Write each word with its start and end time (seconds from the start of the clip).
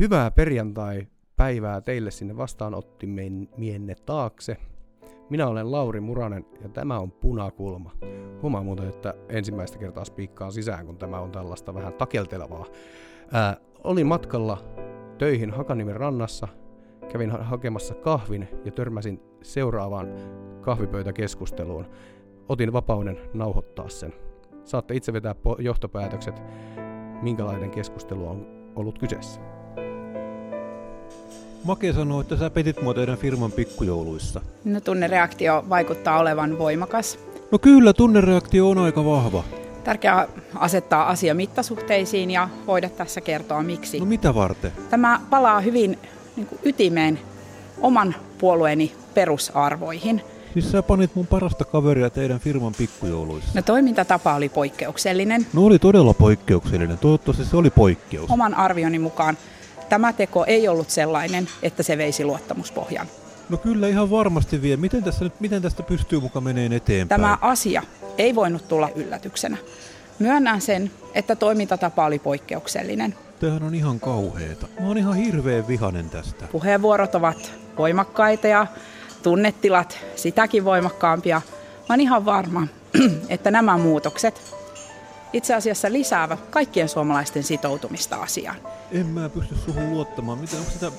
Hyvää 0.00 0.30
perjantai-päivää 0.30 1.80
teille 1.80 2.10
sinne 2.10 2.36
vastaanottimenne 2.36 3.94
taakse. 4.06 4.56
Minä 5.30 5.46
olen 5.46 5.72
Lauri 5.72 6.00
Muranen 6.00 6.46
ja 6.62 6.68
tämä 6.68 6.98
on 6.98 7.12
Punakulma. 7.12 7.92
Huomaa 8.42 8.62
muuten, 8.62 8.88
että 8.88 9.14
ensimmäistä 9.28 9.78
kertaa 9.78 10.04
spiikkaan 10.04 10.52
sisään, 10.52 10.86
kun 10.86 10.98
tämä 10.98 11.20
on 11.20 11.32
tällaista 11.32 11.74
vähän 11.74 11.94
takeltelevaa. 11.94 12.66
Ää, 13.32 13.56
olin 13.84 14.06
matkalla 14.06 14.58
töihin 15.18 15.50
Hakaniemen 15.50 15.96
rannassa, 15.96 16.48
kävin 17.12 17.30
ha- 17.30 17.42
hakemassa 17.42 17.94
kahvin 17.94 18.48
ja 18.64 18.72
törmäsin 18.72 19.20
seuraavaan 19.42 20.08
kahvipöytäkeskusteluun. 20.60 21.86
Otin 22.48 22.72
vapauden 22.72 23.18
nauhoittaa 23.34 23.88
sen. 23.88 24.12
Saatte 24.64 24.94
itse 24.94 25.12
vetää 25.12 25.34
johtopäätökset, 25.58 26.42
minkälainen 27.22 27.70
keskustelu 27.70 28.28
on 28.28 28.46
ollut 28.76 28.98
kyseessä. 28.98 29.57
Make 31.64 31.92
sanoo, 31.92 32.20
että 32.20 32.36
sä 32.36 32.50
petit 32.50 32.82
mua 32.82 32.94
teidän 32.94 33.18
firman 33.18 33.52
pikkujouluissa. 33.52 34.40
No 34.64 34.80
tunnereaktio 34.80 35.64
vaikuttaa 35.68 36.18
olevan 36.18 36.58
voimakas. 36.58 37.18
No 37.50 37.58
kyllä, 37.58 37.92
tunnereaktio 37.92 38.70
on 38.70 38.78
aika 38.78 39.04
vahva. 39.04 39.44
Tärkeää 39.84 40.28
asettaa 40.54 41.08
asia 41.08 41.34
mittasuhteisiin 41.34 42.30
ja 42.30 42.48
voida 42.66 42.88
tässä 42.88 43.20
kertoa 43.20 43.62
miksi. 43.62 44.00
No 44.00 44.06
mitä 44.06 44.34
varten? 44.34 44.72
Tämä 44.90 45.20
palaa 45.30 45.60
hyvin 45.60 45.98
niin 46.36 46.46
kuin 46.46 46.58
ytimeen 46.64 47.18
oman 47.80 48.14
puolueeni 48.38 48.92
perusarvoihin. 49.14 50.22
Siis 50.52 50.70
sä 50.72 50.82
panit 50.82 51.14
mun 51.14 51.26
parasta 51.26 51.64
kaveria 51.64 52.10
teidän 52.10 52.40
firman 52.40 52.72
pikkujouluissa. 52.78 53.50
No 53.54 53.62
toimintatapa 53.62 54.34
oli 54.34 54.48
poikkeuksellinen. 54.48 55.46
No 55.52 55.64
oli 55.64 55.78
todella 55.78 56.14
poikkeuksellinen. 56.14 56.98
Toivottavasti 56.98 57.44
se 57.44 57.56
oli 57.56 57.70
poikkeus. 57.70 58.30
Oman 58.30 58.54
arvioni 58.54 58.98
mukaan 58.98 59.38
tämä 59.88 60.12
teko 60.12 60.44
ei 60.44 60.68
ollut 60.68 60.90
sellainen, 60.90 61.48
että 61.62 61.82
se 61.82 61.98
veisi 61.98 62.24
luottamuspohjan. 62.24 63.06
No 63.48 63.56
kyllä 63.56 63.88
ihan 63.88 64.10
varmasti 64.10 64.62
vie. 64.62 64.76
Miten, 64.76 65.04
tässä 65.04 65.24
nyt, 65.24 65.40
miten 65.40 65.62
tästä 65.62 65.82
pystyy 65.82 66.20
mukaan 66.20 66.44
meneen 66.44 66.72
eteenpäin? 66.72 67.20
Tämä 67.20 67.38
asia 67.40 67.82
ei 68.18 68.34
voinut 68.34 68.68
tulla 68.68 68.88
yllätyksenä. 68.94 69.56
Myönnän 70.18 70.60
sen, 70.60 70.90
että 71.14 71.36
toimintatapa 71.36 72.06
oli 72.06 72.18
poikkeuksellinen. 72.18 73.14
Tämähän 73.40 73.62
on 73.62 73.74
ihan 73.74 74.00
kauheeta. 74.00 74.66
Mä 74.80 74.86
oon 74.86 74.98
ihan 74.98 75.14
hirveän 75.14 75.68
vihanen 75.68 76.10
tästä. 76.10 76.46
Puheenvuorot 76.52 77.14
ovat 77.14 77.52
voimakkaita 77.78 78.46
ja 78.46 78.66
tunnetilat 79.22 79.98
sitäkin 80.16 80.64
voimakkaampia. 80.64 81.42
Mä 81.78 81.92
oon 81.92 82.00
ihan 82.00 82.24
varma, 82.24 82.66
että 83.28 83.50
nämä 83.50 83.78
muutokset 83.78 84.57
itse 85.32 85.54
asiassa 85.54 85.92
lisäävät 85.92 86.40
kaikkien 86.50 86.88
suomalaisten 86.88 87.42
sitoutumista 87.42 88.16
asiaan. 88.16 88.56
En 88.92 89.06
mä 89.06 89.28
pysty 89.28 89.54
suhun 89.64 89.90
luottamaan. 89.90 90.38
Mitä, 90.38 90.56
onko 90.56 90.70
sitä, 90.70 90.92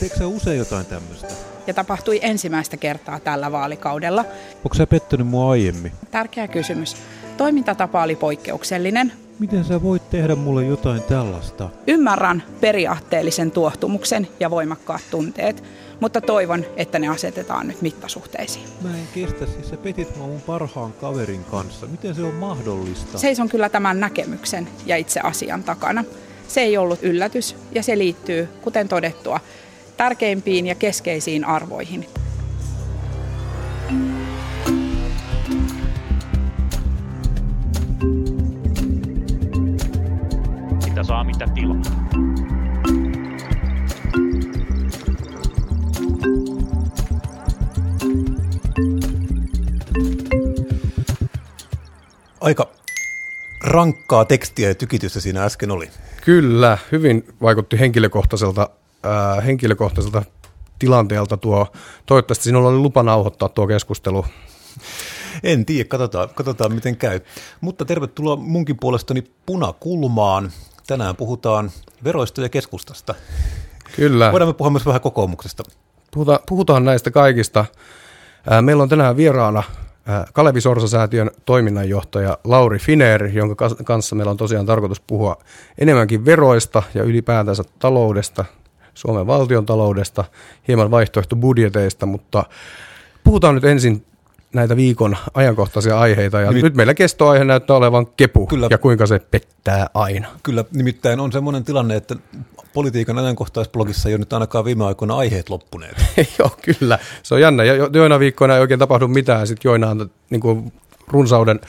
teekö 0.00 0.16
sä 0.16 0.26
usein 0.26 0.58
jotain 0.58 0.86
tämmöistä? 0.86 1.28
Ja 1.66 1.74
tapahtui 1.74 2.18
ensimmäistä 2.22 2.76
kertaa 2.76 3.20
tällä 3.20 3.52
vaalikaudella. 3.52 4.24
Onko 4.64 4.74
sä 4.76 4.86
pettänyt 4.86 5.26
mua 5.26 5.50
aiemmin? 5.50 5.92
Tärkeä 6.10 6.48
kysymys. 6.48 6.96
Toimintatapa 7.36 8.02
oli 8.02 8.16
poikkeuksellinen. 8.16 9.12
Miten 9.38 9.64
sä 9.64 9.82
voit 9.82 10.10
tehdä 10.10 10.34
mulle 10.34 10.64
jotain 10.64 11.02
tällaista? 11.02 11.68
Ymmärrän 11.86 12.42
periaatteellisen 12.60 13.50
tuohtumuksen 13.50 14.28
ja 14.40 14.50
voimakkaat 14.50 15.02
tunteet, 15.10 15.64
mutta 16.04 16.20
toivon, 16.20 16.64
että 16.76 16.98
ne 16.98 17.08
asetetaan 17.08 17.68
nyt 17.68 17.82
mittasuhteisiin. 17.82 18.64
Mä 18.82 18.96
en 18.96 19.08
kestä, 19.14 19.46
siis 19.46 19.70
sä 19.70 19.76
petit 19.76 20.16
mua 20.16 20.26
mun 20.26 20.40
parhaan 20.40 20.92
kaverin 20.92 21.44
kanssa. 21.44 21.86
Miten 21.86 22.14
se 22.14 22.22
on 22.22 22.34
mahdollista? 22.34 23.18
Seison 23.18 23.48
kyllä 23.48 23.68
tämän 23.68 24.00
näkemyksen 24.00 24.68
ja 24.86 24.96
itse 24.96 25.20
asian 25.20 25.62
takana. 25.62 26.04
Se 26.48 26.60
ei 26.60 26.76
ollut 26.76 27.02
yllätys 27.02 27.56
ja 27.72 27.82
se 27.82 27.98
liittyy, 27.98 28.48
kuten 28.62 28.88
todettua, 28.88 29.40
tärkeimpiin 29.96 30.66
ja 30.66 30.74
keskeisiin 30.74 31.44
arvoihin. 31.44 32.06
Mitä 40.86 41.02
saa 41.02 41.24
mitä 41.24 41.46
tilaa. 41.54 41.93
Aika 52.44 52.68
rankkaa 53.60 54.24
tekstiä 54.24 54.68
ja 54.68 54.74
tykitystä 54.74 55.20
siinä 55.20 55.44
äsken 55.44 55.70
oli. 55.70 55.90
Kyllä, 56.24 56.78
hyvin 56.92 57.26
vaikutti 57.42 57.80
henkilökohtaiselta, 57.80 58.70
ää, 59.02 59.40
henkilökohtaiselta 59.40 60.22
tilanteelta 60.78 61.36
tuo. 61.36 61.66
Toivottavasti 62.06 62.44
sinulla 62.44 62.68
oli 62.68 62.78
lupa 62.78 63.02
nauhoittaa 63.02 63.48
tuo 63.48 63.66
keskustelu. 63.66 64.26
En 65.42 65.66
tiedä, 65.66 65.88
katsotaan, 65.88 66.28
katsotaan 66.34 66.74
miten 66.74 66.96
käy. 66.96 67.20
Mutta 67.60 67.84
tervetuloa 67.84 68.36
munkin 68.36 68.76
puolestani 68.80 69.24
punakulmaan. 69.46 70.52
Tänään 70.86 71.16
puhutaan 71.16 71.70
veroista 72.04 72.40
ja 72.40 72.48
keskustasta. 72.48 73.14
Kyllä, 73.96 74.32
Voidaan 74.32 74.48
me 74.48 74.54
puhua 74.54 74.70
myös 74.70 74.86
vähän 74.86 75.00
kokoomuksesta. 75.00 75.62
Puhuta, 76.10 76.40
puhutaan 76.48 76.84
näistä 76.84 77.10
kaikista. 77.10 77.64
Ää, 78.50 78.62
Meillä 78.62 78.82
on 78.82 78.88
tänään 78.88 79.16
vieraana 79.16 79.62
Kalevi 80.32 80.60
Sorsa-säätiön 80.60 81.30
toiminnanjohtaja 81.44 82.38
Lauri 82.44 82.78
Finer, 82.78 83.26
jonka 83.26 83.70
kanssa 83.84 84.16
meillä 84.16 84.30
on 84.30 84.36
tosiaan 84.36 84.66
tarkoitus 84.66 85.00
puhua 85.00 85.36
enemmänkin 85.78 86.24
veroista 86.24 86.82
ja 86.94 87.02
ylipäätänsä 87.02 87.62
taloudesta, 87.78 88.44
Suomen 88.94 89.26
valtion 89.26 89.66
taloudesta, 89.66 90.24
hieman 90.68 90.90
vaihtoehtobudjeteista, 90.90 92.06
mutta 92.06 92.44
puhutaan 93.24 93.54
nyt 93.54 93.64
ensin 93.64 94.06
näitä 94.54 94.76
viikon 94.76 95.16
ajankohtaisia 95.34 96.00
aiheita. 96.00 96.40
Ja 96.40 96.50
Nimi- 96.50 96.62
nyt 96.62 96.74
meillä 96.74 96.94
kestoaihe 96.94 97.44
näyttää 97.44 97.76
olevan 97.76 98.06
kepu 98.06 98.46
Kyllä. 98.46 98.66
ja 98.70 98.78
kuinka 98.78 99.06
se 99.06 99.18
pettää 99.18 99.86
aina. 99.94 100.28
Kyllä 100.42 100.64
nimittäin 100.72 101.20
on 101.20 101.32
semmoinen 101.32 101.64
tilanne, 101.64 101.96
että 101.96 102.16
politiikan 102.74 103.18
ajankohtaisblogissa 103.18 104.08
ei 104.08 104.14
ole 104.14 104.18
nyt 104.18 104.32
ainakaan 104.32 104.64
viime 104.64 104.84
aikoina 104.84 105.16
aiheet 105.16 105.50
loppuneet. 105.50 105.96
Joo, 106.38 106.50
kyllä. 106.62 106.98
Se 107.22 107.34
on 107.34 107.40
jännä. 107.40 107.64
Jo, 107.64 107.74
jo- 107.74 107.90
joina 107.92 108.18
viikkoina 108.18 108.54
ei 108.54 108.60
oikein 108.60 108.80
tapahdu 108.80 109.08
mitään, 109.08 109.46
sitten 109.46 109.68
joina 109.70 109.88
on 109.88 110.10
niin 110.30 110.40
kuin 110.40 110.72
runsauden 111.08 111.60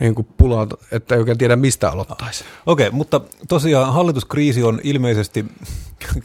niin 0.00 0.14
kuin 0.14 0.28
pulaa, 0.36 0.66
että 0.92 1.14
ei 1.14 1.18
oikein 1.18 1.38
tiedä 1.38 1.56
mistä 1.56 1.90
aloittaisi. 1.90 2.44
Okei, 2.66 2.90
mutta 2.90 3.20
tosiaan 3.48 3.92
hallituskriisi 3.92 4.62
on 4.62 4.80
ilmeisesti 4.82 5.44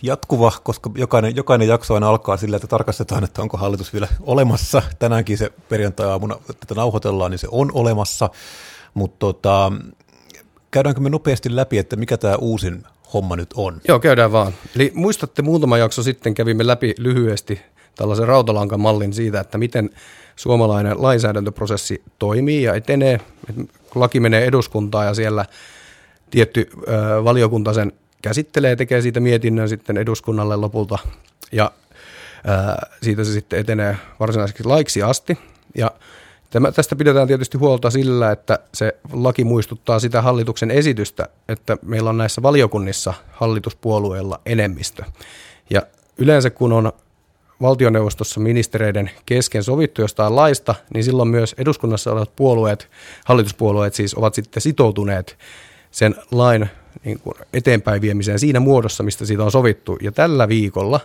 jatkuva, 0.02 0.52
koska 0.64 0.92
jokainen, 0.96 1.36
jokainen 1.36 1.68
jakso 1.68 1.94
aina 1.94 2.09
alkaa 2.09 2.38
sillä, 2.38 2.56
että 2.56 2.68
tarkastetaan, 2.68 3.24
että 3.24 3.42
onko 3.42 3.58
hallitus 3.58 3.94
vielä 3.94 4.08
olemassa. 4.22 4.82
Tänäänkin 5.00 5.38
se 5.38 5.52
perjantai-aamuna, 5.70 6.36
että 6.36 6.54
tätä 6.54 6.76
nauhoitellaan, 6.76 7.32
niin 7.32 7.40
se 7.40 7.48
on 7.52 7.72
olemassa. 7.74 8.30
Mutta 8.94 9.20
tota, 9.20 9.72
käydäänkö 10.72 11.02
me 11.02 11.09
nopeasti 11.09 11.56
läpi, 11.56 11.78
että 11.78 11.96
mikä 11.96 12.18
tämä 12.18 12.36
uusin 12.36 12.84
homma 13.14 13.36
nyt 13.36 13.50
on? 13.56 13.82
Joo, 13.88 14.00
käydään 14.00 14.32
vaan. 14.32 14.53
Eli 14.76 14.92
muistatte 14.96 15.42
muutama 15.42 15.78
jakso 15.78 16.03
sitten 16.03 16.34
kävimme 16.34 16.68
läpi 16.68 16.94
lyhyesti 16.98 17.62
tällaisen 17.96 18.28
rautalankan 18.28 18.80
mallin 18.80 19.14
siitä, 19.14 19.40
että 19.40 19.58
miten 19.58 19.90
suomalainen 20.41 21.02
lainsäädäntöprosessi 21.02 22.02
toimii 22.19 22.63
ja 22.63 22.74
etenee. 22.74 23.19
Laki 23.96 24.19
menee 24.19 24.46
eduskuntaan 24.46 25.06
ja 25.06 25.13
siellä 25.13 25.46
tietty 26.31 26.69
valiokunta 27.24 27.74
sen 27.74 27.91
käsittelee, 28.22 28.75
tekee 28.75 29.02
siitä 29.02 29.19
mietinnön 29.19 29.69
sitten 29.69 29.97
eduskunnalle 29.97 30.56
lopulta 30.56 30.97
ja 31.52 31.72
siitä 33.02 33.24
se 33.24 33.31
sitten 33.31 33.59
etenee 33.59 33.97
varsinaiseksi 34.19 34.63
laiksi 34.63 35.03
asti. 35.03 35.38
Ja 35.75 35.91
Tämä, 36.50 36.72
tästä 36.72 36.96
pidetään 36.96 37.28
tietysti 37.28 37.58
huolta 37.58 37.90
sillä, 37.90 38.31
että 38.31 38.59
se 38.73 38.96
laki 39.13 39.44
muistuttaa 39.44 40.00
sitä 40.00 40.22
hallituksen 40.22 40.72
esitystä, 40.72 41.28
että 41.50 41.78
meillä 41.81 42.09
on 42.09 42.18
näissä 42.18 42.41
valiokunnissa 42.41 43.13
hallituspuolueilla 43.31 44.41
enemmistö. 44.46 45.03
Ja 45.69 45.81
yleensä 46.17 46.49
kun 46.49 46.73
on 46.73 46.91
valtioneuvostossa 47.61 48.40
ministereiden 48.40 49.11
kesken 49.25 49.63
sovittu 49.63 50.02
jostain 50.02 50.35
laista, 50.35 50.75
niin 50.93 51.03
silloin 51.03 51.29
myös 51.29 51.55
eduskunnassa 51.58 52.11
olevat 52.11 52.35
puolueet, 52.35 52.90
hallituspuolueet 53.25 53.93
siis, 53.93 54.16
ovat 54.16 54.34
sitten 54.34 54.61
sitoutuneet 54.61 55.37
sen 55.91 56.16
lain 56.31 56.69
niin 57.05 57.19
kuin 57.19 57.35
eteenpäin 57.53 58.02
viemiseen 58.02 58.40
siinä 58.40 58.59
muodossa, 58.59 59.03
mistä 59.03 59.25
siitä 59.25 59.43
on 59.43 59.52
sovittu. 59.52 59.97
Ja 60.02 60.11
tällä 60.11 60.47
viikolla 60.47 60.99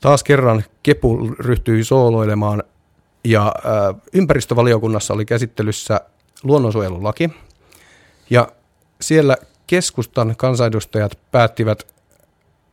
taas 0.00 0.24
kerran 0.24 0.64
Kepu 0.82 1.34
ryhtyi 1.38 1.84
sooloilemaan 1.84 2.62
ja 3.24 3.46
äh, 3.46 4.00
ympäristövaliokunnassa 4.12 5.14
oli 5.14 5.24
käsittelyssä 5.24 6.00
luonnonsuojelulaki. 6.42 7.30
Ja 8.30 8.52
siellä 9.00 9.36
keskustan 9.66 10.34
kansanedustajat 10.36 11.18
päättivät 11.30 11.86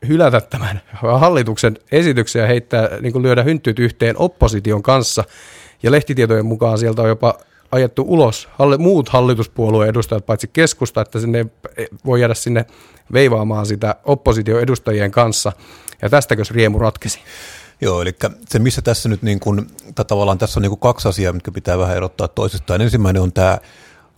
hylätä 0.07 0.41
tämän 0.41 0.81
hallituksen 0.93 1.77
esityksen 1.91 2.39
ja 2.39 2.47
heittää, 2.47 2.89
niin 3.01 3.13
kuin 3.13 3.23
lyödä 3.23 3.43
hynttyyt 3.43 3.79
yhteen 3.79 4.17
opposition 4.17 4.83
kanssa. 4.83 5.23
Ja 5.83 5.91
lehtitietojen 5.91 6.45
mukaan 6.45 6.77
sieltä 6.77 7.01
on 7.01 7.09
jopa 7.09 7.37
ajettu 7.71 8.05
ulos 8.07 8.49
halle, 8.51 8.77
muut 8.77 9.09
hallituspuolueen 9.09 9.89
edustajat, 9.89 10.25
paitsi 10.25 10.49
keskusta, 10.53 11.01
että 11.01 11.19
sinne 11.19 11.45
voi 12.05 12.21
jäädä 12.21 12.33
sinne 12.33 12.65
veivaamaan 13.13 13.65
sitä 13.65 13.95
oppositioedustajien 14.03 15.11
kanssa. 15.11 15.51
Ja 16.01 16.09
tästäkö 16.09 16.43
riemu 16.51 16.79
ratkesi? 16.79 17.19
Joo, 17.81 18.01
eli 18.01 18.15
se 18.49 18.59
missä 18.59 18.81
tässä 18.81 19.09
nyt 19.09 19.21
niin 19.21 19.39
kuin, 19.39 19.67
tavallaan 20.07 20.37
tässä 20.37 20.59
on 20.59 20.61
niin 20.61 20.69
kuin 20.69 20.79
kaksi 20.79 21.07
asiaa, 21.07 21.33
mitkä 21.33 21.51
pitää 21.51 21.77
vähän 21.77 21.97
erottaa 21.97 22.27
toisistaan. 22.27 22.81
Ensimmäinen 22.81 23.21
on 23.21 23.33
tämä 23.33 23.57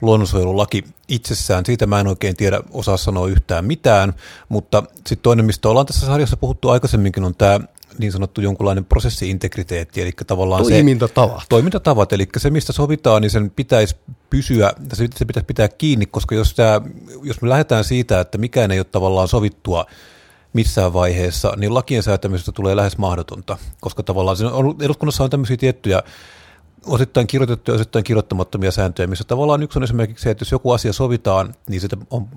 luonnonsuojelulaki 0.01 0.83
itsessään, 1.07 1.65
siitä 1.65 1.87
mä 1.87 1.99
en 1.99 2.07
oikein 2.07 2.35
tiedä, 2.35 2.59
osaa 2.71 2.97
sanoa 2.97 3.27
yhtään 3.27 3.65
mitään, 3.65 4.13
mutta 4.49 4.83
sitten 4.95 5.23
toinen, 5.23 5.45
mistä 5.45 5.69
ollaan 5.69 5.85
tässä 5.85 6.05
sarjassa 6.05 6.37
puhuttu 6.37 6.69
aikaisemminkin, 6.69 7.23
on 7.23 7.35
tämä 7.35 7.59
niin 7.97 8.11
sanottu 8.11 8.41
jonkunlainen 8.41 8.85
prosessiintegriteetti, 8.85 10.01
eli 10.01 10.11
tavallaan 10.27 10.63
toimintatavat. 10.63 11.41
Se, 11.41 11.45
toimintatavat, 11.49 12.13
eli 12.13 12.27
se 12.37 12.49
mistä 12.49 12.73
sovitaan, 12.73 13.21
niin 13.21 13.29
sen 13.29 13.49
pitäisi 13.49 13.95
pysyä, 14.29 14.73
se, 14.93 15.07
se 15.15 15.25
pitäisi 15.25 15.45
pitää 15.45 15.67
kiinni, 15.67 16.05
koska 16.05 16.35
jos, 16.35 16.53
tämä, 16.53 16.81
jos 17.23 17.41
me 17.41 17.49
lähdetään 17.49 17.83
siitä, 17.83 18.19
että 18.19 18.37
mikään 18.37 18.71
ei 18.71 18.79
ole 18.79 18.85
tavallaan 18.91 19.27
sovittua 19.27 19.85
missään 20.53 20.93
vaiheessa, 20.93 21.53
niin 21.57 21.73
lakien 21.73 22.03
säätämisestä 22.03 22.51
tulee 22.51 22.75
lähes 22.75 22.97
mahdotonta, 22.97 23.57
koska 23.81 24.03
tavallaan 24.03 24.37
on, 24.51 24.75
eduskunnassa 24.81 25.23
on 25.23 25.29
tämmöisiä 25.29 25.57
tiettyjä 25.57 26.03
osittain 26.85 27.27
kirjoitettuja, 27.27 27.75
osittain 27.75 28.03
kirjoittamattomia 28.03 28.71
sääntöjä, 28.71 29.07
missä 29.07 29.23
tavallaan 29.23 29.63
yksi 29.63 29.79
on 29.79 29.83
esimerkiksi 29.83 30.23
se, 30.23 30.31
että 30.31 30.41
jos 30.41 30.51
joku 30.51 30.71
asia 30.71 30.93
sovitaan, 30.93 31.55
niin 31.69 31.81
sitä 31.81 31.97
on 32.09 32.27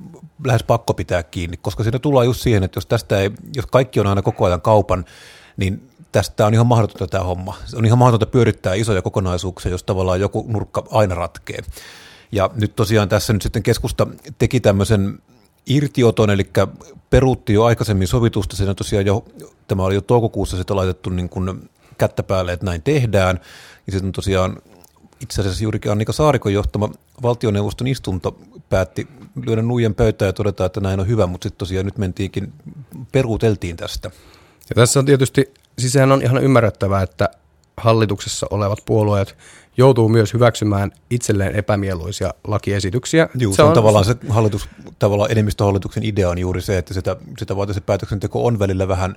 lähes 0.45 0.63
pakko 0.63 0.95
pitää 0.95 1.23
kiinni, 1.23 1.57
koska 1.57 1.83
siinä 1.83 1.99
tullaan 1.99 2.27
just 2.27 2.41
siihen, 2.41 2.63
että 2.63 2.77
jos 2.77 2.87
tästä 2.87 3.21
ei, 3.21 3.31
jos 3.57 3.67
kaikki 3.67 4.01
on 4.01 4.07
aina 4.07 4.23
koko 4.23 4.45
ajan 4.45 4.61
kaupan, 4.61 5.05
niin 5.57 5.91
tästä 6.13 6.47
on 6.47 6.55
ihan 6.55 6.67
mahdotonta 6.67 7.07
tämä 7.07 7.25
homma. 7.25 7.57
On 7.75 7.87
ihan 7.87 7.99
mahdotonta 7.99 8.33
pyörittää 8.33 8.75
isoja 8.75 9.03
kokonaisuuksia, 9.03 9.71
jos 9.71 9.83
tavallaan 9.83 10.21
joku 10.21 10.47
nurkka 10.49 10.85
aina 10.91 11.15
ratkee. 11.15 11.59
Ja 12.33 12.51
nyt 12.55 12.77
tosiaan 12.77 13.09
tässä 13.09 13.33
nyt 13.33 13.43
sitten 13.43 13.63
keskusta 13.63 14.07
teki 14.39 14.61
tämmöisen 14.61 15.19
irtioton, 15.67 16.31
eli 16.31 16.51
peruutti 17.11 17.53
jo 17.53 17.65
aikaisemmin 17.65 18.09
sovitusta, 18.09 18.57
siinä 18.57 18.75
tosiaan 18.75 19.07
jo, 19.07 19.25
tämä 19.69 19.83
oli 19.83 19.95
jo 19.95 20.01
toukokuussa 20.01 20.57
sitten 20.57 20.77
laitettu 20.77 21.11
niin 21.11 21.29
kuin 21.29 21.71
kättä 22.01 22.23
päälle, 22.23 22.53
että 22.53 22.67
näin 22.67 22.83
tehdään, 22.83 23.41
ja 23.87 23.93
sitten 23.93 24.13
tosiaan 24.13 24.57
itse 25.21 25.41
asiassa 25.41 25.63
juurikin 25.63 25.93
Annika 25.93 26.13
Saarikon 26.13 26.53
johtama 26.53 26.91
valtioneuvoston 27.23 27.87
istunto 27.87 28.39
päätti 28.69 29.09
lyödä 29.47 29.63
nuijan 29.63 29.95
pöytään 29.95 30.29
ja 30.29 30.33
todeta, 30.33 30.65
että 30.65 30.81
näin 30.81 31.01
on 31.01 31.09
hyvä, 31.09 31.27
mutta 31.27 31.45
sitten 31.45 31.59
tosiaan 31.59 31.85
nyt 31.87 31.99
mentiinkin, 31.99 32.53
peruuteltiin 33.13 33.77
tästä. 33.77 34.11
Ja 34.69 34.75
tässä 34.75 35.01
on 35.01 35.07
tietysti, 35.07 35.55
siis 35.79 35.93
sehän 35.93 36.13
on 36.13 36.23
ihan 36.23 36.45
ymmärrettävää, 36.45 37.03
että 37.03 37.29
hallituksessa 37.77 38.47
olevat 38.51 38.79
puolueet 38.87 39.37
joutuu 39.77 40.09
myös 40.09 40.35
hyväksymään 40.35 40.91
itselleen 41.11 41.57
epämieluisia 41.57 42.35
lakiesityksiä. 42.45 43.29
Joo, 43.35 43.53
se, 43.53 43.63
on, 43.63 43.69
on 43.69 43.75
tavallaan 43.75 44.05
se 44.05 44.17
hallitus, 44.29 44.69
tavallaan 44.99 45.31
enemmistöhallituksen 45.31 46.05
idea 46.05 46.31
on 46.31 46.39
juuri 46.39 46.61
se, 46.61 46.79
että 46.79 46.95
sitä, 46.95 47.17
sitä 47.39 47.57
varten 47.57 47.75
se 47.75 47.81
päätöksenteko 47.81 48.47
on 48.47 48.59
välillä 48.59 48.89
vähän 48.89 49.17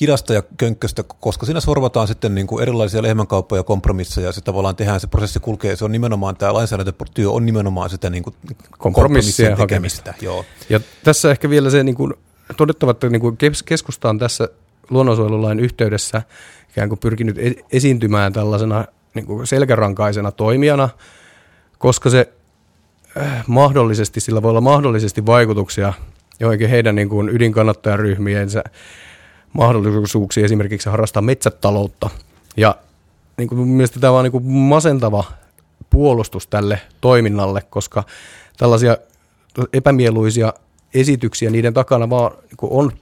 hidasta 0.00 0.34
ja 0.34 0.42
könkköstä, 0.56 1.04
koska 1.20 1.46
siinä 1.46 1.60
sorvataan 1.60 2.08
sitten 2.08 2.34
niin 2.34 2.46
kuin 2.46 2.62
erilaisia 2.62 3.02
lehmänkauppoja 3.02 3.60
ja 3.60 3.64
kompromisseja, 3.64 4.26
ja 4.26 4.32
se 4.32 4.40
tavallaan 4.40 4.76
tehdään, 4.76 5.00
se 5.00 5.06
prosessi 5.06 5.40
kulkee, 5.40 5.76
se 5.76 5.84
on 5.84 5.92
nimenomaan, 5.92 6.36
tämä 6.36 6.54
lainsäädäntötyö 6.54 7.30
on 7.30 7.46
nimenomaan 7.46 7.90
sitä 7.90 8.10
niin 8.10 8.22
kuin 8.22 8.36
kompromissien 8.78 9.56
tekemistä. 9.56 10.14
Joo. 10.20 10.44
Ja 10.68 10.80
tässä 11.04 11.30
ehkä 11.30 11.50
vielä 11.50 11.70
se 11.70 11.84
niin 11.84 11.94
kuin, 11.94 12.14
todettava, 12.56 12.90
että 12.90 13.08
niin 13.08 13.20
kuin 13.20 13.36
keskusta 13.64 14.08
on 14.10 14.18
tässä 14.18 14.48
luonnonsuojelulain 14.90 15.60
yhteydessä 15.60 16.22
ikään 16.70 16.88
kuin 16.88 16.98
pyrkinyt 16.98 17.38
e-, 17.38 17.54
esiintymään 17.72 18.32
tällaisena 18.32 18.84
niin 19.14 19.26
kuin 19.26 19.46
selkärankaisena 19.46 20.32
toimijana, 20.32 20.88
koska 21.78 22.10
se 22.10 22.32
äh, 23.16 23.44
mahdollisesti, 23.46 24.20
sillä 24.20 24.42
voi 24.42 24.50
olla 24.50 24.60
mahdollisesti 24.60 25.26
vaikutuksia 25.26 25.92
joihinkin 26.40 26.70
heidän 26.70 26.94
niin 26.94 27.08
kuin 27.08 27.28
ydinkannattajaryhmiensä 27.28 28.64
mahdollisuuksia 29.52 30.44
esimerkiksi 30.44 30.90
harrastaa 30.90 31.22
metsätaloutta. 31.22 32.10
Ja 32.56 32.74
niin 33.36 33.48
kuin 33.48 33.68
mielestäni 33.68 34.00
tämä 34.00 34.12
on 34.12 34.24
niin 34.24 34.32
kuin 34.32 34.46
masentava 34.46 35.24
puolustus 35.90 36.46
tälle 36.46 36.80
toiminnalle, 37.00 37.62
koska 37.70 38.04
tällaisia 38.56 38.96
epämieluisia 39.72 40.52
esityksiä 40.94 41.50
niiden 41.50 41.74
takana 41.74 42.10
vaan 42.10 42.32
niin 42.32 42.56
on 42.70 42.92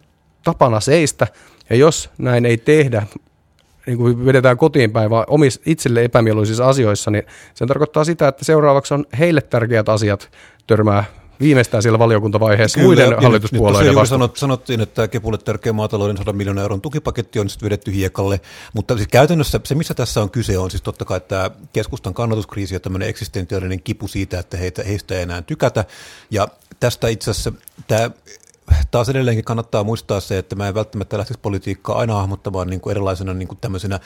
tapana 0.45 0.81
seistä, 0.81 1.27
ja 1.71 1.77
jos 1.77 2.11
näin 2.19 2.47
ei 2.47 2.57
tehdä, 2.57 3.07
niin 3.87 3.99
kuin 3.99 4.27
vedetään 4.27 4.57
kotiin 4.57 4.93
päin 4.93 5.11
vaan 5.11 5.25
omis, 5.29 5.61
itselle 5.67 6.05
epämieluisissa 6.05 6.69
asioissa, 6.69 7.11
niin 7.11 7.25
se 7.55 7.67
tarkoittaa 7.67 8.05
sitä, 8.05 8.29
että 8.29 8.45
seuraavaksi 8.45 8.95
on 8.95 9.05
heille 9.19 9.41
tärkeät 9.41 9.89
asiat 9.89 10.31
törmää 10.67 11.05
viimeistään 11.41 11.83
siellä 11.83 11.99
valiokuntavaiheessa 11.99 12.81
Kyllä, 12.81 13.05
muiden 13.07 13.23
hallituspuolueiden 13.23 13.95
nyt, 13.95 14.09
sanot, 14.09 14.37
sanottiin, 14.37 14.81
että 14.81 15.09
Kepulle 15.09 15.39
tärkeä 15.39 15.73
maatalouden 15.73 16.17
100 16.17 16.33
miljoonaa 16.33 16.63
euron 16.63 16.81
tukipaketti 16.81 17.39
on 17.39 17.51
sitten 17.51 17.67
vedetty 17.67 17.93
hiekalle, 17.93 18.41
mutta 18.75 18.97
siis 18.97 19.09
käytännössä 19.09 19.61
se, 19.65 19.75
missä 19.75 19.95
tässä 19.95 20.23
on 20.23 20.31
kyse, 20.31 20.59
on 20.59 20.71
siis 20.71 20.83
totta 20.83 21.05
kai 21.05 21.21
tämä 21.21 21.51
keskustan 21.73 22.15
kannatuskriisi 22.15 22.75
ja 22.75 22.81
tämmöinen 22.81 23.09
eksistentiaalinen 23.09 23.83
kipu 23.83 24.09
siitä, 24.09 24.39
että 24.39 24.57
heitä, 24.57 24.83
heistä 24.83 25.15
ei 25.15 25.23
enää 25.23 25.43
tykätä, 25.43 25.85
ja 26.31 26.49
tästä 26.81 27.09
itse 27.09 27.31
asiassa 27.31 27.53
tämä 27.87 28.11
taas 28.91 29.09
edelleenkin 29.09 29.45
kannattaa 29.45 29.85
muistaa 29.85 30.21
se, 30.21 30.39
että 30.39 30.57
mä 30.57 30.69
en 30.69 30.75
välttämättä 30.75 31.19
lähtisi 31.19 31.41
politiikkaa 31.43 31.99
aina 31.99 32.15
hahmottamaan 32.15 32.69
niin 32.69 32.81
kuin 32.81 32.91
erilaisena 32.91 33.35
niin 33.35 33.49
kuin 33.49 33.59
tämmöisenä 33.61 34.01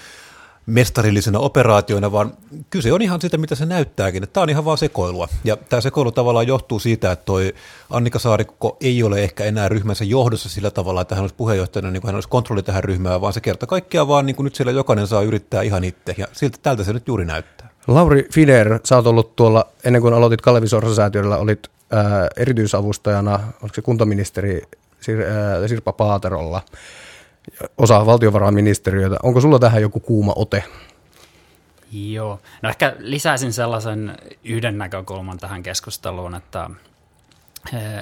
mestarillisena 0.67 1.39
operaatioina, 1.39 2.13
vaan 2.13 2.33
kyse 2.71 2.93
on 2.93 3.03
ihan 3.03 3.21
siitä, 3.21 3.39
mitä 3.39 3.55
se 3.55 3.67
näyttääkin. 3.67 4.29
Tämä 4.33 4.43
on 4.43 4.51
ihan 4.51 4.65
vaan 4.65 4.79
sekoilua. 4.79 5.29
Ja 5.45 5.57
tämä 5.57 5.81
sekoilu 5.81 6.13
tavallaan 6.13 6.47
johtuu 6.47 6.79
siitä, 6.79 7.13
että 7.13 7.25
toi 7.25 7.55
Annika 7.91 8.19
Saarikko 8.19 8.77
ei 8.81 9.03
ole 9.03 9.21
ehkä 9.21 9.45
enää 9.45 9.69
ryhmänsä 9.69 10.05
johdossa 10.05 10.49
sillä 10.49 10.71
tavalla, 10.71 11.01
että 11.01 11.15
hän 11.15 11.23
olisi 11.23 11.35
puheenjohtajana, 11.35 11.91
niin 11.91 12.01
kuin 12.01 12.09
hän 12.09 12.15
olisi 12.15 12.29
kontrolli 12.29 12.63
tähän 12.63 12.85
ryhmään, 12.85 13.21
vaan 13.21 13.33
se 13.33 13.41
kerta 13.41 13.67
kaikkiaan 13.67 14.09
vaan 14.09 14.27
niin 14.27 14.37
kuin 14.37 14.45
nyt 14.45 14.55
siellä 14.55 14.73
jokainen 14.73 15.07
saa 15.07 15.23
yrittää 15.23 15.63
ihan 15.63 15.85
itse. 15.85 16.15
Ja 16.19 16.27
siltä 16.33 16.59
tältä 16.63 16.85
se 16.85 16.93
nyt 16.93 17.09
juuri 17.09 17.25
näyttää. 17.25 17.71
Lauri 17.87 18.29
Fider, 18.33 18.81
sä 18.85 18.97
oot 18.97 19.07
ollut 19.07 19.37
tuolla, 19.37 19.67
ennen 19.85 20.03
kuin 20.03 20.15
aloitit 20.15 20.41
Kalevi 20.41 20.69
Sorsa-säätiöllä, 20.69 21.37
olit 21.37 21.69
ää, 21.91 22.29
erityisavustajana, 22.37 23.41
oliko 23.63 23.75
se 23.75 23.83
kuntaministeri 23.83 24.63
Sir, 25.01 25.23
ää, 25.23 25.69
Sirpa 25.69 25.93
Paaterolla 25.93 26.63
osa 27.79 28.07
valtiovarainministeriötä. 28.07 29.17
Onko 29.23 29.41
sulla 29.41 29.59
tähän 29.59 29.83
joku 29.83 30.01
kuuma 30.01 30.33
ote? 30.37 30.65
Joo. 31.93 32.41
No 32.63 32.69
ehkä 32.69 32.97
lisäisin 32.99 33.53
sellaisen 33.53 34.17
yhden 34.45 34.79
näkökulman 34.79 35.39
tähän 35.39 35.63
keskusteluun, 35.63 36.35
että 36.35 36.71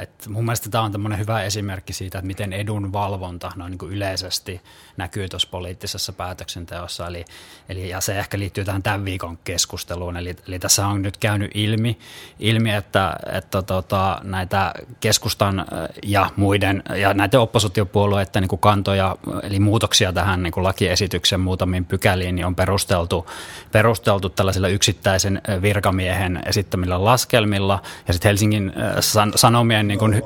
et 0.02 0.26
mun 0.28 0.44
mielestä 0.44 0.70
tämä 0.70 0.84
on 0.84 0.92
tämmöinen 0.92 1.18
hyvä 1.18 1.42
esimerkki 1.42 1.92
siitä, 1.92 2.18
että 2.18 2.26
miten 2.26 2.52
edunvalvonta 2.52 3.52
noin 3.56 3.70
niin 3.70 3.78
kuin 3.78 3.92
yleisesti 3.92 4.60
näkyy 4.96 5.28
tuossa 5.28 5.48
poliittisessa 5.50 6.12
päätöksenteossa. 6.12 7.06
Eli, 7.06 7.24
eli, 7.68 7.88
ja 7.88 8.00
se 8.00 8.18
ehkä 8.18 8.38
liittyy 8.38 8.64
tähän 8.64 8.82
tämän 8.82 9.04
viikon 9.04 9.38
keskusteluun. 9.44 10.16
Eli, 10.16 10.36
eli 10.48 10.58
tässä 10.58 10.86
on 10.86 11.02
nyt 11.02 11.16
käynyt 11.16 11.50
ilmi, 11.54 11.98
ilmi 12.38 12.74
että, 12.74 13.16
että 13.32 13.62
tota, 13.62 14.20
näitä 14.24 14.74
keskustan 15.00 15.66
ja 16.02 16.30
muiden 16.36 16.82
ja 16.96 17.14
näiden 17.14 17.40
oppositiopuolueiden 17.40 18.42
niin 18.42 18.48
kuin 18.48 18.60
kantoja, 18.60 19.16
eli 19.42 19.60
muutoksia 19.60 20.12
tähän 20.12 20.42
niin 20.42 20.52
kuin 20.52 20.64
lakiesityksen 20.64 21.40
muutamiin 21.40 21.84
pykäliin, 21.84 22.34
niin 22.34 22.46
on 22.46 22.54
perusteltu, 22.54 23.26
perusteltu 23.72 24.28
tällaisilla 24.28 24.68
yksittäisen 24.68 25.42
virkamiehen 25.62 26.42
esittämillä 26.46 27.04
laskelmilla. 27.04 27.82
Ja 28.08 28.12
sitten 28.12 28.28
Helsingin 28.28 28.72
san, 29.00 29.32
Sanomien 29.48 29.88
niin 29.88 29.98
kuin 29.98 30.22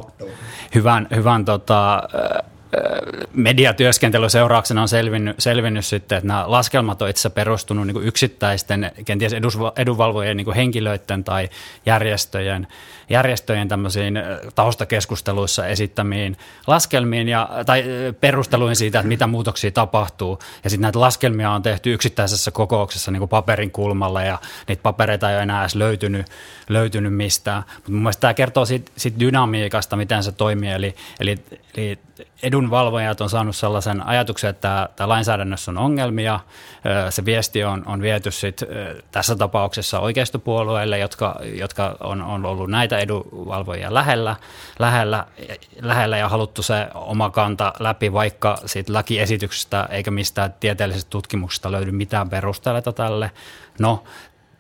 hyvän, 0.75 1.09
hyvän 1.15 1.45
tota, 1.45 2.03
mediatyöskentelyn 3.33 4.31
seurauksena 4.31 4.83
on 4.83 4.89
selvinnyt, 4.89 5.37
selvinnyt 5.39 5.85
sitten, 5.85 6.19
että 6.19 6.29
nämä 6.29 6.45
laskelmat 6.47 7.03
on 7.03 7.09
itse 7.09 7.31
perustunut 7.31 7.87
niin 7.87 8.03
yksittäisten 8.03 8.93
kenties 9.05 9.33
edunvalvojien 9.77 10.37
niin 10.37 10.55
henkilöiden 10.55 11.25
tai 11.25 11.49
järjestöjen, 11.87 12.67
järjestöjen 13.11 13.69
tämmöisiin 13.69 14.15
taustakeskusteluissa 14.55 15.67
esittämiin 15.67 16.37
laskelmiin 16.67 17.29
ja, 17.29 17.49
tai 17.67 17.85
perusteluihin 18.21 18.77
siitä, 18.77 18.99
että 18.99 19.09
mitä 19.09 19.27
muutoksia 19.27 19.71
tapahtuu. 19.71 20.39
Ja 20.65 20.71
sitten 20.71 20.83
näitä 20.83 21.01
laskelmia 21.01 21.51
on 21.51 21.63
tehty 21.63 21.93
yksittäisessä 21.93 22.51
kokouksessa 22.51 23.11
niin 23.11 23.29
paperin 23.29 23.71
kulmalla 23.71 24.23
ja 24.23 24.39
niitä 24.69 24.83
papereita 24.83 25.31
ei 25.31 25.37
ole 25.37 25.43
enää 25.43 25.61
edes 25.61 25.75
löytynyt, 25.75 26.27
löytynyt 26.69 27.15
mistään. 27.15 27.63
Mutta 27.75 27.93
mun 27.93 28.03
mielestä 28.03 28.21
tämä 28.21 28.35
kertoo 28.35 28.65
siitä, 28.65 28.93
siitä 28.97 29.21
dynamiikasta, 29.21 29.97
miten 29.97 30.23
se 30.23 30.33
toimii. 30.33 30.71
Eli, 30.71 30.95
eli, 31.21 31.39
eli 31.77 31.99
edunvalvojat 32.43 33.21
on 33.21 33.31
saanut 33.31 33.57
sellaisen 33.57 34.07
ajatuksen, 34.07 34.51
että 34.51 34.89
tämä 34.97 35.09
lainsäädännössä 35.09 35.71
on 35.71 35.79
ongelmia. 35.79 36.41
Se 37.11 37.25
viesti 37.25 37.65
on, 37.65 37.83
on 37.87 38.03
viety 38.03 38.31
sit, 38.31 38.61
tässä 39.11 39.37
tapauksessa 39.37 40.01
oikeistopuolueille, 40.01 40.99
jotka, 40.99 41.41
jotka 41.55 41.97
on, 42.01 42.23
on 42.23 42.45
ollut 42.45 42.71
näitä 42.71 42.99
edunvalvojia 42.99 43.95
lähellä, 43.95 44.37
lähellä, 44.79 45.27
lähellä 45.83 46.19
ja 46.19 46.29
haluttu 46.29 46.63
se 46.63 46.89
oma 46.95 47.31
kanta 47.31 47.73
läpi, 47.79 48.13
vaikka 48.13 48.59
siitä 48.67 48.93
lakiesityksestä 48.93 49.89
eikä 49.91 50.11
mistään 50.11 50.55
tieteellisestä 50.61 51.11
tutkimuksesta 51.11 51.73
löydy 51.73 51.91
mitään 51.91 52.31
perusteita 52.31 52.93
tälle. 52.93 53.31
No, 53.79 54.05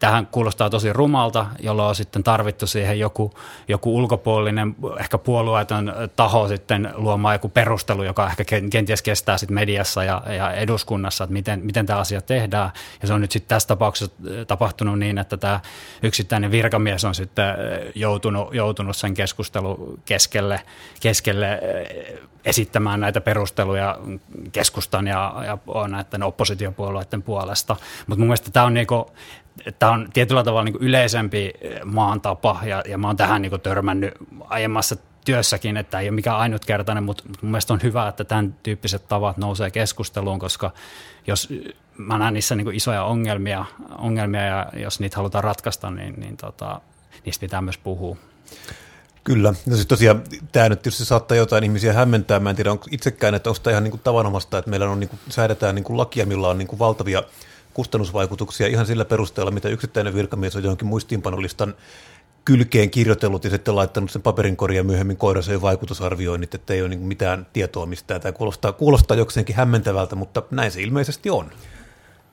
tähän 0.02 0.26
kuulostaa 0.26 0.70
tosi 0.70 0.92
rumalta, 0.92 1.46
jolloin 1.60 1.88
on 1.88 1.94
sitten 1.94 2.22
tarvittu 2.22 2.66
siihen 2.66 2.98
joku, 2.98 3.34
joku 3.68 3.96
ulkopuolinen, 3.96 4.76
ehkä 5.00 5.18
puolueeton 5.18 5.92
taho 6.16 6.48
sitten 6.48 6.90
luomaan 6.94 7.34
joku 7.34 7.48
perustelu, 7.48 8.02
joka 8.02 8.26
ehkä 8.26 8.44
kenties 8.70 9.02
kestää 9.02 9.38
sitten 9.38 9.54
mediassa 9.54 10.04
ja, 10.04 10.22
ja 10.36 10.52
eduskunnassa, 10.52 11.24
että 11.24 11.32
miten, 11.32 11.60
miten 11.64 11.86
tämä 11.86 11.98
asia 11.98 12.20
tehdään. 12.20 12.70
Ja 13.02 13.08
se 13.08 13.14
on 13.14 13.20
nyt 13.20 13.32
sitten 13.32 13.48
tässä 13.48 13.68
tapauksessa 13.68 14.16
tapahtunut 14.46 14.98
niin, 14.98 15.18
että 15.18 15.36
tämä 15.36 15.60
yksittäinen 16.02 16.50
virkamies 16.50 17.04
on 17.04 17.14
sitten 17.14 17.54
joutunut, 17.94 18.54
joutunut 18.54 18.96
sen 18.96 19.14
keskustelun 19.14 20.00
keskelle, 20.04 20.60
keskelle 21.00 21.60
esittämään 22.44 23.00
näitä 23.00 23.20
perusteluja 23.20 23.98
keskustan 24.52 25.06
ja, 25.06 25.34
ja 25.46 25.88
näiden 25.88 26.22
oppositiopuolueiden 26.22 27.22
puolesta. 27.22 27.76
Mutta 28.06 28.18
mun 28.18 28.26
mielestä 28.26 28.50
tämä 28.50 28.66
on, 28.66 28.74
niinku, 28.74 29.12
on 29.92 30.08
tietyllä 30.12 30.44
tavalla 30.44 30.64
niinku 30.64 30.78
yleisempi 30.82 31.52
maan 31.84 32.20
tapa 32.20 32.60
ja, 32.64 32.82
ja 32.88 32.98
mä 32.98 33.06
oon 33.06 33.16
tähän 33.16 33.42
niinku 33.42 33.58
törmännyt 33.58 34.14
aiemmassa 34.48 34.96
työssäkin, 35.24 35.76
että 35.76 36.00
ei 36.00 36.08
ole 36.08 36.14
mikään 36.14 36.36
ainutkertainen, 36.36 37.04
mutta 37.04 37.24
mun 37.42 37.50
mielestä 37.50 37.72
on 37.72 37.80
hyvä, 37.82 38.08
että 38.08 38.24
tämän 38.24 38.54
tyyppiset 38.62 39.08
tavat 39.08 39.36
nousee 39.36 39.70
keskusteluun, 39.70 40.38
koska 40.38 40.70
jos 41.26 41.48
mä 41.96 42.18
näen 42.18 42.34
niissä 42.34 42.54
niin 42.54 42.74
isoja 42.74 43.04
ongelmia, 43.04 43.64
ongelmia 43.98 44.42
ja 44.42 44.66
jos 44.76 45.00
niitä 45.00 45.16
halutaan 45.16 45.44
ratkaista, 45.44 45.90
niin, 45.90 46.14
niin 46.20 46.36
tota, 46.36 46.80
niistä 47.24 47.40
pitää 47.40 47.60
myös 47.60 47.78
puhua. 47.78 48.16
Kyllä. 49.24 49.54
No 49.66 49.74
siis 49.74 49.86
tosiaan 49.86 50.22
tämä 50.52 50.68
nyt 50.68 50.82
tietysti 50.82 51.04
saattaa 51.04 51.36
jotain 51.36 51.64
ihmisiä 51.64 51.92
hämmentää. 51.92 52.40
Mä 52.40 52.50
en 52.50 52.56
tiedä 52.56 52.72
onko 52.72 52.86
itsekään, 52.90 53.34
että 53.34 53.50
onko 53.50 53.60
tämä 53.62 53.72
ihan 53.72 53.84
niin 53.84 53.90
kuin 53.90 54.00
tavanomasta, 54.04 54.58
että 54.58 54.70
meillä 54.70 54.90
on 54.90 55.00
niin 55.00 55.08
kuin, 55.08 55.20
säädetään 55.28 55.74
niin 55.74 55.84
kuin 55.84 55.96
lakia, 55.96 56.26
millä 56.26 56.48
on 56.48 56.58
niin 56.58 56.68
kuin 56.68 56.78
valtavia 56.78 57.22
kustannusvaikutuksia 57.74 58.66
ihan 58.66 58.86
sillä 58.86 59.04
perusteella, 59.04 59.50
mitä 59.50 59.68
yksittäinen 59.68 60.14
virkamies 60.14 60.56
on 60.56 60.62
johonkin 60.62 60.88
muistiinpanolistan 60.88 61.74
kylkeen 62.44 62.90
kirjoitellut 62.90 63.44
ja 63.44 63.50
sitten 63.50 63.76
laittanut 63.76 64.10
sen 64.10 64.22
paperin 64.22 64.56
korjaan 64.56 64.86
myöhemmin 64.86 65.16
koiraseen 65.16 65.62
vaikutusarvioinnit, 65.62 66.54
että 66.54 66.74
ei 66.74 66.80
ole 66.80 66.88
niin 66.88 67.00
mitään 67.00 67.46
tietoa 67.52 67.86
mistään. 67.86 68.20
Tämä 68.20 68.32
kuulostaa, 68.32 68.72
kuulostaa 68.72 69.16
jokseenkin 69.16 69.56
hämmentävältä, 69.56 70.16
mutta 70.16 70.42
näin 70.50 70.70
se 70.70 70.82
ilmeisesti 70.82 71.30
on. 71.30 71.50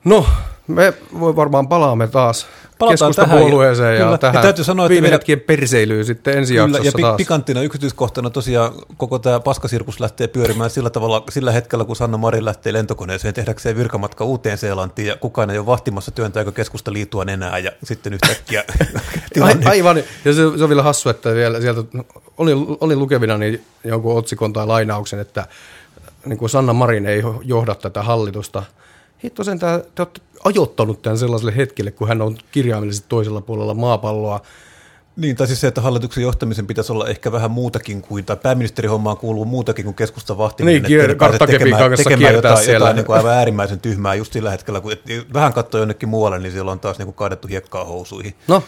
No, 0.04 0.26
me 0.68 0.94
voi 1.20 1.36
varmaan 1.36 1.68
palaamme 1.68 2.08
taas 2.08 2.48
keskustapuolueeseen 2.90 4.00
ja, 4.00 4.12
ja 4.12 4.18
tähän 4.18 4.42
täytyy 4.42 4.64
sanoa, 4.64 4.86
että 4.86 4.94
viime 4.94 5.12
hetkien 5.12 5.40
perseilyyn 5.40 6.06
sitten 6.06 6.38
ensi 6.38 6.54
kyllä, 6.54 6.80
ja 6.84 6.92
taas. 7.02 7.16
pikanttina 7.18 7.62
yksityiskohtana 7.62 8.30
tosiaan 8.30 8.74
koko 8.98 9.20
tämä 9.20 9.40
paskasirkus 9.40 10.00
lähtee 10.00 10.28
pyörimään 10.28 10.70
sillä 10.70 10.90
tavalla, 10.90 11.24
sillä 11.30 11.52
hetkellä, 11.52 11.86
kun 11.86 11.96
Sanna 11.96 12.18
Marin 12.18 12.46
lähtee 12.46 12.74
lentokoneeseen 12.74 13.34
tehdäkseen 13.34 13.78
virkamatka 13.78 14.26
Uuteen 14.26 14.58
Seelantiin 14.58 15.08
ja 15.08 15.16
kukaan 15.16 15.50
ei 15.50 15.58
ole 15.58 15.66
vahtimassa 15.66 16.12
työntääkö 16.12 16.52
keskusta 16.52 16.94
liitua 16.94 17.24
enää 17.28 17.58
ja 17.58 17.72
sitten 17.84 18.14
yhtäkkiä 18.14 18.64
tilanne. 19.34 19.70
Aivan, 19.70 19.98
ja 19.98 20.34
se, 20.34 20.42
se 20.58 20.64
on 20.64 20.70
vielä 20.70 20.84
hassu, 20.84 21.10
että 21.10 21.34
vielä 21.34 21.62
sieltä 21.62 21.82
oli, 22.38 22.52
oli 22.82 22.96
lukevina 22.96 23.38
niin 23.38 23.66
jonkun 23.84 24.18
otsikon 24.18 24.54
tai 24.54 24.68
lainauksen, 24.68 25.20
että 25.20 25.48
niin 26.26 26.38
kuin 26.38 26.50
Sanna 26.50 26.74
Marin 26.74 27.06
ei 27.06 27.24
johda 27.44 27.76
tätä 27.76 28.04
hallitusta– 28.04 28.64
hitto 29.24 29.44
sen 29.44 29.60
te 29.60 29.66
olette 30.00 30.22
ajoittanut 30.44 31.02
tämän 31.02 31.18
sellaiselle 31.18 31.56
hetkelle, 31.56 31.92
kun 31.92 32.08
hän 32.08 32.22
on 32.22 32.38
kirjaimellisesti 32.52 33.06
toisella 33.10 33.42
puolella 33.42 33.74
maapalloa. 33.74 34.42
Niin, 35.16 35.36
tai 35.36 35.48
siis 35.48 35.62
se, 35.62 35.68
että 35.68 35.82
hallituksen 35.82 36.22
johtamisen 36.22 36.68
pitäisi 36.68 36.92
olla 36.92 37.08
ehkä 37.08 37.32
vähän 37.32 37.52
muutakin 37.52 38.02
kuin, 38.02 38.26
tai 38.26 38.38
pääministerihommaan 38.38 39.18
kuuluu 39.18 39.46
muutakin 39.46 39.86
kuin 39.86 39.96
keskusta 39.96 40.38
vahtiminen. 40.38 40.84
Niin, 40.84 41.02
kier- 41.02 41.48
tekemään, 41.48 41.98
tekemään 41.98 42.34
jotain, 42.34 42.58
siellä. 42.58 42.74
jotain 42.74 42.96
niin 42.96 43.06
kuin 43.06 43.18
aivan 43.18 43.34
äärimmäisen 43.34 43.80
tyhmää 43.80 44.16
just 44.16 44.34
sillä 44.34 44.52
hetkellä, 44.52 44.82
kun 44.82 44.92
vähän 45.34 45.54
katsoo 45.54 45.80
jonnekin 45.80 46.10
muualle, 46.10 46.40
niin 46.40 46.52
siellä 46.52 46.72
on 46.72 46.80
taas 46.80 46.98
niin 46.98 47.06
kuin 47.06 47.16
kaadettu 47.16 47.48
hiekkaa 47.48 47.86
housuihin. 47.86 48.36
No, 48.48 48.64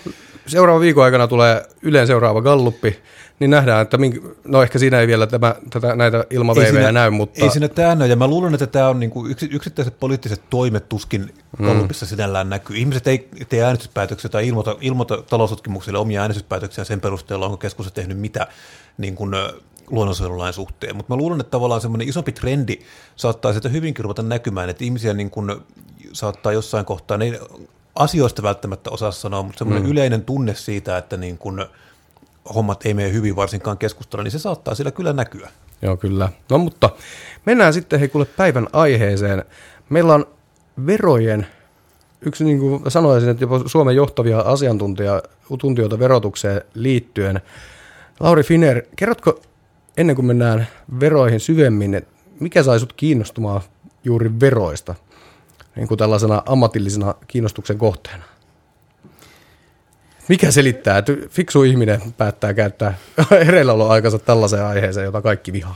seuraavan 0.48 0.81
viikon 0.81 1.03
aikana 1.03 1.27
tulee 1.27 1.65
Yleen 1.81 2.08
seuraava 2.08 2.41
galluppi, 2.41 3.00
niin 3.41 3.51
nähdään, 3.51 3.81
että 3.81 3.98
mink, 3.98 4.15
no 4.45 4.63
ehkä 4.63 4.79
siinä 4.79 5.00
ei 5.00 5.07
vielä 5.07 5.27
tämä, 5.27 5.55
tätä, 5.69 5.95
näitä 5.95 6.25
ilmaveivejä 6.29 6.91
näy, 6.91 7.10
mutta... 7.10 7.43
Ei 7.43 7.50
siinä 7.50 7.67
tämä 7.67 7.95
näy, 7.95 8.07
ja 8.07 8.15
mä 8.15 8.27
luulen, 8.27 8.53
että 8.53 8.67
tämä 8.67 8.89
on 8.89 9.00
niin 9.00 9.10
kuin 9.10 9.31
yks, 9.31 9.43
yksittäiset 9.43 10.00
poliittiset 10.00 10.41
toimet 10.50 10.89
tuskin 10.89 11.33
Kolumbissa 11.57 12.05
mm. 12.05 12.10
sinällään 12.10 12.50
näkyy. 12.50 12.77
Ihmiset 12.77 13.07
ei 13.07 13.29
tee 13.50 13.63
äänestyspäätöksiä 13.63 14.29
tai 14.29 14.48
ilmoita, 14.48 14.75
ilmoita 14.81 15.21
taloustutkimuksille 15.21 16.00
omia 16.00 16.21
äänestyspäätöksiä 16.21 16.83
sen 16.83 17.01
perusteella, 17.01 17.45
onko 17.45 17.57
keskusta 17.57 17.91
tehnyt 17.91 18.17
mitä 18.17 18.48
niin 18.98 19.15
kuin, 19.15 19.36
luonnonsuojelulain 19.89 20.53
suhteen. 20.53 20.95
Mutta 20.95 21.13
mä 21.13 21.17
luulen, 21.17 21.39
että 21.39 21.51
tavallaan 21.51 21.81
semmoinen 21.81 22.07
isompi 22.07 22.31
trendi 22.31 22.79
saattaa 23.15 23.51
sieltä 23.51 23.69
hyvinkin 23.69 24.03
ruveta 24.03 24.24
näkymään, 24.24 24.69
että 24.69 24.83
ihmisiä 24.83 25.13
niin 25.13 25.29
kuin, 25.29 25.55
saattaa 26.13 26.51
jossain 26.51 26.86
kohtaa, 26.86 27.17
ne 27.17 27.39
asioista 27.95 28.43
välttämättä 28.43 28.89
osaa 28.89 29.12
sanoa, 29.12 29.43
mutta 29.43 29.60
semmoinen 29.60 29.83
mm. 29.83 29.91
yleinen 29.91 30.25
tunne 30.25 30.55
siitä, 30.55 30.98
että 30.98 31.17
niin 31.17 31.38
kuin, 31.38 31.65
hommat 32.55 32.86
ei 32.86 32.93
mene 32.93 33.13
hyvin 33.13 33.36
varsinkaan 33.36 33.77
keskustella, 33.77 34.24
niin 34.24 34.31
se 34.31 34.39
saattaa 34.39 34.75
sillä 34.75 34.91
kyllä 34.91 35.13
näkyä. 35.13 35.50
Joo, 35.81 35.98
kyllä. 35.98 36.29
No 36.50 36.58
mutta 36.58 36.89
mennään 37.46 37.74
sitten 37.74 38.00
hei 38.00 38.08
kuule 38.08 38.25
päivän 38.25 38.67
aiheeseen. 38.74 39.43
Meillä 39.89 40.13
on 40.13 40.25
verojen, 40.86 41.48
yksi 42.22 42.43
niin 42.43 42.60
kuin 42.60 42.91
sanoisin, 42.91 43.29
että 43.29 43.43
jopa 43.43 43.62
Suomen 43.65 43.96
johtavia 43.96 44.39
asiantuntijoita 44.39 46.00
verotukseen 46.00 46.62
liittyen. 46.74 47.41
Lauri 48.20 48.43
Finer, 48.43 48.81
kerrotko 48.96 49.41
ennen 49.98 50.15
kuin 50.15 50.25
mennään 50.25 50.67
veroihin 51.00 51.39
syvemmin, 51.39 51.93
että 51.93 52.12
mikä 52.39 52.63
sai 52.63 52.79
sut 52.79 52.93
kiinnostumaan 52.93 53.62
juuri 54.03 54.39
veroista 54.39 54.96
niin 55.75 55.88
kuin 55.88 55.98
tällaisena 55.98 56.43
ammatillisena 56.46 57.15
kiinnostuksen 57.27 57.77
kohteena? 57.77 58.24
Mikä 60.32 60.52
selittää, 60.52 60.98
että 60.98 61.14
fiksu 61.30 61.64
ihminen 61.64 62.02
päättää 62.18 62.54
käyttää 62.54 62.94
aikansa 63.90 64.20
tällaiseen 64.20 64.66
aiheeseen, 64.66 65.06
jota 65.06 65.22
kaikki 65.22 65.54
vihaa? 65.54 65.76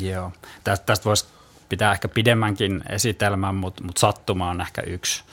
Joo, 0.00 0.32
tästä, 0.64 0.86
tästä 0.86 1.04
voisi 1.04 1.26
pitää 1.68 1.92
ehkä 1.92 2.08
pidemmänkin 2.08 2.82
esitelmän, 2.88 3.54
mutta, 3.54 3.84
mutta 3.84 4.00
sattuma 4.00 4.50
on 4.50 4.60
ehkä 4.60 4.82
yksi, 4.82 5.24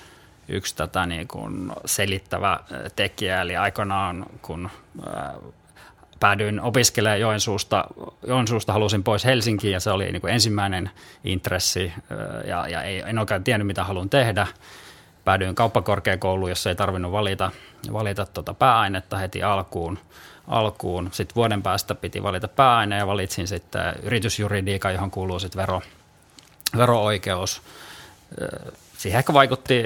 yksi 0.47 0.75
tätä 0.75 1.05
niin 1.05 1.27
kuin 1.27 1.71
selittävä 1.85 2.59
tekijä. 2.95 3.41
Eli 3.41 3.57
aikanaan, 3.57 4.25
kun 4.41 4.69
päädyin 6.19 6.61
opiskelemaan 6.61 7.19
Joensuusta, 7.19 7.85
Joensuusta 8.27 8.73
halusin 8.73 9.03
pois 9.03 9.25
Helsinkiin 9.25 9.73
ja 9.73 9.79
se 9.79 9.91
oli 9.91 10.11
niin 10.11 10.21
kuin 10.21 10.33
ensimmäinen 10.33 10.89
intressi 11.23 11.93
ja, 12.47 12.67
ja 12.67 12.83
ei, 12.83 13.03
en 13.05 13.19
oikein 13.19 13.43
tiennyt, 13.43 13.67
mitä 13.67 13.83
haluan 13.83 14.09
tehdä– 14.09 14.47
päädyin 15.25 15.55
kauppakorkeakouluun, 15.55 16.51
jossa 16.51 16.69
ei 16.69 16.75
tarvinnut 16.75 17.11
valita, 17.11 17.51
valita 17.93 18.25
tuota 18.25 18.53
pääainetta 18.53 19.17
heti 19.17 19.43
alkuun. 19.43 19.99
alkuun. 20.47 21.09
Sitten 21.11 21.35
vuoden 21.35 21.63
päästä 21.63 21.95
piti 21.95 22.23
valita 22.23 22.47
pääaine 22.47 22.97
ja 22.97 23.07
valitsin 23.07 23.47
sitten 23.47 23.93
yritysjuridiikan, 24.03 24.93
johon 24.93 25.11
kuuluu 25.11 25.39
sitten 25.39 25.61
vero, 25.61 25.81
vero-oikeus. 26.77 27.61
Siihen 28.97 29.17
ehkä 29.17 29.33
vaikutti 29.33 29.83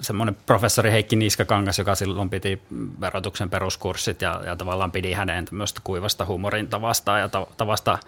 semmoinen 0.00 0.36
professori 0.46 0.90
Heikki 0.90 1.16
Niskakangas, 1.16 1.78
joka 1.78 1.94
silloin 1.94 2.30
piti 2.30 2.62
verotuksen 3.00 3.50
peruskurssit 3.50 4.22
ja, 4.22 4.40
ja 4.46 4.56
tavallaan 4.56 4.92
pidi 4.92 5.12
hänen 5.12 5.44
tämmöistä 5.44 5.80
kuivasta 5.84 6.24
huumorin 6.24 6.68
tavasta 6.68 7.18
ja 7.18 7.28
tavasta, 7.56 7.98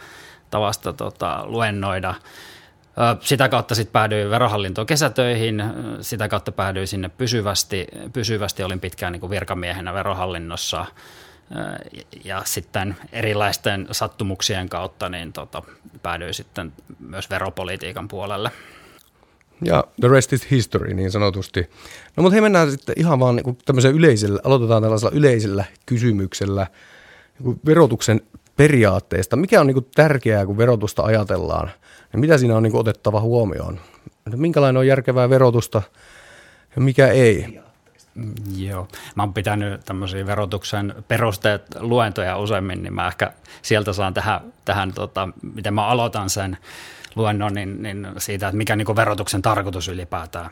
tavasta 0.51 0.93
tota, 0.93 1.45
luennoida. 1.47 2.15
Sitä 3.21 3.49
kautta 3.49 3.75
sitten 3.75 3.93
päädyin 3.93 4.31
verohallintoon 4.31 4.87
kesätöihin, 4.87 5.63
sitä 6.01 6.29
kautta 6.29 6.53
päädyin 6.53 6.89
sinne 6.89 7.09
pysyvästi. 7.09 7.87
Pysyvästi 8.13 8.63
olin 8.63 8.81
pitkään 8.81 9.13
niin 9.13 9.21
kuin 9.21 9.31
virkamiehenä 9.31 9.95
verohallinnossa 9.95 10.87
ja 12.25 12.43
sitten 12.45 12.97
erilaisten 13.13 13.89
sattumuksien 13.91 14.69
kautta 14.69 15.09
niin 15.09 15.33
tota, 15.33 15.63
päädyin 16.03 16.35
sitten 16.35 16.73
myös 17.01 17.31
veropolitiikan 17.31 18.09
puolelle. 18.09 18.51
Ja 19.65 19.85
the 20.01 20.09
rest 20.09 20.33
is 20.33 20.51
history 20.51 20.95
niin 20.95 21.11
sanotusti. 21.11 21.71
No 22.17 22.23
mutta 22.23 22.33
hei 22.33 22.41
mennään 22.41 22.71
sitten 22.71 22.95
ihan 22.99 23.21
vaan 23.21 23.37
niin 23.37 23.59
tämmöisellä 23.65 23.97
yleisellä, 23.97 24.41
aloitetaan 24.45 24.83
tällaisella 24.83 25.17
yleisellä 25.17 25.65
kysymyksellä 25.87 26.67
niin 27.39 27.61
verotuksen 27.67 28.21
periaatteesta. 28.57 29.37
Mikä 29.37 29.61
on 29.61 29.67
niin 29.67 29.87
tärkeää, 29.95 30.47
kun 30.47 30.59
verotusta 30.59 31.03
ajatellaan– 31.03 31.71
ja 32.15 32.19
mitä 32.19 32.39
siinä 32.39 32.57
on 32.57 32.63
niin 32.63 32.77
otettava 32.77 33.21
huomioon? 33.21 33.81
Minkälainen 34.37 34.81
on 34.81 34.87
järkevää 34.87 35.31
verotusta 35.31 35.83
ja 36.77 36.83
mikä 36.83 37.09
ei? 37.09 37.61
Joo. 38.57 38.89
Mä 39.15 39.23
oon 39.23 39.35
pitänyt 39.35 39.85
tämmöisiä 39.85 40.27
verotuksen 40.27 40.95
perusteet 41.09 41.63
luentoja 41.81 42.39
useammin, 42.39 42.83
niin 42.83 42.95
mä 42.95 43.09
ehkä 43.09 43.33
sieltä 43.63 43.93
saan 43.93 44.15
tähän, 44.15 44.41
tähän 44.65 44.93
tota, 44.93 45.29
miten 45.55 45.75
mä 45.75 45.87
aloitan 45.87 46.31
sen 46.31 46.57
luennon, 47.15 47.55
niin, 47.55 47.83
niin 47.83 48.09
siitä, 48.19 48.49
että 48.49 48.57
mikä 48.57 48.77
niin 48.77 48.97
verotuksen 48.97 49.43
tarkoitus 49.43 49.89
ylipäätään. 49.89 50.51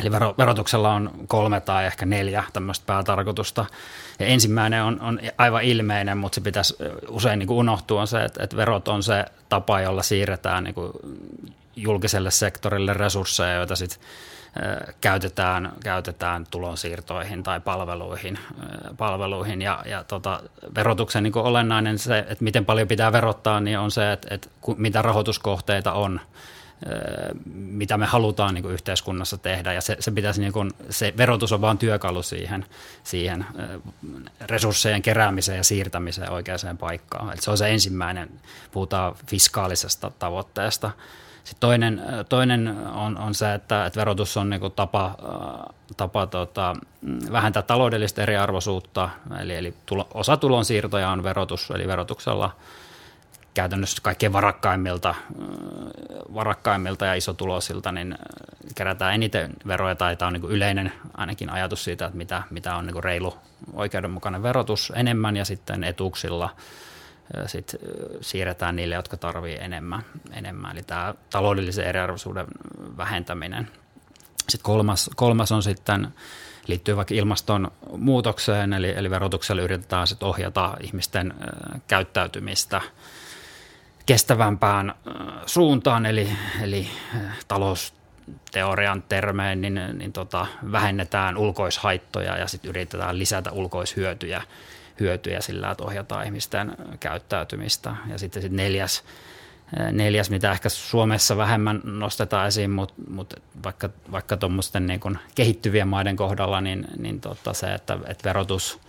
Eli 0.00 0.10
vero, 0.10 0.34
verotuksella 0.38 0.92
on 0.92 1.10
kolme 1.26 1.60
tai 1.60 1.86
ehkä 1.86 2.06
neljä 2.06 2.44
tämmöistä 2.52 2.86
päätarkoitusta. 2.86 3.64
Ja 4.18 4.26
ensimmäinen 4.26 4.82
on, 4.82 5.00
on 5.00 5.20
aivan 5.38 5.62
ilmeinen, 5.62 6.18
mutta 6.18 6.34
se 6.34 6.40
pitäisi 6.40 6.76
usein 7.08 7.38
niin 7.38 7.46
kuin 7.46 7.58
unohtua 7.58 8.00
on 8.00 8.06
se, 8.06 8.24
että, 8.24 8.44
että 8.44 8.56
verot 8.56 8.88
on 8.88 9.02
se 9.02 9.24
tapa, 9.48 9.80
jolla 9.80 10.02
siirretään 10.02 10.64
niin 10.64 10.74
kuin 10.74 10.92
julkiselle 11.76 12.30
sektorille 12.30 12.94
resursseja, 12.94 13.54
joita 13.54 13.76
sitten 13.76 14.00
käytetään, 15.00 15.72
käytetään 15.82 16.46
tulonsiirtoihin 16.50 17.42
tai 17.42 17.60
palveluihin, 17.60 18.38
palveluihin 18.96 19.62
ja, 19.62 19.82
ja 19.86 20.04
tota, 20.04 20.42
verotuksen 20.74 21.22
niin 21.22 21.38
olennainen 21.38 21.98
se, 21.98 22.18
että 22.18 22.44
miten 22.44 22.64
paljon 22.64 22.88
pitää 22.88 23.12
verottaa, 23.12 23.60
niin 23.60 23.78
on 23.78 23.90
se, 23.90 24.12
että, 24.12 24.34
että 24.34 24.48
mitä 24.76 25.02
rahoituskohteita 25.02 25.92
on, 25.92 26.20
mitä 27.54 27.98
me 27.98 28.06
halutaan 28.06 28.54
niin 28.54 28.62
kuin 28.62 28.74
yhteiskunnassa 28.74 29.38
tehdä 29.38 29.72
ja 29.72 29.80
se, 29.80 29.96
se 30.00 30.10
pitäisi 30.10 30.40
niin 30.40 30.52
kuin, 30.52 30.70
se 30.90 31.14
verotus 31.16 31.52
on 31.52 31.60
vain 31.60 31.78
työkalu 31.78 32.22
siihen, 32.22 32.66
siihen 33.04 33.46
resurssejen 34.40 35.02
keräämiseen 35.02 35.56
ja 35.56 35.64
siirtämiseen 35.64 36.30
oikeaan 36.30 36.78
paikkaan. 36.78 37.32
Eli 37.32 37.42
se 37.42 37.50
on 37.50 37.58
se 37.58 37.70
ensimmäinen, 37.70 38.30
puhutaan 38.72 39.14
fiskaalisesta 39.26 40.10
tavoitteesta. 40.18 40.90
Sitten 41.44 41.60
toinen, 41.60 42.02
toinen 42.28 42.76
on, 42.94 43.18
on 43.18 43.34
se, 43.34 43.54
että, 43.54 43.86
että 43.86 44.00
verotus 44.00 44.36
on 44.36 44.50
niin 44.50 44.72
tapa, 44.76 45.16
tapa 45.96 46.26
tota, 46.26 46.76
vähentää 47.32 47.62
taloudellista 47.62 48.22
eriarvoisuutta, 48.22 49.08
eli, 49.40 49.54
eli 49.56 49.74
tulo, 49.86 50.08
osa 50.14 50.36
tulonsiirtoja 50.36 51.10
on 51.10 51.22
verotus, 51.22 51.70
eli 51.70 51.88
verotuksella 51.88 52.56
käytännössä 53.56 54.02
kaikkein 54.02 54.32
varakkaimmilta, 54.32 55.14
varakkaimmilta 56.34 57.06
ja 57.06 57.14
isotuloisilta 57.14 57.92
niin 57.92 58.18
kerätään 58.74 59.14
eniten 59.14 59.52
veroja, 59.66 59.94
tai 59.94 60.16
tämä 60.16 60.26
on 60.26 60.32
niin 60.32 60.50
yleinen 60.50 60.92
ainakin 61.14 61.50
ajatus 61.50 61.84
siitä, 61.84 62.06
että 62.06 62.16
mitä, 62.16 62.42
mitä 62.50 62.76
on 62.76 62.86
niin 62.86 63.04
reilu 63.04 63.36
oikeudenmukainen 63.72 64.42
verotus 64.42 64.92
enemmän, 64.96 65.36
ja 65.36 65.44
sitten 65.44 65.84
etuuksilla– 65.84 66.50
sit 67.46 67.76
siirretään 68.20 68.76
niille, 68.76 68.94
jotka 68.94 69.16
tarvitsevat 69.16 69.66
enemmän, 69.66 70.02
enemmän. 70.32 70.72
Eli 70.72 70.82
tämä 70.82 71.14
taloudellisen 71.30 71.86
eriarvoisuuden 71.86 72.46
vähentäminen. 72.96 73.68
Sitten 74.48 74.64
kolmas, 74.64 75.10
kolmas 75.16 75.52
on 75.52 75.62
sitten, 75.62 76.08
liittyy 76.66 76.96
vaikka 76.96 77.14
ilmastonmuutokseen, 77.14 78.72
eli, 78.72 78.90
eli 78.96 79.10
verotuksella 79.10 79.62
yritetään 79.62 80.06
sitten 80.06 80.28
ohjata 80.28 80.76
ihmisten 80.80 81.34
käyttäytymistä 81.88 82.80
kestävämpään 84.06 84.94
suuntaan, 85.46 86.06
eli, 86.06 86.28
eli 86.62 86.88
talousteorian 87.48 89.02
termein, 89.02 89.60
niin, 89.60 89.80
niin 89.92 90.12
tota, 90.12 90.46
vähennetään 90.72 91.36
ulkoishaittoja 91.36 92.38
ja 92.38 92.46
sitten 92.46 92.68
yritetään 92.68 93.18
lisätä 93.18 93.52
ulkoishyötyjä 93.52 94.42
hyötyjä 95.00 95.40
sillä, 95.40 95.70
että 95.70 95.84
ohjataan 95.84 96.24
ihmisten 96.26 96.76
käyttäytymistä. 97.00 97.96
Ja 98.08 98.18
sitten 98.18 98.42
sit 98.42 98.52
neljäs, 98.52 99.04
neljäs, 99.92 100.30
mitä 100.30 100.52
ehkä 100.52 100.68
Suomessa 100.68 101.36
vähemmän 101.36 101.80
nostetaan 101.84 102.48
esiin, 102.48 102.70
mutta 102.70 102.94
mut 103.10 103.34
vaikka, 103.64 103.88
vaikka 104.12 104.36
tuommoisten 104.36 104.86
niin 104.86 105.18
kehittyvien 105.34 105.88
maiden 105.88 106.16
kohdalla, 106.16 106.60
niin, 106.60 106.86
niin 106.98 107.20
tota 107.20 107.52
se, 107.52 107.74
että, 107.74 107.98
että 108.06 108.28
verotus, 108.28 108.80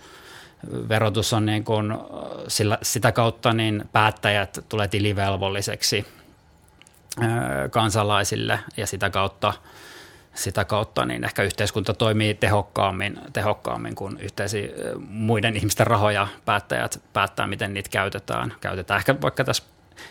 verotus 0.88 1.32
on 1.32 1.46
niin 1.46 1.64
kuin, 1.64 1.94
sillä, 2.48 2.78
sitä 2.82 3.12
kautta 3.12 3.52
niin 3.52 3.84
päättäjät 3.92 4.58
tulee 4.68 4.88
tilivelvolliseksi 4.88 6.06
kansalaisille 7.70 8.58
ja 8.76 8.86
sitä 8.86 9.10
kautta– 9.10 9.52
sitä 10.38 10.64
kautta 10.64 11.04
niin 11.04 11.24
ehkä 11.24 11.42
yhteiskunta 11.42 11.94
toimii 11.94 12.34
tehokkaammin, 12.34 13.20
tehokkaammin 13.32 13.94
kuin 13.94 14.18
yhteisi 14.20 14.70
muiden 15.08 15.56
ihmisten 15.56 15.86
rahoja 15.86 16.28
päättäjät 16.44 17.02
päättää, 17.12 17.46
miten 17.46 17.74
niitä 17.74 17.90
käytetään. 17.90 18.54
Käytetään 18.60 18.98
ehkä 18.98 19.14
vaikka 19.22 19.44
tässä 19.44 19.62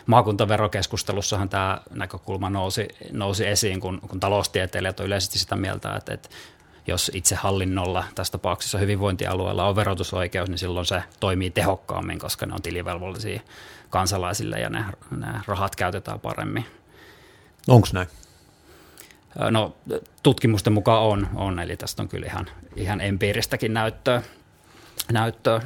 maakuntaverokeskustelussahan 0.06 1.48
tämä 1.48 1.80
näkökulma 1.90 2.50
nousi, 2.50 2.88
nousi 3.12 3.46
esiin, 3.46 3.80
kun, 3.80 4.00
kun 4.00 4.20
taloustieteilijät 4.20 5.00
on 5.00 5.06
yleisesti 5.06 5.38
sitä 5.38 5.56
mieltä, 5.56 5.96
että, 5.96 6.14
että 6.14 6.28
jos 6.88 7.10
itse 7.14 7.34
hallinnolla, 7.34 8.04
tässä 8.14 8.32
tapauksessa 8.32 8.78
hyvinvointialueella 8.78 9.68
on 9.68 9.76
verotusoikeus, 9.76 10.48
niin 10.48 10.58
silloin 10.58 10.86
se 10.86 11.02
toimii 11.20 11.50
tehokkaammin, 11.50 12.18
koska 12.18 12.46
ne 12.46 12.54
on 12.54 12.62
tilivelvollisia 12.62 13.40
kansalaisille 13.90 14.56
ja 14.56 14.70
ne, 14.70 14.84
ne 15.16 15.26
rahat 15.46 15.76
käytetään 15.76 16.20
paremmin. 16.20 16.66
Onko 17.68 17.88
näin? 17.92 18.08
No 19.50 19.76
tutkimusten 20.22 20.72
mukaan 20.72 21.02
on, 21.02 21.28
on 21.34 21.58
eli 21.58 21.76
tästä 21.76 22.02
on 22.02 22.08
kyllä 22.08 22.26
ihan, 22.26 22.46
ihan 22.76 23.00
empiiristäkin 23.00 23.74
näyttöä. 23.74 24.22
näyttöä. 25.12 25.60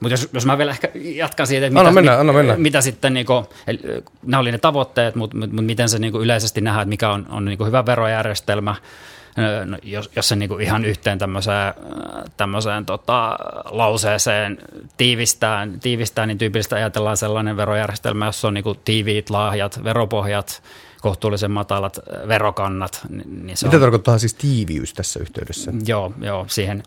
Mutta 0.00 0.12
jos, 0.12 0.28
jos 0.32 0.46
mä 0.46 0.58
vielä 0.58 0.70
ehkä 0.70 0.88
jatkan 0.94 1.46
siitä, 1.46 1.66
että 1.66 1.78
anna 1.78 1.90
mitä, 1.90 2.00
mennä, 2.00 2.20
anna 2.20 2.32
mennä. 2.32 2.56
mitä 2.56 2.80
sitten, 2.80 3.14
niinku, 3.14 3.46
eli, 3.66 3.80
nämä 4.22 4.40
oli 4.40 4.52
ne 4.52 4.58
tavoitteet, 4.58 5.14
mutta, 5.14 5.36
mutta 5.36 5.62
miten 5.62 5.88
se 5.88 5.98
niinku 5.98 6.20
yleisesti 6.20 6.60
nähdään, 6.60 6.82
että 6.82 6.88
mikä 6.88 7.10
on, 7.10 7.26
on 7.28 7.44
niinku 7.44 7.64
hyvä 7.64 7.86
verojärjestelmä, 7.86 8.74
no, 9.64 9.78
jos, 9.82 10.10
jos 10.16 10.28
se 10.28 10.36
niinku 10.36 10.58
ihan 10.58 10.84
yhteen 10.84 11.18
tämmöiseen, 11.18 11.74
tämmöiseen 12.36 12.86
tota, 12.86 13.38
lauseeseen 13.64 14.58
tiivistää, 14.96 15.68
tiivistää, 15.82 16.26
niin 16.26 16.38
tyypillisesti 16.38 16.74
ajatellaan 16.74 17.16
sellainen 17.16 17.56
verojärjestelmä, 17.56 18.26
jossa 18.26 18.48
on 18.48 18.54
niinku 18.54 18.74
tiiviit 18.74 19.30
lahjat, 19.30 19.84
veropohjat, 19.84 20.62
kohtuullisen 21.00 21.50
matalat 21.50 21.98
verokannat. 22.28 23.00
Niin 23.42 23.56
se 23.56 23.66
mitä 23.66 23.76
on, 23.76 23.80
tarkoittaa 23.80 24.18
siis 24.18 24.34
tiiviys 24.34 24.94
tässä 24.94 25.20
yhteydessä? 25.20 25.72
Joo, 25.86 26.12
joo 26.20 26.44
siihen 26.48 26.82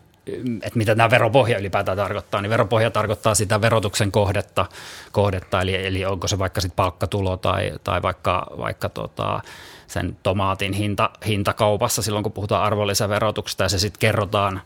että 0.62 0.78
mitä 0.78 0.96
tämä 0.96 1.10
veropohja 1.10 1.58
ylipäätään 1.58 1.96
tarkoittaa, 1.96 2.42
niin 2.42 2.50
veropohja 2.50 2.90
tarkoittaa 2.90 3.34
sitä 3.34 3.60
verotuksen 3.60 4.12
kohdetta, 4.12 4.66
kohdetta 5.12 5.60
eli, 5.60 5.86
eli 5.86 6.04
onko 6.04 6.28
se 6.28 6.38
vaikka 6.38 6.60
sitten 6.60 6.76
palkkatulo 6.76 7.36
tai, 7.36 7.72
tai 7.84 8.02
vaikka, 8.02 8.46
vaikka 8.58 8.88
tota, 8.88 9.40
sen 9.86 10.16
tomaatin 10.22 10.72
hinta, 10.72 11.10
hinta 11.26 11.52
kaupassa 11.52 12.02
silloin, 12.02 12.22
kun 12.22 12.32
puhutaan 12.32 12.64
arvonlisäverotuksesta 12.64 13.62
ja 13.62 13.68
se 13.68 13.78
sitten 13.78 14.00
kerrotaan 14.00 14.62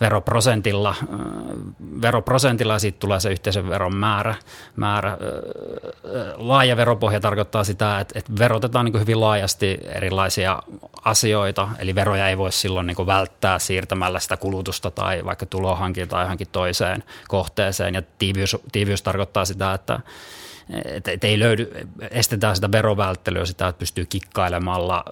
veroprosentilla, 0.00 0.94
veroprosentilla 2.02 2.72
ja 2.72 2.78
siitä 2.78 2.98
tulee 2.98 3.20
se 3.20 3.30
yhteisön 3.30 3.68
veron 3.68 3.96
määrä. 3.96 4.34
määrä. 4.76 5.18
Laaja 6.36 6.76
veropohja 6.76 7.20
tarkoittaa 7.20 7.64
sitä, 7.64 8.00
että, 8.00 8.18
että 8.18 8.32
verotetaan 8.38 8.84
niin 8.84 9.00
hyvin 9.00 9.20
laajasti 9.20 9.78
erilaisia 9.84 10.62
asioita, 11.04 11.68
eli 11.78 11.94
veroja 11.94 12.28
ei 12.28 12.38
voi 12.38 12.52
silloin 12.52 12.86
niin 12.86 13.06
välttää 13.06 13.58
siirtämällä 13.58 14.20
sitä 14.20 14.36
kulutusta 14.36 14.90
tai 14.90 15.24
vaikka 15.24 15.46
tulohankintaa 15.46 16.22
johonkin 16.22 16.48
toiseen 16.52 17.04
kohteeseen, 17.28 17.94
ja 17.94 18.02
tiiviys, 18.18 18.56
tiiviys 18.72 19.02
tarkoittaa 19.02 19.44
sitä, 19.44 19.74
että 19.74 20.00
että 20.84 21.10
et 21.10 21.24
ei 21.24 21.38
löydy, 21.38 21.70
estetään 22.10 22.54
sitä 22.54 22.72
verovälttelyä, 22.72 23.44
sitä, 23.44 23.68
että 23.68 23.78
pystyy 23.78 24.06
kikkailemalla 24.06 25.04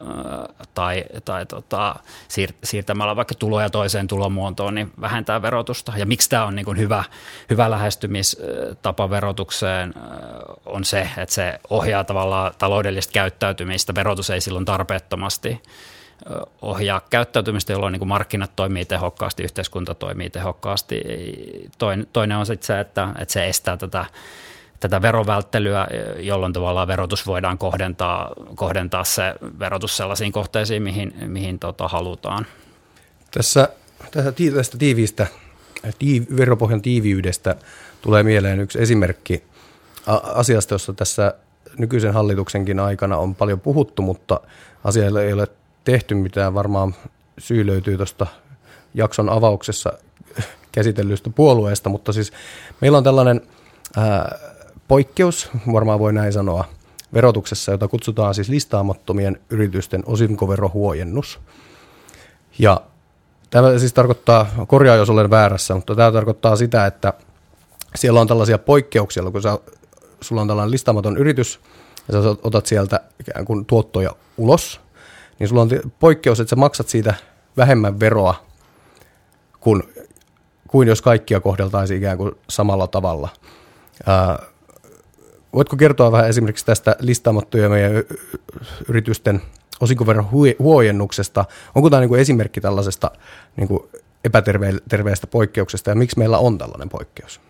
tai, 0.75 1.05
tai 1.25 1.47
tota, 1.47 1.97
siir, 2.29 2.53
siirtämällä 2.65 3.17
vaikka 3.17 3.35
tuloja 3.35 3.71
toiseen 3.71 4.07
tulomuotoon, 4.07 4.75
niin 4.75 4.93
vähentää 5.01 5.43
verotusta. 5.43 5.93
Ja 5.97 6.07
miksi 6.07 6.31
tämä 6.31 6.45
on 6.45 6.55
niin 6.55 6.65
kuin 6.65 6.79
hyvä, 6.79 7.05
hyvä 7.51 7.71
lähestymistapa 7.71 9.11
verotukseen 9.11 9.95
on 10.67 10.85
se, 10.85 11.11
että 11.19 11.35
se 11.35 11.59
ohjaa 11.71 12.05
tavallaan 12.05 12.53
taloudellista 12.59 13.13
käyttäytymistä. 13.13 13.95
Verotus 13.95 14.31
ei 14.31 14.41
silloin 14.41 14.65
tarpeettomasti 14.65 15.63
ohjaa 16.63 17.01
käyttäytymistä, 17.11 17.73
jolloin 17.73 17.93
niin 17.93 18.01
kuin 18.01 18.09
markkinat 18.09 18.57
toimii 18.57 18.85
tehokkaasti, 18.85 19.43
yhteiskunta 19.43 19.95
toimii 19.95 20.31
tehokkaasti. 20.31 21.03
Toinen 22.13 22.39
on 22.39 22.47
sitten 22.47 22.67
se, 22.67 22.81
että, 22.81 23.09
että 23.19 23.33
se 23.33 23.49
estää 23.49 23.77
tätä 23.77 24.05
tätä 24.85 25.03
verovälttelyä, 25.03 25.87
jolloin 26.19 26.53
tavallaan 26.53 26.89
verotus 26.89 27.27
voidaan 27.27 27.59
kohdentaa, 27.59 28.33
kohdentaa 28.55 29.05
se 29.05 29.35
verotus 29.59 29.97
sellaisiin 29.97 30.33
kohteisiin, 30.33 30.83
mihin, 30.83 31.15
mihin 31.27 31.59
tota, 31.59 31.89
halutaan. 31.89 32.47
Tässä, 33.31 33.69
tästä, 34.11 34.33
tästä 34.55 34.79
tiiviistä, 34.79 35.27
tiiv, 35.99 36.25
veropohjan 36.37 36.83
tiiviydestä 36.83 37.57
tulee 38.03 38.23
mieleen 38.23 38.61
yksi 38.61 38.83
esimerkki 38.83 39.45
asiasta, 40.35 40.75
jossa 40.75 40.93
tässä 40.93 41.35
nykyisen 41.79 42.15
hallituksenkin 42.15 42.81
aikana 42.81 43.17
on 43.17 43.35
paljon 43.35 43.61
puhuttu, 43.61 44.03
mutta 44.03 44.41
asialle 44.85 45.25
ei 45.25 45.33
ole 45.33 45.49
tehty 45.85 46.15
mitään. 46.15 46.55
Varmaan 46.55 46.95
syy 47.39 47.67
löytyy 47.67 47.97
tuosta 47.97 48.27
jakson 48.95 49.29
avauksessa 49.29 49.93
käsitellystä 50.73 51.31
puolueesta, 51.31 51.89
mutta 51.89 52.13
siis 52.13 52.33
meillä 52.81 52.99
on 52.99 53.05
tällainen 53.05 53.41
ää, 53.97 54.54
poikkeus, 54.89 55.51
varmaan 55.73 55.99
voi 55.99 56.13
näin 56.13 56.33
sanoa, 56.33 56.65
verotuksessa, 57.15 57.73
jota 57.73 57.89
kutsutaan 57.89 58.35
siis 58.35 58.49
listaamattomien 58.49 59.41
yritysten 59.51 60.03
osinkoverohuojennus. 60.07 61.41
Ja 62.59 62.81
tämä 63.51 63.79
siis 63.79 63.93
tarkoittaa, 63.93 64.47
korjaa 64.67 64.97
jos 64.97 65.11
olen 65.11 65.31
väärässä, 65.31 65.75
mutta 65.75 65.95
tämä 65.95 66.13
tarkoittaa 66.13 66.57
sitä, 66.57 66.87
että 66.87 67.13
siellä 67.95 68.21
on 68.21 68.27
tällaisia 68.27 68.59
poikkeuksia, 68.59 69.31
kun 69.31 69.43
sä, 69.43 69.59
sulla 70.21 70.41
on 70.41 70.49
tällainen 70.49 70.71
listaamaton 70.71 71.17
yritys, 71.17 71.61
ja 72.09 72.23
sä 72.23 72.29
otat 72.43 72.67
sieltä 72.67 73.01
ikään 73.21 73.45
kuin 73.45 73.67
tuottoja 73.67 74.11
ulos, 74.37 74.81
niin 75.39 75.49
sulla 75.49 75.63
on 75.63 75.71
poikkeus, 76.01 76.41
että 76.41 76.51
sä 76.51 76.57
maksat 76.57 76.89
siitä 76.89 77.15
vähemmän 77.57 78.01
veroa 78.01 78.45
kuin, 79.61 79.83
kuin 80.69 80.89
jos 80.89 81.03
kaikkia 81.03 81.41
kohdeltaisiin 81.41 81.99
ikään 81.99 82.19
kuin 82.19 82.33
samalla 82.49 82.87
tavalla 82.87 83.29
voitko 85.55 85.77
kertoa 85.77 86.13
vähän 86.13 86.29
esimerkiksi 86.29 86.67
tästä 86.67 86.97
listaamattujen 87.01 87.71
meidän 87.71 87.93
yritysten 88.89 89.43
osinkoveron 89.81 90.31
huojennuksesta? 90.59 91.45
Onko 91.75 91.91
tämä 91.91 92.01
niin 92.01 92.19
esimerkki 92.19 92.61
tällaisesta 92.61 93.11
niin 93.57 93.69
kuin 93.69 93.81
epäterveestä 94.25 95.27
poikkeuksesta 95.27 95.91
ja 95.91 95.97
miksi 95.97 96.19
meillä 96.19 96.39
on 96.39 96.59
tällainen 96.59 96.89
poikkeus? 96.89 97.41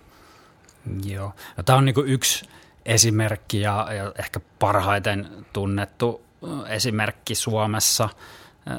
Joo, 1.05 1.33
no, 1.57 1.63
tämä 1.63 1.79
on 1.79 1.85
niin 1.85 1.95
kuin 1.95 2.09
yksi 2.09 2.49
esimerkki 2.87 3.61
ja, 3.61 3.89
ja 3.93 4.13
ehkä 4.19 4.41
parhaiten 4.59 5.29
tunnettu 5.53 6.23
esimerkki 6.69 7.35
Suomessa. 7.35 8.09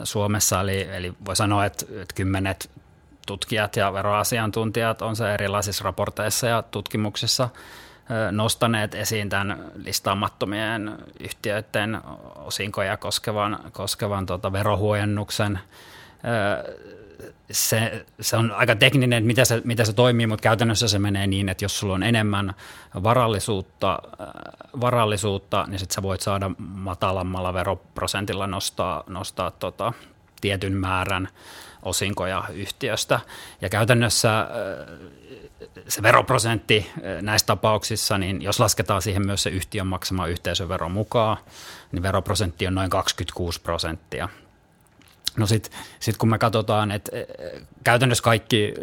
Suomessa 0.04 0.62
eli, 0.62 0.82
eli 0.82 1.14
voi 1.26 1.36
sanoa, 1.36 1.66
että, 1.66 1.86
että 2.02 2.16
kymmenet 2.16 2.70
tutkijat 3.28 3.76
ja 3.76 3.94
veroasiantuntijat 3.94 5.02
on 5.02 5.16
se 5.16 5.34
erilaisissa 5.34 5.84
raporteissa 5.84 6.48
ja 6.48 6.62
tutkimuksissa 6.62 7.50
nostaneet 8.32 8.96
esiin 8.96 9.30
tämän 9.30 9.72
listaamattomien 9.76 10.98
yhtiöiden 11.20 12.02
osinkoja 12.36 12.98
koskevan, 12.98 13.60
koskevan 13.72 14.26
tota 14.26 14.52
verohuojennuksen 14.52 15.60
se, 17.52 18.06
se 18.20 18.38
on 18.38 18.52
aika 18.52 18.76
tekninen, 18.76 19.18
että 19.18 19.28
mitä 19.28 19.46
se, 19.46 19.62
mitä 19.63 19.86
se 19.86 19.94
toimii, 19.94 20.28
mutta 20.28 20.44
käytännössä 20.44 20.88
se 20.88 21.00
menee 21.00 21.28
niin, 21.28 21.50
että 21.50 21.65
jos 21.65 21.80
sulla 21.80 21.94
on 21.94 22.04
enemmän 22.04 22.54
varallisuutta, 23.04 24.00
varallisuutta 24.82 25.65
niin 25.68 25.80
sitten 25.80 25.96
sä 25.96 26.02
voit 26.02 26.22
saada 26.22 26.52
matalammalla 26.58 27.54
veroprosentilla 27.54 28.48
nostaa, 28.48 29.04
nostaa 29.08 29.52
tota, 29.52 29.94
tietyn 30.41 30.74
määrän 30.74 31.28
osinkoja 31.84 32.44
yhtiöstä. 32.54 33.20
Ja 33.62 33.70
käytännössä 33.70 34.48
se 35.88 36.04
veroprosentti 36.04 36.88
äh, 36.91 37.22
näissä 37.22 37.48
tapauksissa, 37.48 38.18
niin 38.18 38.41
jos 38.41 38.60
lasketaan 38.60 39.02
siihen 39.02 39.26
myös 39.26 39.44
se 39.44 39.50
yhtiön 39.50 39.88
maksama 39.88 40.28
yhteisövero 40.28 40.89
mukaan, 40.89 41.38
niin 41.91 42.04
veroprosentti 42.04 42.68
on 42.68 42.76
noin 42.76 42.89
26 42.89 43.62
prosenttia. 43.62 44.30
No 45.38 45.48
sitten 45.48 45.71
sit 46.00 46.17
kun 46.17 46.30
me 46.30 46.38
katsotaan, 46.38 46.91
että 46.91 47.17
e, 47.17 47.26
käytännössä 47.84 48.24
kaikki 48.24 48.74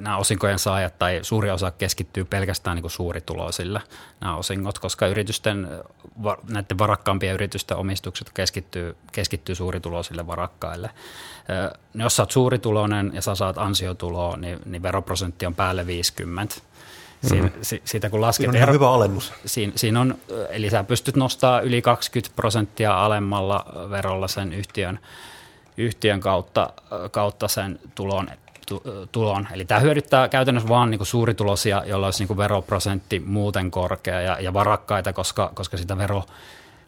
nämä 0.00 0.16
osinkojen 0.16 0.58
saajat 0.58 0.98
tai 0.98 1.18
suuri 1.22 1.50
osa 1.50 1.70
keskittyy 1.70 2.24
pelkästään 2.24 2.76
niin 2.76 2.90
suurituloisille 2.90 3.80
nämä 4.20 4.36
osingot, 4.36 4.78
koska 4.78 5.06
yritysten, 5.06 5.68
näiden 6.48 6.78
varakkaampien 6.78 7.34
yritysten 7.34 7.76
omistukset 7.76 8.30
keskittyy, 8.34 8.96
keskittyy 9.12 9.54
suurituloisille 9.54 10.26
varakkaille. 10.26 10.90
No 11.94 12.04
jos 12.04 12.16
sä 12.16 12.22
oot 12.22 12.30
suurituloinen 12.30 13.10
ja 13.14 13.22
sä 13.22 13.34
saat 13.34 13.58
ansiotuloa, 13.58 14.36
niin, 14.36 14.58
niin 14.64 14.82
veroprosentti 14.82 15.46
on 15.46 15.54
päälle 15.54 15.86
50. 15.86 16.54
Siin, 17.26 17.42
mm-hmm. 17.42 17.58
si, 17.62 17.82
siitä 17.84 18.10
kun 18.10 18.20
lasket... 18.20 18.50
Siinä 18.50 18.66
on 18.66 18.72
hyvä 18.72 18.90
alennus. 18.90 19.32
Siinä, 19.46 19.72
siinä 19.76 20.00
on, 20.00 20.18
eli 20.50 20.70
sä 20.70 20.84
pystyt 20.84 21.16
nostamaan 21.16 21.64
yli 21.64 21.82
20 21.82 22.36
prosenttia 22.36 23.04
alemmalla 23.04 23.66
verolla 23.90 24.28
sen 24.28 24.52
yhtiön 24.52 24.98
yhtiön 25.78 26.20
kautta, 26.20 26.72
kautta 27.10 27.48
sen 27.48 27.80
tulon, 27.94 28.28
tulon. 29.12 29.48
Eli 29.52 29.64
tämä 29.64 29.80
hyödyttää 29.80 30.28
käytännössä 30.28 30.68
vain 30.68 30.90
niin 30.90 31.06
suurituloisia, 31.06 31.82
joilla 31.86 32.06
olisi 32.06 32.24
niin 32.24 32.36
veroprosentti 32.36 33.20
muuten 33.20 33.70
korkea 33.70 34.20
ja, 34.20 34.40
ja 34.40 34.52
varakkaita, 34.52 35.12
koska, 35.12 35.50
koska 35.54 35.76
sitä 35.76 35.98
vero 35.98 36.24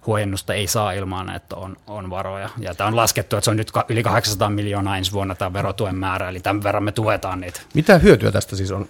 huojennusta 0.06 0.54
ei 0.54 0.66
saa 0.66 0.92
ilman, 0.92 1.36
että 1.36 1.56
on, 1.56 1.76
on 1.86 2.10
varoja. 2.10 2.48
Ja 2.58 2.74
tämä 2.74 2.88
on 2.88 2.96
laskettu, 2.96 3.36
että 3.36 3.44
se 3.44 3.50
on 3.50 3.56
nyt 3.56 3.72
yli 3.88 4.02
800 4.02 4.50
miljoonaa 4.50 4.98
ensi 4.98 5.12
vuonna 5.12 5.34
tämä 5.34 5.52
verotuen 5.52 5.96
määrä, 5.96 6.28
eli 6.28 6.40
tämän 6.40 6.62
verran 6.62 6.84
me 6.84 6.92
tuetaan 6.92 7.40
niitä. 7.40 7.60
Mitä 7.74 7.98
hyötyä 7.98 8.32
tästä 8.32 8.56
siis 8.56 8.72
on? 8.72 8.88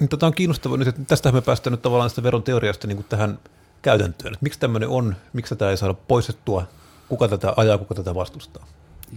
Niin, 0.00 0.08
Tätä 0.08 0.26
on 0.26 0.34
kiinnostavaa 0.34 0.76
nyt, 0.76 0.88
että 0.88 1.04
tästä 1.04 1.32
me 1.32 1.40
päästään 1.40 1.72
nyt 1.72 1.82
tavallaan 1.82 2.10
sitä 2.10 2.22
veron 2.22 2.42
teoriasta 2.42 2.86
niin 2.86 3.04
tähän 3.08 3.38
käytäntöön. 3.82 4.32
Että 4.32 4.44
miksi 4.44 4.60
tämmöinen 4.60 4.88
on, 4.88 5.16
miksi 5.32 5.54
tätä 5.54 5.70
ei 5.70 5.76
saada 5.76 5.94
poistettua, 5.94 6.66
kuka 7.08 7.28
tätä 7.28 7.52
ajaa, 7.56 7.78
kuka 7.78 7.94
tätä 7.94 8.14
vastustaa? 8.14 8.66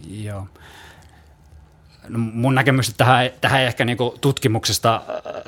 Joo. 0.07 0.47
No 2.09 2.19
mun 2.19 2.55
näkemys 2.55 2.93
tähän, 2.97 3.29
tähän 3.41 3.61
ei 3.61 3.67
ehkä 3.67 3.85
niinku 3.85 4.17
tutkimuksesta, 4.21 5.01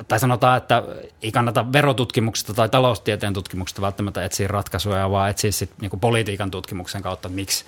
tai 0.08 0.20
sanotaan, 0.20 0.56
että 0.56 0.82
ei 1.22 1.32
kannata 1.32 1.72
verotutkimuksesta 1.72 2.54
tai 2.54 2.68
taloustieteen 2.68 3.32
tutkimuksesta 3.32 3.82
välttämättä 3.82 4.24
etsiä 4.24 4.48
ratkaisuja, 4.48 5.10
vaan 5.10 5.30
etsiä 5.30 5.52
sit 5.52 5.70
niinku 5.80 5.96
politiikan 5.96 6.50
tutkimuksen 6.50 7.02
kautta, 7.02 7.28
miksi, 7.28 7.64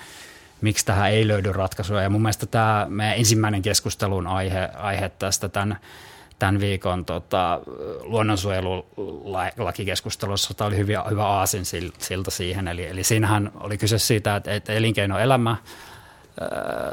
miksi 0.60 0.86
tähän 0.86 1.10
ei 1.10 1.28
löydy 1.28 1.52
ratkaisuja. 1.52 2.02
Ja 2.02 2.10
mun 2.10 2.22
mielestä 2.22 2.46
tämä 2.46 2.86
meidän 2.88 3.16
ensimmäinen 3.16 3.62
keskustelun 3.62 4.26
aihe, 4.26 4.68
aihe 4.76 5.08
tästä 5.08 5.48
tämän, 5.48 5.78
tämän 6.38 6.60
viikon 6.60 7.04
tota, 7.04 7.60
luonnonsuojelulakikeskustelussa 8.00 10.54
tämä 10.54 10.68
oli 10.68 10.76
hyvä, 10.76 11.04
hyvä 11.10 11.26
aasin 11.26 11.64
siltä 11.98 12.30
siihen. 12.30 12.68
Eli, 12.68 12.86
eli 12.86 13.04
siinähän 13.04 13.52
oli 13.60 13.78
kyse 13.78 13.98
siitä, 13.98 14.36
että, 14.36 14.54
että 14.54 14.72
elinkeinoelämä– 14.72 15.56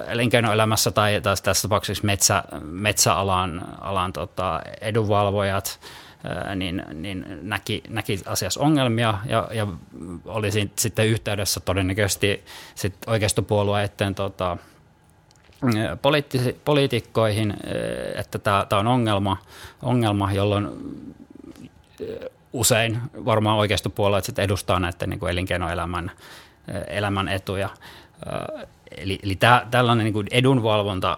elinkeinoelämässä 0.08 0.92
tai 0.92 1.22
tässä 1.22 1.62
tapauksessa 1.62 2.06
metsä, 2.06 2.44
metsäalan 2.62 3.66
alan, 3.82 4.14
tota, 4.14 4.62
edunvalvojat 4.82 5.80
niin, 6.56 6.84
niin 6.94 7.26
näki, 7.42 7.84
näki 7.90 8.20
asiassa 8.26 8.60
ongelmia 8.60 9.14
ja, 9.26 9.48
ja 9.52 9.68
oli 10.26 10.52
sitten 10.76 11.08
yhteydessä 11.08 11.60
todennäköisesti 11.60 12.46
sit 12.76 12.96
oikeistopuolueiden 13.08 14.16
tota, 14.16 14.58
poliitikkoihin, 16.66 17.54
että 18.16 18.40
tämä 18.40 18.66
on 18.72 18.88
ongelma, 18.88 19.38
ongelma, 19.82 20.32
jolloin 20.32 20.68
usein 22.54 23.02
varmaan 23.26 23.58
oikeistopuolueet 23.58 24.26
sit 24.26 24.40
edustaa 24.40 24.80
näiden 24.80 25.10
niin 25.10 25.20
kuin 25.20 25.32
elinkeinoelämän 25.32 26.12
elämän 26.88 27.28
etuja. 27.28 27.70
Eli, 28.98 29.20
eli 29.24 29.36
tää, 29.36 29.68
tällainen 29.72 30.04
niin 30.04 30.14
kuin 30.14 30.28
edunvalvonta 30.32 31.18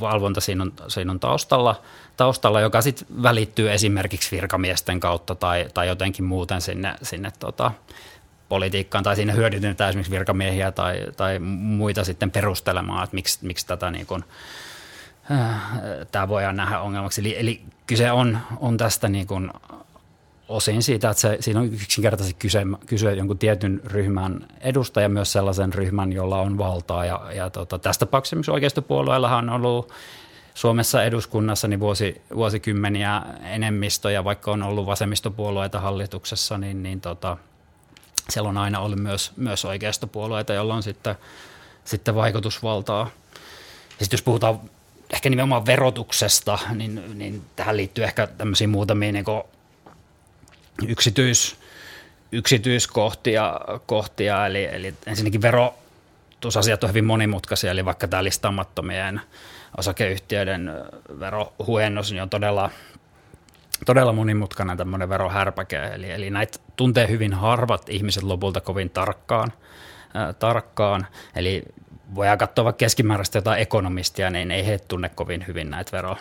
valvonta 0.00 0.40
siinä 0.40 0.62
on, 0.62 0.72
siinä 0.88 1.12
on 1.12 1.20
taustalla, 1.20 1.82
taustalla, 2.16 2.60
joka 2.60 2.82
sitten 2.82 3.22
välittyy 3.22 3.72
esimerkiksi 3.72 4.36
virkamiesten 4.36 5.00
kautta 5.00 5.34
tai, 5.34 5.66
tai 5.74 5.88
jotenkin 5.88 6.24
muuten 6.24 6.60
sinne, 6.60 6.94
sinne 7.02 7.32
tota, 7.38 7.72
politiikkaan 8.48 9.04
tai 9.04 9.16
siinä 9.16 9.32
hyödynnetään 9.32 9.88
esimerkiksi 9.88 10.12
virkamiehiä 10.12 10.72
tai, 10.72 11.00
tai 11.16 11.38
muita 11.38 12.04
sitten 12.04 12.30
perustelemaan, 12.30 13.04
että 13.04 13.14
miksi, 13.14 13.38
miksi 13.42 13.66
tätä 13.66 13.90
niin 13.90 14.06
kuin, 14.06 14.24
äh, 15.30 15.60
tämä 16.12 16.28
voidaan 16.28 16.56
nähdä 16.56 16.80
ongelmaksi. 16.80 17.20
Eli, 17.20 17.38
eli 17.38 17.62
kyse 17.86 18.12
on, 18.12 18.38
on 18.60 18.76
tästä 18.76 19.08
niin 19.08 19.26
kuin 19.26 19.50
osin 20.48 20.82
siitä, 20.82 21.10
että 21.10 21.20
se, 21.20 21.36
siinä 21.40 21.60
on 21.60 21.72
yksinkertaisesti 21.72 22.36
kyse, 22.38 22.62
kyse 22.86 23.14
jonkun 23.14 23.38
tietyn 23.38 23.80
ryhmän 23.84 24.46
edustaja, 24.60 25.08
myös 25.08 25.32
sellaisen 25.32 25.74
ryhmän, 25.74 26.12
jolla 26.12 26.40
on 26.40 26.58
valtaa. 26.58 27.04
Ja, 27.04 27.32
ja 27.34 27.50
tota, 27.50 27.78
tästä 27.78 28.06
tapauksessa 28.06 28.52
oikeistopuolueellahan 28.52 29.48
on 29.48 29.54
ollut 29.54 29.92
Suomessa 30.54 31.04
eduskunnassa 31.04 31.68
niin 31.68 31.80
vuosi, 31.80 32.22
vuosikymmeniä 32.34 33.22
enemmistö, 33.44 34.10
ja 34.10 34.24
vaikka 34.24 34.52
on 34.52 34.62
ollut 34.62 34.86
vasemmistopuolueita 34.86 35.80
hallituksessa, 35.80 36.58
niin, 36.58 36.82
niin 36.82 37.00
tota, 37.00 37.36
siellä 38.30 38.48
on 38.48 38.58
aina 38.58 38.80
ollut 38.80 38.98
myös, 38.98 39.32
myös 39.36 39.64
oikeistopuolueita, 39.64 40.54
joilla 40.54 40.74
on 40.74 40.82
sitten, 40.82 41.16
sitten 41.84 42.14
vaikutusvaltaa. 42.14 43.10
Ja 43.98 44.04
sitten 44.04 44.16
jos 44.16 44.22
puhutaan 44.22 44.60
ehkä 45.12 45.30
nimenomaan 45.30 45.66
verotuksesta, 45.66 46.58
niin, 46.74 47.18
niin 47.18 47.42
tähän 47.56 47.76
liittyy 47.76 48.04
ehkä 48.04 48.26
tämmöisiä 48.26 48.68
muutamia 48.68 49.12
niin 49.12 49.24
yksityis, 50.88 51.56
yksityiskohtia, 52.32 53.60
kohtia, 53.86 54.46
eli, 54.46 54.64
eli 54.64 54.94
ensinnäkin 55.06 55.42
verotusasiat 55.42 56.84
on 56.84 56.90
hyvin 56.90 57.04
monimutkaisia, 57.04 57.70
eli 57.70 57.84
vaikka 57.84 58.08
tämä 58.08 58.24
listaamattomien 58.24 59.20
osakeyhtiöiden 59.76 60.70
verohuojennus 61.20 62.12
niin 62.12 62.22
on 62.22 62.30
todella, 62.30 62.70
todella 63.86 64.12
monimutkainen 64.12 64.76
tämmöinen 64.76 65.08
verohärpäke, 65.08 65.84
eli, 65.84 66.10
eli 66.10 66.30
näitä 66.30 66.58
tuntee 66.76 67.08
hyvin 67.08 67.34
harvat 67.34 67.88
ihmiset 67.88 68.22
lopulta 68.22 68.60
kovin 68.60 68.90
tarkkaan, 68.90 69.52
äh, 70.16 70.34
tarkkaan. 70.34 71.06
eli 71.34 71.62
voidaan 72.14 72.38
katsoa 72.38 72.64
vaikka 72.64 72.78
keskimääräistä 72.78 73.38
jotain 73.38 73.62
ekonomistia, 73.62 74.30
niin 74.30 74.50
ei 74.50 74.66
he 74.66 74.78
tunne 74.78 75.08
kovin 75.08 75.44
hyvin 75.46 75.70
näitä 75.70 75.92
vero, 75.96 76.16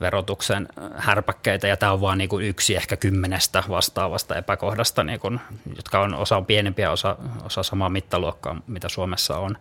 verotuksen 0.00 0.68
härpäkkeitä, 0.96 1.66
ja 1.66 1.76
tämä 1.76 1.92
on 1.92 2.00
vain 2.00 2.18
niin 2.18 2.28
yksi 2.42 2.76
ehkä 2.76 2.96
kymmenestä 2.96 3.64
vastaavasta 3.68 4.36
epäkohdasta, 4.36 5.04
niin 5.04 5.20
kuin, 5.20 5.40
jotka 5.76 6.00
on 6.00 6.14
osa 6.14 6.36
on 6.36 6.46
pienempiä, 6.46 6.90
osa, 6.90 7.16
osa 7.44 7.62
samaa 7.62 7.88
mittaluokkaa, 7.88 8.60
mitä 8.66 8.88
Suomessa 8.88 9.38
on. 9.38 9.58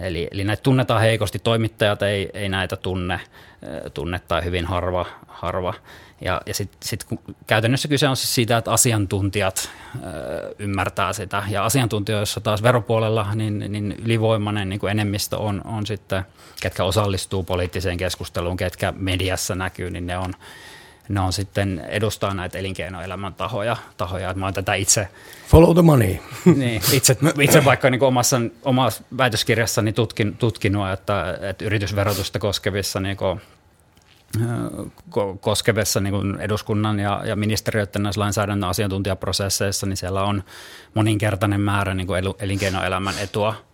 Eli, 0.00 0.28
eli 0.30 0.44
näitä 0.44 0.62
tunnetaan 0.62 1.00
heikosti, 1.00 1.38
toimittajat 1.38 2.02
ei, 2.02 2.30
ei 2.34 2.48
näitä 2.48 2.76
tunne, 2.76 3.20
tunne 3.94 4.20
tai 4.28 4.44
hyvin 4.44 4.64
harva, 4.64 5.06
harva 5.28 5.74
ja, 6.20 6.40
ja 6.46 6.54
sitten 6.54 6.78
sit, 6.82 7.06
käytännössä 7.46 7.88
kyse 7.88 8.08
on 8.08 8.16
siis 8.16 8.34
siitä, 8.34 8.56
että 8.56 8.72
asiantuntijat 8.72 9.70
ö, 9.94 10.54
ymmärtää 10.58 11.12
sitä. 11.12 11.42
Ja 11.48 11.64
asiantuntijoissa 11.64 12.40
taas 12.40 12.62
veropuolella 12.62 13.34
niin, 13.34 13.58
niin 13.58 13.94
ylivoimainen 14.04 14.68
niin 14.68 14.80
kuin 14.80 14.90
enemmistö 14.90 15.38
on, 15.38 15.60
on 15.64 15.86
sitten, 15.86 16.22
ketkä 16.60 16.84
osallistuu 16.84 17.42
poliittiseen 17.42 17.96
keskusteluun, 17.96 18.56
ketkä 18.56 18.92
mediassa 18.96 19.54
näkyy, 19.54 19.90
niin 19.90 20.06
ne 20.06 20.18
on 20.18 20.34
ne 21.08 21.20
on 21.20 21.32
sitten 21.32 21.86
edustaa 21.88 22.34
näitä 22.34 22.58
elinkeinoelämän 22.58 23.34
tahoja. 23.34 23.76
tahoja. 23.96 24.34
Mä 24.34 24.46
oon 24.46 24.54
tätä 24.54 24.74
itse, 24.74 25.08
Follow 25.46 25.74
the 25.74 25.82
money. 25.82 26.16
niin, 26.56 26.82
itse, 26.92 27.16
itse 27.40 27.64
vaikka 27.64 27.90
niin 27.90 28.02
omassa, 28.02 28.40
omassa 28.62 29.04
väitöskirjassani 29.18 29.92
tutkin, 29.92 30.36
tutkinut, 30.36 30.90
että, 30.90 31.38
että 31.40 31.64
yritysverotusta 31.64 32.38
koskevissa 32.38 33.00
niin 33.00 33.16
kuin, 33.16 33.40
koskevissa 35.40 36.00
niin 36.00 36.40
eduskunnan 36.40 36.98
ja, 36.98 37.22
ja 37.24 37.36
ministeriöiden 37.36 38.02
näissä 38.02 38.20
lainsäädännön 38.20 38.70
asiantuntijaprosesseissa, 38.70 39.86
niin 39.86 39.96
siellä 39.96 40.22
on 40.22 40.44
moninkertainen 40.94 41.60
määrä 41.60 41.94
niin 41.94 42.06
kuin 42.06 42.22
elinkeinoelämän 42.38 43.14
etua 43.18 43.65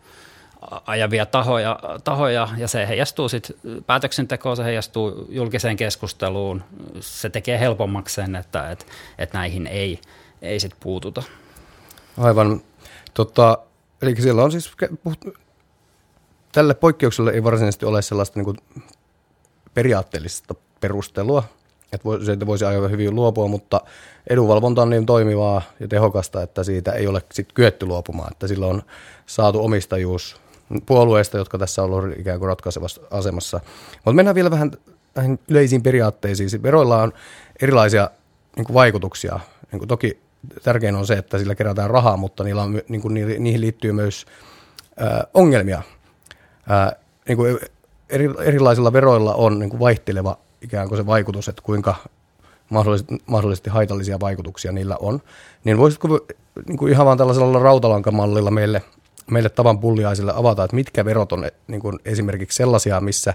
ajavia 0.86 1.26
tahoja, 1.26 1.80
tahoja 2.04 2.48
ja 2.56 2.68
se 2.68 2.88
heijastuu 2.88 3.28
sitten 3.28 3.56
päätöksentekoon, 3.86 4.56
se 4.56 4.64
heijastuu 4.64 5.26
julkiseen 5.28 5.76
keskusteluun. 5.76 6.62
Se 7.00 7.30
tekee 7.30 7.60
helpommaksi 7.60 8.14
sen, 8.14 8.36
että, 8.36 8.70
että, 8.70 8.84
että 9.18 9.38
näihin 9.38 9.66
ei, 9.66 10.00
ei 10.42 10.60
sit 10.60 10.72
puututa. 10.80 11.22
Aivan. 12.18 12.60
Tota, 13.14 13.58
eli 14.02 14.16
siellä 14.16 14.44
on 14.44 14.52
siis, 14.52 14.72
tälle 16.52 16.74
poikkeukselle 16.74 17.30
ei 17.30 17.44
varsinaisesti 17.44 17.86
ole 17.86 18.02
sellaista 18.02 18.38
niin 18.38 18.44
kuin 18.44 18.56
periaatteellista 19.74 20.54
perustelua, 20.80 21.44
että 21.92 22.46
voisi 22.46 22.64
aivan 22.64 22.90
hyvin 22.90 23.14
luopua, 23.14 23.48
mutta 23.48 23.80
edunvalvonta 24.30 24.82
on 24.82 24.90
niin 24.90 25.06
toimivaa 25.06 25.62
ja 25.80 25.88
tehokasta, 25.88 26.42
että 26.42 26.64
siitä 26.64 26.92
ei 26.92 27.06
ole 27.06 27.22
sit 27.32 27.52
kyetty 27.52 27.86
luopumaan, 27.86 28.32
että 28.32 28.46
sillä 28.46 28.66
on 28.66 28.82
saatu 29.26 29.64
omistajuus 29.64 30.41
puolueista, 30.86 31.38
jotka 31.38 31.58
tässä 31.58 31.82
on 31.82 31.92
ollut 31.92 32.18
ikään 32.18 32.38
kuin 32.38 32.48
ratkaisevassa 32.48 33.00
asemassa. 33.10 33.60
Mutta 33.94 34.12
mennään 34.12 34.34
vielä 34.34 34.50
vähän 34.50 34.70
näihin 35.14 35.38
yleisiin 35.48 35.82
periaatteisiin. 35.82 36.62
Veroilla 36.62 37.02
on 37.02 37.12
erilaisia 37.62 38.10
niin 38.56 38.64
kuin 38.64 38.74
vaikutuksia. 38.74 39.40
Niin 39.72 39.78
kuin 39.78 39.88
toki 39.88 40.20
tärkein 40.62 40.94
on 40.94 41.06
se, 41.06 41.14
että 41.14 41.38
sillä 41.38 41.54
kerätään 41.54 41.90
rahaa, 41.90 42.16
mutta 42.16 42.44
niillä 42.44 42.62
on, 42.62 42.82
niin 42.88 43.02
kuin, 43.02 43.14
niihin 43.14 43.60
liittyy 43.60 43.92
myös 43.92 44.26
ää, 44.96 45.24
ongelmia. 45.34 45.82
Ää, 46.68 46.92
niin 47.28 47.36
kuin 47.36 47.58
eri, 48.10 48.30
erilaisilla 48.44 48.92
veroilla 48.92 49.34
on 49.34 49.58
niin 49.58 49.70
kuin 49.70 49.80
vaihteleva 49.80 50.38
ikään 50.62 50.88
kuin 50.88 50.98
se 50.98 51.06
vaikutus, 51.06 51.48
että 51.48 51.62
kuinka 51.62 51.94
mahdollisesti, 52.70 53.14
mahdollisesti 53.26 53.70
haitallisia 53.70 54.20
vaikutuksia 54.20 54.72
niillä 54.72 54.96
on. 55.00 55.22
Niin 55.64 55.78
voisitko 55.78 56.26
niin 56.66 56.78
kuin 56.78 56.92
ihan 56.92 57.06
vaan 57.06 57.18
tällaisella 57.18 57.58
rautalankamallilla 57.58 58.50
meille, 58.50 58.82
meille 59.32 59.48
tavan 59.48 59.78
pulliaisille 59.78 60.32
avata, 60.36 60.64
että 60.64 60.76
mitkä 60.76 61.04
verot 61.04 61.32
on 61.32 61.44
niin 61.66 61.80
kuin 61.80 61.98
esimerkiksi 62.04 62.56
sellaisia, 62.56 63.00
missä 63.00 63.34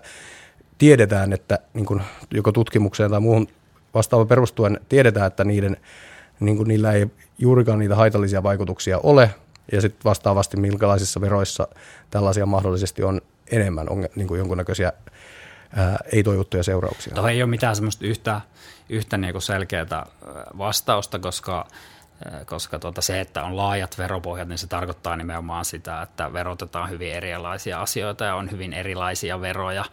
tiedetään, 0.78 1.34
että 1.34 1.60
niin 1.74 1.86
kuin 1.86 2.02
joko 2.32 2.52
tutkimukseen 2.52 3.12
tai 3.12 3.20
muuhun 3.20 3.48
vastaava 3.94 4.26
perustuen 4.26 4.80
tiedetään, 4.90 5.28
että 5.28 5.44
niiden, 5.44 5.78
niin 6.40 6.58
kuin 6.58 6.68
niillä 6.68 6.92
ei 6.92 7.08
juurikaan 7.38 7.80
niitä 7.80 7.96
haitallisia 7.96 8.44
vaikutuksia 8.44 9.00
ole, 9.04 9.36
ja 9.72 9.82
sitten 9.82 10.04
vastaavasti 10.06 10.58
minkälaisissa 10.58 11.22
veroissa 11.22 11.68
tällaisia 12.10 12.46
mahdollisesti 12.46 13.04
on 13.04 13.22
enemmän 13.52 13.90
on, 13.90 14.08
niin 14.16 14.28
kuin 14.28 14.38
jonkunnäköisiä 14.38 14.94
ei-toivottuja 16.12 16.64
seurauksia. 16.64 17.14
Tuohon 17.14 17.32
ei 17.32 17.44
ole 17.44 17.50
mitään 17.50 17.76
semmoista 17.76 18.06
yhtä, 18.06 18.42
yhtä 18.90 19.18
niin 19.18 19.42
selkeää 19.42 20.06
vastausta, 20.58 21.20
koska 21.20 21.68
koska 22.46 22.80
tuota 22.80 23.02
se, 23.02 23.20
että 23.20 23.44
on 23.44 23.58
laajat 23.58 23.98
veropohjat, 23.98 24.48
niin 24.48 24.58
se 24.58 24.68
tarkoittaa 24.68 25.16
nimenomaan 25.16 25.66
sitä, 25.66 26.02
että 26.02 26.34
verotetaan 26.34 26.90
hyvin 26.90 27.14
erilaisia 27.14 27.82
asioita 27.82 28.26
ja 28.26 28.36
on 28.36 28.52
hyvin 28.52 28.74
erilaisia 28.74 29.42
veroja. 29.42 29.86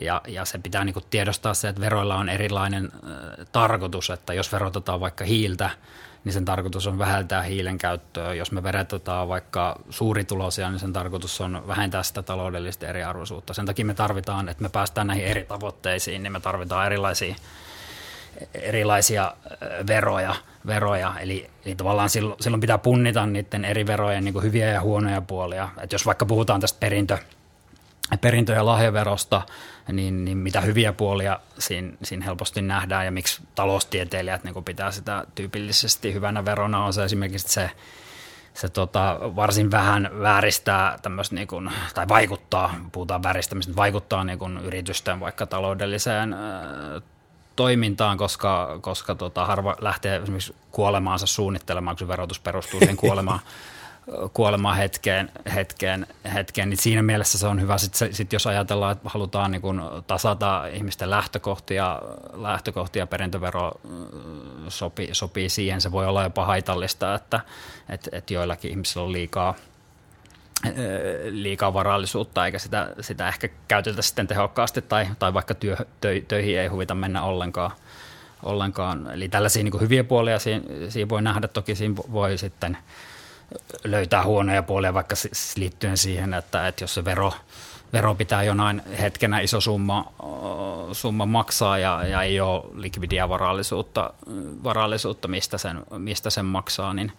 Ja, 0.00 0.20
ja 0.28 0.44
se 0.44 0.58
pitää 0.58 0.84
niin 0.84 0.94
tiedostaa 1.10 1.54
se, 1.54 1.68
että 1.68 1.80
veroilla 1.80 2.16
on 2.16 2.28
erilainen 2.28 2.84
äh, 2.94 3.46
tarkoitus, 3.52 4.10
että 4.10 4.34
jos 4.34 4.52
verotetaan 4.52 5.00
vaikka 5.00 5.24
hiiltä, 5.24 5.70
niin 6.24 6.32
sen 6.32 6.44
tarkoitus 6.44 6.86
on 6.86 6.98
vähentää 6.98 7.42
hiilen 7.42 7.78
käyttöä. 7.78 8.34
Jos 8.34 8.52
me 8.52 8.62
verotetaan 8.62 9.28
vaikka 9.28 9.80
suurituloisia, 9.90 10.70
niin 10.70 10.78
sen 10.78 10.92
tarkoitus 10.92 11.40
on 11.40 11.62
vähentää 11.66 12.02
sitä 12.02 12.22
taloudellista 12.22 12.86
eriarvoisuutta. 12.86 13.54
Sen 13.54 13.66
takia 13.66 13.84
me 13.84 13.94
tarvitaan, 13.94 14.48
että 14.48 14.62
me 14.62 14.68
päästään 14.68 15.06
näihin 15.06 15.24
eri 15.24 15.44
tavoitteisiin, 15.44 16.22
niin 16.22 16.32
me 16.32 16.40
tarvitaan 16.40 16.86
erilaisia, 16.86 17.34
erilaisia 18.54 19.32
veroja. 19.86 20.34
veroja. 20.66 21.14
Eli, 21.20 21.50
eli 21.64 21.74
tavallaan 21.74 22.10
silloin, 22.10 22.42
silloin 22.42 22.60
pitää 22.60 22.78
punnita 22.78 23.26
niiden 23.26 23.64
eri 23.64 23.86
verojen 23.86 24.24
niin 24.24 24.42
hyviä 24.42 24.66
ja 24.66 24.80
huonoja 24.80 25.20
puolia. 25.20 25.68
Et 25.80 25.92
jos 25.92 26.06
vaikka 26.06 26.26
puhutaan 26.26 26.60
tästä 26.60 26.80
perintö, 26.80 27.18
perintö- 28.20 28.52
ja 28.52 28.66
lahjaverosta, 28.66 29.42
niin, 29.92 30.24
niin 30.24 30.38
mitä 30.38 30.60
hyviä 30.60 30.92
puolia 30.92 31.40
siinä, 31.58 31.92
siinä 32.02 32.24
helposti 32.24 32.62
nähdään 32.62 33.04
ja 33.04 33.10
miksi 33.10 33.42
taloustieteilijät 33.54 34.44
niin 34.44 34.64
pitää 34.64 34.90
sitä 34.90 35.24
tyypillisesti 35.34 36.14
hyvänä 36.14 36.44
verona 36.44 36.84
on 36.84 36.92
se 36.92 37.04
esimerkiksi 37.04 37.48
se, 37.48 37.70
se 38.54 38.68
tota, 38.68 39.20
varsin 39.20 39.70
vähän 39.70 40.10
vääristää 40.22 40.98
tämmöistä, 41.02 41.34
niin 41.34 41.48
kuin, 41.48 41.70
tai 41.94 42.08
vaikuttaa, 42.08 42.74
puhutaan 42.92 43.22
vääristämistä, 43.22 43.76
vaikuttaa 43.76 44.24
niin 44.24 44.38
kuin 44.38 44.58
yritysten 44.58 45.20
vaikka 45.20 45.46
taloudelliseen 45.46 46.34
toimintaan, 47.58 48.18
koska, 48.18 48.78
koska 48.80 49.14
tota, 49.14 49.46
harva 49.46 49.76
lähtee 49.80 50.16
esimerkiksi 50.16 50.54
kuolemaansa 50.70 51.26
suunnittelemaan, 51.26 51.96
kun 51.96 52.06
se 52.06 52.08
verotus 52.08 52.40
perustuu 52.40 52.80
siihen 52.80 52.96
kuolemaan 52.96 53.40
kuolemaan 54.32 54.76
hetkeen, 54.76 55.30
hetkeen, 55.54 56.06
hetkeen, 56.34 56.70
niin 56.70 56.78
siinä 56.78 57.02
mielessä 57.02 57.38
se 57.38 57.46
on 57.46 57.60
hyvä. 57.60 57.78
Sitten 57.78 58.14
sit 58.14 58.32
jos 58.32 58.46
ajatellaan, 58.46 58.92
että 58.92 59.08
halutaan 59.08 59.50
niin 59.50 59.62
kun 59.62 59.82
tasata 60.06 60.66
ihmisten 60.66 61.10
lähtökohtia, 61.10 62.02
lähtökohtia 62.32 63.06
perintövero 63.06 63.72
sopii, 64.68 65.08
sopii 65.12 65.48
siihen, 65.48 65.80
se 65.80 65.92
voi 65.92 66.06
olla 66.06 66.22
jopa 66.22 66.46
haitallista, 66.46 67.14
että 67.14 67.40
et, 67.88 68.08
et 68.12 68.30
joillakin 68.30 68.70
ihmisillä 68.70 69.04
on 69.04 69.12
liikaa, 69.12 69.54
liikaa 71.30 71.74
varallisuutta, 71.74 72.46
eikä 72.46 72.58
sitä, 72.58 72.94
sitä 73.00 73.28
ehkä 73.28 73.48
käytetä 73.68 74.02
sitten 74.02 74.26
tehokkaasti, 74.26 74.82
tai, 74.82 75.08
tai 75.18 75.34
vaikka 75.34 75.54
työ, 75.54 75.76
tö, 76.00 76.20
töihin 76.28 76.58
ei 76.58 76.66
huvita 76.66 76.94
mennä 76.94 77.22
ollenkaan. 77.22 77.70
ollenkaan. 78.42 79.10
Eli 79.10 79.28
tällaisia 79.28 79.64
niin 79.64 79.80
hyviä 79.80 80.04
puolia 80.04 80.38
siinä, 80.38 80.64
siinä 80.88 81.08
voi 81.08 81.22
nähdä, 81.22 81.48
toki 81.48 81.74
siinä 81.74 81.96
voi 81.96 82.38
sitten– 82.38 82.78
löytää 83.84 84.24
huonoja 84.24 84.62
puolia 84.62 84.94
vaikka 84.94 85.14
liittyen 85.56 85.96
siihen, 85.96 86.34
että, 86.34 86.68
että 86.68 86.84
jos 86.84 86.94
se 86.94 87.04
vero, 87.04 87.32
vero 87.92 88.14
pitää 88.14 88.42
jonain 88.42 88.82
hetkenä 89.00 89.40
iso 89.40 89.60
summa, 89.60 90.12
summa 90.92 91.26
maksaa 91.26 91.78
ja, 91.78 92.06
ja 92.06 92.22
ei 92.22 92.40
ole 92.40 92.64
likvidia 92.74 93.28
varallisuutta, 93.28 94.12
varallisuutta 94.64 95.28
mistä, 95.28 95.58
sen, 95.58 95.82
mistä 95.98 96.30
sen 96.30 96.44
maksaa, 96.44 96.94
niin, 96.94 97.12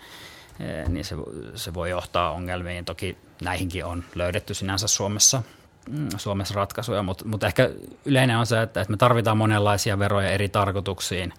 niin 0.87 1.05
se, 1.05 1.15
se 1.55 1.73
voi 1.73 1.89
johtaa 1.89 2.31
ongelmiin. 2.31 2.85
Toki 2.85 3.17
näihinkin 3.41 3.85
on 3.85 4.03
löydetty 4.15 4.53
sinänsä 4.53 4.87
Suomessa, 4.87 5.43
mm, 5.89 6.09
Suomessa 6.17 6.53
ratkaisuja, 6.53 7.03
mutta, 7.03 7.25
mutta 7.25 7.47
ehkä 7.47 7.69
yleinen 8.05 8.37
on 8.37 8.45
se, 8.45 8.61
että, 8.61 8.81
että 8.81 8.91
me 8.91 8.97
tarvitaan 8.97 9.37
monenlaisia 9.37 9.99
veroja 9.99 10.31
eri 10.31 10.49
tarkoituksiin 10.49 11.33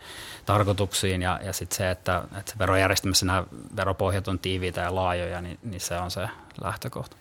tarkoituksiin 0.46 1.22
ja, 1.22 1.40
ja 1.44 1.52
sitten 1.52 1.76
se, 1.76 1.90
että, 1.90 2.24
että 2.38 2.54
verojärjestelmässä 2.58 3.26
nämä 3.26 3.44
veropohjat 3.76 4.28
on 4.28 4.38
tiiviitä 4.38 4.80
ja 4.80 4.94
laajoja, 4.94 5.40
niin, 5.40 5.58
niin 5.62 5.80
se 5.80 5.96
on 5.96 6.10
se 6.10 6.28
lähtökohta. 6.62 7.16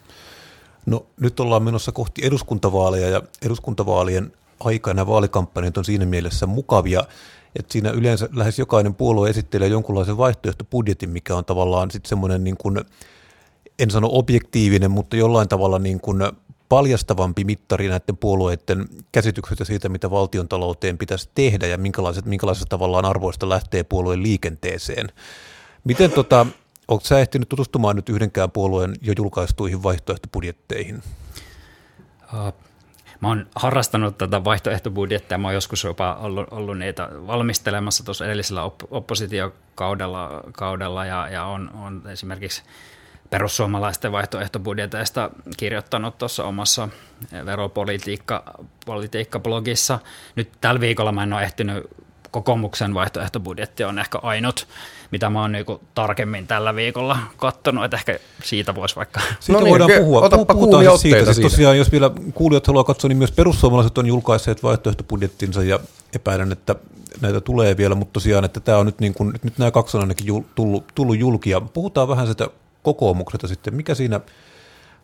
No 0.86 1.06
nyt 1.20 1.40
ollaan 1.40 1.64
menossa 1.64 1.92
kohti 1.92 2.26
eduskuntavaaleja 2.26 3.10
ja 3.10 3.22
eduskuntavaalien 3.46 4.34
aikana 4.60 5.08
vaalikampanjat 5.08 5.78
on 5.78 5.86
siinä 5.86 6.06
mielessä 6.06 6.46
mukavia, 6.46 7.04
että 7.56 7.74
siinä 7.74 7.90
yleensä 7.90 8.30
lähes 8.34 8.60
jokainen 8.60 8.96
puolue 8.96 9.30
esittelee 9.30 9.68
jonkunlaisen 9.68 10.18
vaihtoehtobudjetin, 10.18 11.10
mikä 11.10 11.36
on 11.36 11.46
tavallaan 11.46 11.92
sitten 11.92 12.10
semmoinen 12.10 12.44
niin 12.44 12.58
kuin, 12.58 12.82
en 13.80 13.92
sano 13.92 14.10
objektiivinen, 14.12 14.92
mutta 14.92 15.16
jollain 15.16 15.48
tavalla 15.48 15.80
niin 15.80 16.00
kuin 16.00 16.22
paljastavampi 16.70 17.44
mittari 17.44 17.88
näiden 17.88 18.18
puolueiden 18.18 18.88
käsityksestä 19.12 19.66
siitä, 19.66 19.90
mitä 19.90 20.12
valtion 20.12 20.48
talouteen 20.48 20.98
pitäisi 20.98 21.30
tehdä 21.36 21.68
ja 21.68 21.78
minkälaiset, 21.78 22.26
minkälaisesta 22.26 22.70
tavallaan 22.70 23.06
arvoista 23.06 23.50
lähtee 23.50 23.84
puolueen 23.84 24.24
liikenteeseen. 24.24 25.12
Miten 25.84 26.12
tota, 26.12 26.46
oletko 26.88 27.08
sä 27.08 27.20
ehtinyt 27.20 27.50
tutustumaan 27.50 27.96
nyt 27.96 28.10
yhdenkään 28.10 28.52
puolueen 28.52 28.96
jo 29.02 29.14
julkaistuihin 29.18 29.84
vaihtoehtobudjetteihin? 29.84 31.04
Uh, 32.34 32.54
mä 33.22 33.28
oon 33.28 33.48
harrastanut 33.56 34.18
tätä 34.18 34.44
vaihtoehtobudjettia, 34.44 35.38
mä 35.38 35.48
oon 35.48 35.54
joskus 35.54 35.84
jopa 35.84 36.14
ollut, 36.14 36.48
ollut 36.52 36.78
niitä 36.78 37.10
valmistelemassa 37.28 38.06
tuossa 38.06 38.26
edellisellä 38.26 38.64
op- 38.64 38.94
oppositiokaudella 38.94 40.44
kaudella 40.52 41.06
ja, 41.06 41.30
ja 41.30 41.46
on, 41.46 41.72
on 41.74 42.02
esimerkiksi 42.08 42.64
perussuomalaisten 43.30 44.12
vaihtoehtobudjeteista 44.12 45.30
kirjoittanut 45.58 46.18
tuossa 46.18 46.44
omassa 46.44 46.90
veropolitiikka-blogissa. 47.46 50.00
Nyt 50.36 50.50
tällä 50.62 50.80
viikolla 50.80 51.12
mä 51.12 51.24
en 51.24 51.34
ole 51.34 51.44
ehtinyt 51.44 51.88
kokoomuksen 52.32 52.94
vaihtoehtobudjetti 52.94 53.84
on 53.84 54.00
ehkä 54.00 54.20
ainut, 54.22 54.68
mitä 55.12 55.30
mä 55.30 55.42
oon 55.42 55.52
niinku 55.52 55.82
tarkemmin 55.96 56.48
tällä 56.48 56.76
viikolla 56.76 57.18
katsonut, 57.38 57.84
että 57.84 57.98
ehkä 57.98 58.20
siitä 58.44 58.76
voisi 58.76 58.96
vaikka... 58.96 59.22
Siitä 59.40 59.60
No 59.60 59.64
niin, 59.64 59.72
voidaan 59.72 59.92
puhua. 60.00 60.22
otappa 60.22 60.54
Puhutaan 60.54 60.84
siis 60.84 61.02
siitä. 61.02 61.34
Siis 61.34 61.40
tosiaan, 61.40 61.78
jos 61.78 61.92
vielä 61.92 62.12
kuulijat 62.34 62.68
haluaa 62.68 62.84
katsoa, 62.84 63.08
niin 63.08 63.18
myös 63.18 63.32
perussuomalaiset 63.32 63.98
on 63.98 64.08
julkaisseet 64.08 64.64
vaihtoehtobudjettinsa 64.64 65.64
ja 65.64 65.80
epäilen, 66.16 66.52
että 66.52 66.76
näitä 67.22 67.42
tulee 67.42 67.78
vielä, 67.78 67.96
mutta 67.96 68.14
tosiaan, 68.14 68.46
että 68.46 68.60
tämä 68.60 68.78
on 68.78 68.86
nyt, 68.86 69.00
niin 69.00 69.14
kuin, 69.14 69.34
nyt 69.44 69.58
nämä 69.58 69.72
kaksi 69.72 69.98
on 69.98 70.04
ainakin 70.04 70.28
jul, 70.28 70.42
tullut, 70.56 70.84
tullut 70.96 71.20
julkia. 71.20 71.62
Puhutaan 71.62 72.08
vähän 72.08 72.28
sitä 72.28 72.50
kokoomuksesta 72.84 73.48
sitten. 73.48 73.76
Mikä 73.76 73.96
siinä 73.96 74.20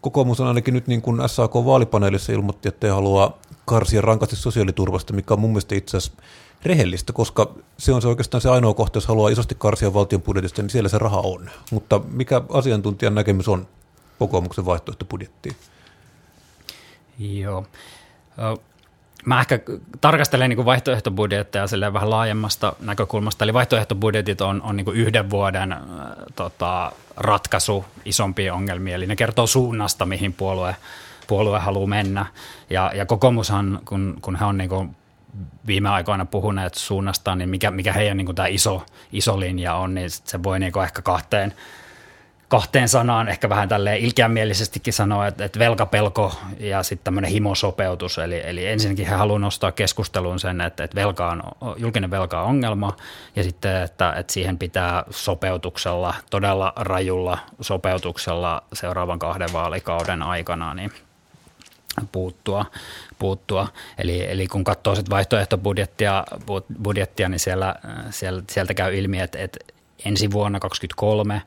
kokoomus 0.01 0.39
on 0.39 0.47
ainakin 0.47 0.73
nyt 0.73 0.87
niin 0.87 1.01
kuin 1.01 1.21
SAK-vaalipaneelissa 1.29 2.33
ilmoitti, 2.33 2.69
että 2.69 2.87
he 2.87 2.93
haluaa 2.93 3.37
karsia 3.65 4.01
rankasti 4.01 4.35
sosiaaliturvasta, 4.35 5.13
mikä 5.13 5.33
on 5.33 5.39
mun 5.39 5.49
mielestä 5.49 5.75
itse 5.75 5.97
asiassa 5.97 6.21
rehellistä, 6.65 7.13
koska 7.13 7.51
se 7.77 7.93
on 7.93 8.01
se 8.01 8.07
oikeastaan 8.07 8.41
se 8.41 8.49
ainoa 8.49 8.73
kohta, 8.73 8.97
jos 8.97 9.07
haluaa 9.07 9.29
isosti 9.29 9.55
karsia 9.57 9.93
valtion 9.93 10.21
budjetista, 10.21 10.61
niin 10.61 10.69
siellä 10.69 10.89
se 10.89 10.97
raha 10.97 11.19
on. 11.19 11.49
Mutta 11.71 12.01
mikä 12.11 12.41
asiantuntijan 12.49 13.15
näkemys 13.15 13.47
on 13.47 13.67
kokoomuksen 14.19 14.65
vaihtoehtobudjettiin? 14.65 15.55
Joo. 17.19 17.65
Mä 19.25 19.39
ehkä 19.39 19.59
tarkastelen 20.01 20.49
niin 20.49 20.65
vaihtoehtobudjetteja 20.65 21.65
vähän 21.93 22.09
laajemmasta 22.09 22.73
näkökulmasta. 22.79 23.43
Eli 23.43 23.53
vaihtoehtobudjetit 23.53 24.41
on, 24.41 24.61
on 24.61 24.77
niin 24.77 24.93
yhden 24.93 25.29
vuoden 25.29 25.75
tota, 26.35 26.91
ratkaisu 27.17 27.85
isompiin 28.05 28.53
ongelmiin. 28.53 28.95
Eli 28.95 29.07
ne 29.07 29.15
kertoo 29.15 29.47
suunnasta, 29.47 30.05
mihin 30.05 30.33
puolue, 30.33 30.75
puolue 31.27 31.59
haluaa 31.59 31.87
mennä. 31.87 32.25
Ja, 32.69 32.91
ja 32.95 33.05
kokoomushan, 33.05 33.79
kun, 33.85 34.17
kun 34.21 34.35
he 34.35 34.45
on 34.45 34.57
niin 34.57 34.95
viime 35.67 35.89
aikoina 35.89 36.25
puhuneet 36.25 36.73
suunnasta, 36.73 37.35
niin 37.35 37.49
mikä, 37.49 37.71
mikä 37.71 37.93
heidän 37.93 38.17
niin 38.17 38.35
tämä 38.35 38.47
iso, 38.47 38.85
iso 39.11 39.39
linja 39.39 39.75
on, 39.75 39.93
niin 39.93 40.09
se 40.09 40.43
voi 40.43 40.59
niin 40.59 40.83
ehkä 40.83 41.01
kahteen, 41.01 41.53
kahteen 42.47 42.89
sanaan 42.89 43.27
ehkä 43.27 43.49
vähän 43.49 43.69
tälleen 43.69 43.99
ilkeämielisestikin 43.99 44.93
sanoa, 44.93 45.27
että, 45.27 45.45
että 45.45 45.59
velkapelko 45.59 46.35
ja 46.59 46.83
sitten 46.83 47.03
tämmöinen 47.03 47.31
himosopeutus. 47.31 48.17
Eli, 48.17 48.41
eli 48.43 48.67
ensinnäkin 48.67 49.07
he 49.07 49.15
haluavat 49.15 49.41
nostaa 49.41 49.71
keskusteluun 49.71 50.39
sen, 50.39 50.61
että, 50.61 50.83
että 50.83 50.95
velka 50.95 51.29
on, 51.29 51.43
julkinen 51.77 52.11
velka 52.11 52.41
on 52.41 52.47
ongelma 52.47 52.95
ja 53.35 53.43
sitten, 53.43 53.81
että, 53.81 54.13
että 54.13 54.33
siihen 54.33 54.57
pitää 54.57 55.03
sopeutuksella, 55.09 56.13
todella 56.29 56.73
rajulla 56.75 57.37
sopeutuksella 57.61 58.63
seuraavan 58.73 59.19
kahden 59.19 59.53
vaalikauden 59.53 60.21
aikana 60.21 60.73
niin 60.73 60.91
puuttua. 62.11 62.65
puuttua. 63.19 63.67
Eli, 63.97 64.31
eli 64.31 64.47
kun 64.47 64.63
katsoo 64.63 64.95
sit 64.95 65.09
vaihtoehtobudjettia, 65.09 66.23
budjettia, 66.83 67.29
niin 67.29 67.39
siellä, 67.39 67.75
siellä, 68.09 68.43
sieltä 68.49 68.73
käy 68.73 68.97
ilmi, 68.97 69.19
että, 69.19 69.39
että 69.39 69.59
ensi 70.05 70.31
vuonna 70.31 70.59
2023 70.59 71.41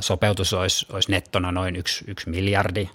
sopeutus 0.00 0.52
olisi, 0.52 0.86
olisi 0.92 1.10
nettona 1.10 1.52
noin 1.52 1.76
yksi, 1.76 2.04
yksi 2.08 2.30
miljardi. 2.30 2.90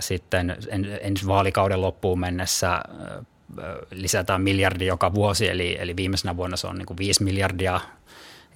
Sitten 0.00 0.56
ensi 1.00 1.26
vaalikauden 1.26 1.80
loppuun 1.80 2.20
mennessä 2.20 2.80
lisätään 3.90 4.42
miljardi 4.42 4.86
joka 4.86 5.14
vuosi, 5.14 5.48
eli, 5.48 5.76
eli 5.80 5.96
viimeisenä 5.96 6.36
vuonna 6.36 6.56
se 6.56 6.66
on 6.66 6.78
niin 6.78 6.86
kuin 6.86 6.96
5 6.96 7.24
miljardia 7.24 7.80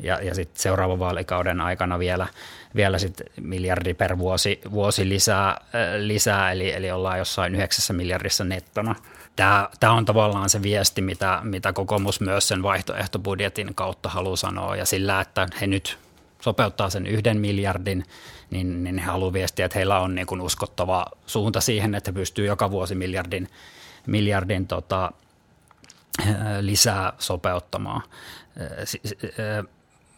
ja, 0.01 0.21
ja 0.23 0.35
sitten 0.35 0.63
seuraavan 0.63 0.99
vaalikauden 0.99 1.61
aikana 1.61 1.99
vielä, 1.99 2.27
vielä 2.75 2.99
sit 2.99 3.23
miljardi 3.41 3.95
per 3.95 4.19
vuosi, 4.19 4.61
vuosi 4.71 5.09
lisää, 5.09 5.61
lisää 5.99 6.53
eli, 6.53 6.73
eli 6.73 6.91
ollaan 6.91 7.19
jossain 7.19 7.55
yhdeksässä 7.55 7.93
miljardissa 7.93 8.45
nettona. 8.45 8.95
Tämä, 9.37 9.69
on 9.93 10.05
tavallaan 10.05 10.51
se 10.51 10.63
viesti, 10.63 11.03
mitä, 11.03 11.41
mitä 11.43 11.73
kokoomus 11.73 12.21
myös 12.21 12.49
sen 12.49 12.63
vaihtoehtobudjetin 12.63 13.75
kautta 13.75 14.09
haluaa 14.09 14.37
sanoa, 14.37 14.77
ja 14.77 14.85
sillä, 14.85 15.21
että 15.21 15.47
he 15.61 15.67
nyt 15.67 15.99
sopeuttaa 16.41 16.91
sen 16.91 17.07
yhden 17.07 17.41
miljardin, 17.41 18.05
niin, 18.51 18.85
niin 18.85 18.99
he 18.99 19.05
haluavat 19.05 19.33
viestiä, 19.35 19.67
että 19.67 19.79
heillä 19.79 20.01
on 20.01 20.15
niin 20.15 20.27
kuin 20.27 20.41
uskottava 20.41 21.07
suunta 21.27 21.61
siihen, 21.61 21.95
että 21.95 22.11
he 22.11 22.15
pystyy 22.15 22.47
joka 22.47 22.71
vuosi 22.71 22.95
miljardin, 22.95 23.49
miljardin 24.07 24.67
tota, 24.67 25.13
lisää 26.61 27.13
sopeuttamaan. 27.19 28.03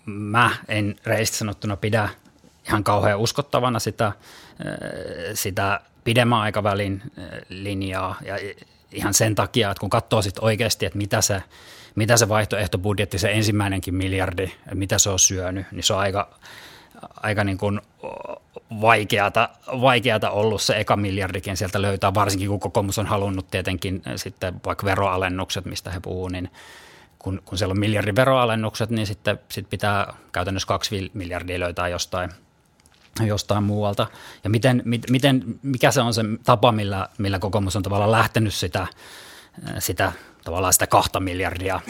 Mä 0.07 0.51
en 0.69 0.97
reistä 1.05 1.37
sanottuna 1.37 1.77
pidä 1.77 2.09
ihan 2.69 2.85
kauhean 2.85 3.19
uskottavana 3.19 3.79
sitä, 3.79 4.13
sitä 5.35 5.81
pidemmän 6.05 6.41
aikavälin 6.41 7.03
linjaa. 7.49 8.17
Ja 8.25 8.35
ihan 8.93 9.15
sen 9.15 9.35
takia, 9.35 9.71
että 9.71 9.81
kun 9.81 9.91
katsoo 9.91 10.23
sitten 10.23 10.45
oikeasti, 10.45 10.87
että 10.87 10.99
mitä 10.99 11.21
se, 11.21 11.43
mitä 11.95 12.17
se 12.17 12.29
vaihtoehtobudjetti, 12.29 13.19
se 13.19 13.33
ensimmäinenkin 13.33 13.95
miljardi, 13.95 14.53
mitä 14.75 14.99
se 14.99 15.11
on 15.11 15.19
syönyt, 15.19 15.67
niin 15.73 15.83
se 15.83 15.93
on 15.93 15.99
aika, 16.01 16.29
aika 17.17 17.45
niin 17.45 17.59
kuin 17.59 17.81
vaikeata, 18.81 19.49
vaikeata 19.81 20.31
ollut 20.31 20.63
se 20.63 20.81
eka 20.81 20.97
miljardikin 20.97 21.57
sieltä 21.57 21.83
löytää, 21.83 22.15
varsinkin 22.15 22.49
kun 22.49 22.61
kokoomus 22.61 22.99
on 22.99 23.07
halunnut 23.07 23.51
tietenkin 23.51 24.03
sitten 24.17 24.55
vaikka 24.65 24.87
veroalennukset, 24.87 25.65
mistä 25.65 25.91
he 25.91 26.01
puhuu, 26.01 26.29
niin 26.29 26.51
kun, 27.19 27.43
kun 27.45 27.59
siellä 27.59 27.73
on 27.73 27.81
miljardin 27.81 28.17
veroalennukset, 28.17 28.91
niin 28.91 29.07
sitten 29.07 29.39
sit 29.49 29.71
pitää 29.71 30.15
käytännössä 30.33 30.69
kaksi 30.69 31.11
miljardia 31.15 31.61
löytää 31.61 31.89
jostain, 31.89 32.31
jostain 33.27 33.65
muualta. 33.65 34.07
Ja 34.45 34.51
miten, 34.51 34.83
miten, 35.11 35.45
mikä 35.63 35.91
se 35.91 36.01
on 36.01 36.15
se 36.15 36.23
tapa, 36.45 36.73
millä, 36.73 37.09
millä 37.19 37.39
kokoomus 37.39 37.77
on 37.77 37.83
tavallaan 37.83 38.13
lähtenyt 38.13 38.55
sitä, 38.55 38.87
sitä 39.79 40.13
tavallaan 40.45 40.73
sitä 40.73 40.87
kahta 40.87 41.21
miljardia, 41.21 41.81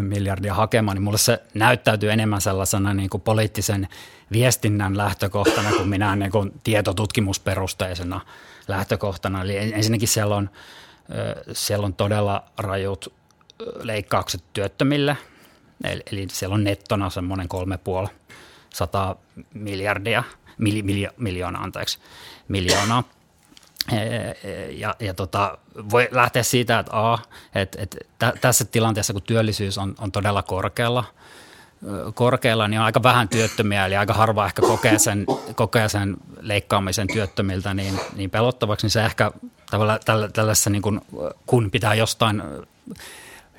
miljardia 0.00 0.54
hakemaan, 0.54 0.96
niin 0.96 1.02
mulle 1.02 1.18
se 1.18 1.42
näyttäytyy 1.54 2.10
enemmän 2.10 2.40
sellaisena 2.40 2.94
niin 2.94 3.10
kuin 3.10 3.20
poliittisen 3.20 3.88
viestinnän 4.32 4.96
lähtökohtana 4.96 5.70
kuin 5.70 5.88
minä 5.88 6.16
niin 6.16 6.30
kuin 6.30 6.52
tietotutkimusperusteisena 6.64 8.20
lähtökohtana. 8.68 9.42
Eli 9.42 9.56
ensinnäkin 9.56 10.08
siellä 10.08 10.36
on, 10.36 10.50
siellä 11.52 11.86
on 11.86 11.94
todella 11.94 12.44
rajut 12.58 13.12
leikkaukset 13.82 14.44
työttömille, 14.52 15.16
eli, 15.84 16.02
eli 16.12 16.26
siellä 16.30 16.54
on 16.54 16.64
nettona 16.64 17.10
semmoinen 17.10 17.48
kolme 17.48 17.78
puoli 17.78 18.08
sata 18.74 19.16
miljardia, 19.54 20.24
mili, 20.58 20.82
miljo, 20.82 21.10
miljoonaa, 21.16 21.62
anteeksi, 21.62 21.98
miljoonaa. 22.48 23.04
Ja, 24.70 24.94
ja 25.00 25.14
tota, 25.14 25.58
voi 25.90 26.08
lähteä 26.10 26.42
siitä, 26.42 26.78
että 26.78 27.12
A, 27.12 27.18
että, 27.54 27.82
että 27.82 27.96
tä, 28.18 28.32
tässä 28.40 28.64
tilanteessa, 28.64 29.12
kun 29.12 29.22
työllisyys 29.22 29.78
on, 29.78 29.94
on 29.98 30.12
todella 30.12 30.42
korkealla, 30.42 31.04
korkealla, 32.14 32.68
niin 32.68 32.80
on 32.80 32.86
aika 32.86 33.02
vähän 33.02 33.28
työttömiä, 33.28 33.86
eli 33.86 33.96
aika 33.96 34.14
harva 34.14 34.46
ehkä 34.46 34.62
kokee 34.62 34.98
sen, 34.98 35.26
kokee 35.54 35.88
sen 35.88 36.16
leikkaamisen 36.40 37.06
työttömiltä 37.06 37.74
niin, 37.74 38.00
niin 38.16 38.30
pelottavaksi, 38.30 38.84
niin 38.84 38.90
se 38.90 39.04
ehkä 39.04 39.30
tavallaan 39.70 40.00
tällaisessa, 40.32 40.70
niin 40.70 40.82
kun 41.46 41.70
pitää 41.70 41.94
jostain 41.94 42.42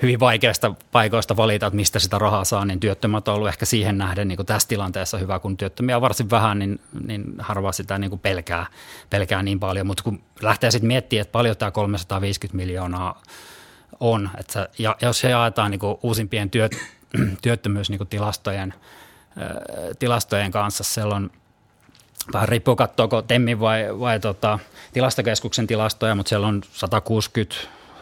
hyvin 0.02 0.20
vaikeasta 0.20 0.74
paikoista 0.92 1.38
valita, 1.38 1.68
että 1.68 1.76
mistä 1.76 2.00
sitä 2.00 2.20
rahaa 2.20 2.44
saa, 2.44 2.66
niin 2.66 2.80
työttömät 2.80 3.28
on 3.28 3.36
ollut 3.36 3.50
ehkä 3.50 3.66
siihen 3.66 3.98
nähden 3.98 4.28
niin 4.28 4.36
kuin 4.36 4.46
tässä 4.46 4.68
tilanteessa 4.68 5.18
hyvä, 5.18 5.40
kun 5.40 5.58
työttömiä 5.58 5.96
on 5.96 6.02
varsin 6.02 6.30
vähän, 6.30 6.60
niin, 6.60 6.80
niin 7.08 7.24
harva 7.40 7.72
sitä 7.72 7.98
niin 7.98 8.10
kuin 8.10 8.20
pelkää, 8.20 8.66
pelkää 9.10 9.44
niin 9.44 9.60
paljon. 9.60 9.88
Mutta 9.88 10.04
kun 10.04 10.24
lähtee 10.42 10.72
sitten 10.72 10.88
miettimään, 10.88 11.22
että 11.22 11.32
paljon 11.32 11.58
tämä 11.58 11.72
350 11.72 12.58
miljoonaa 12.58 13.22
on, 14.00 14.30
että 14.40 14.54
se, 14.54 14.70
ja 14.78 14.96
jos 15.02 15.20
se 15.20 15.30
jaetaan 15.30 15.72
niin 15.72 15.80
kuin 15.80 15.98
uusimpien 16.04 16.50
työt, 16.50 16.78
työttömyystilastojen 17.42 18.74
tilastojen 20.00 20.52
kanssa, 20.52 20.84
siellä 20.84 21.16
on 21.16 21.32
vähän 22.34 22.50
riippuu 22.50 22.76
katsoako 22.76 23.22
Temmin 23.22 23.60
vai, 23.60 24.00
vai 24.00 24.20
tota, 24.20 24.60
tilastokeskuksen 24.94 25.68
tilastoja, 25.68 26.16
mutta 26.16 26.30
siellä 26.30 26.48
on 26.48 26.62
160 26.72 27.56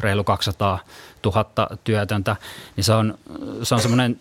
reilu 0.03 0.23
200 0.23 0.79
000 1.25 1.45
työtöntä, 1.83 2.35
niin 2.75 2.83
se 2.83 2.93
on, 2.93 3.17
se 3.63 3.75
on 3.75 3.81
semmoinen 3.81 4.19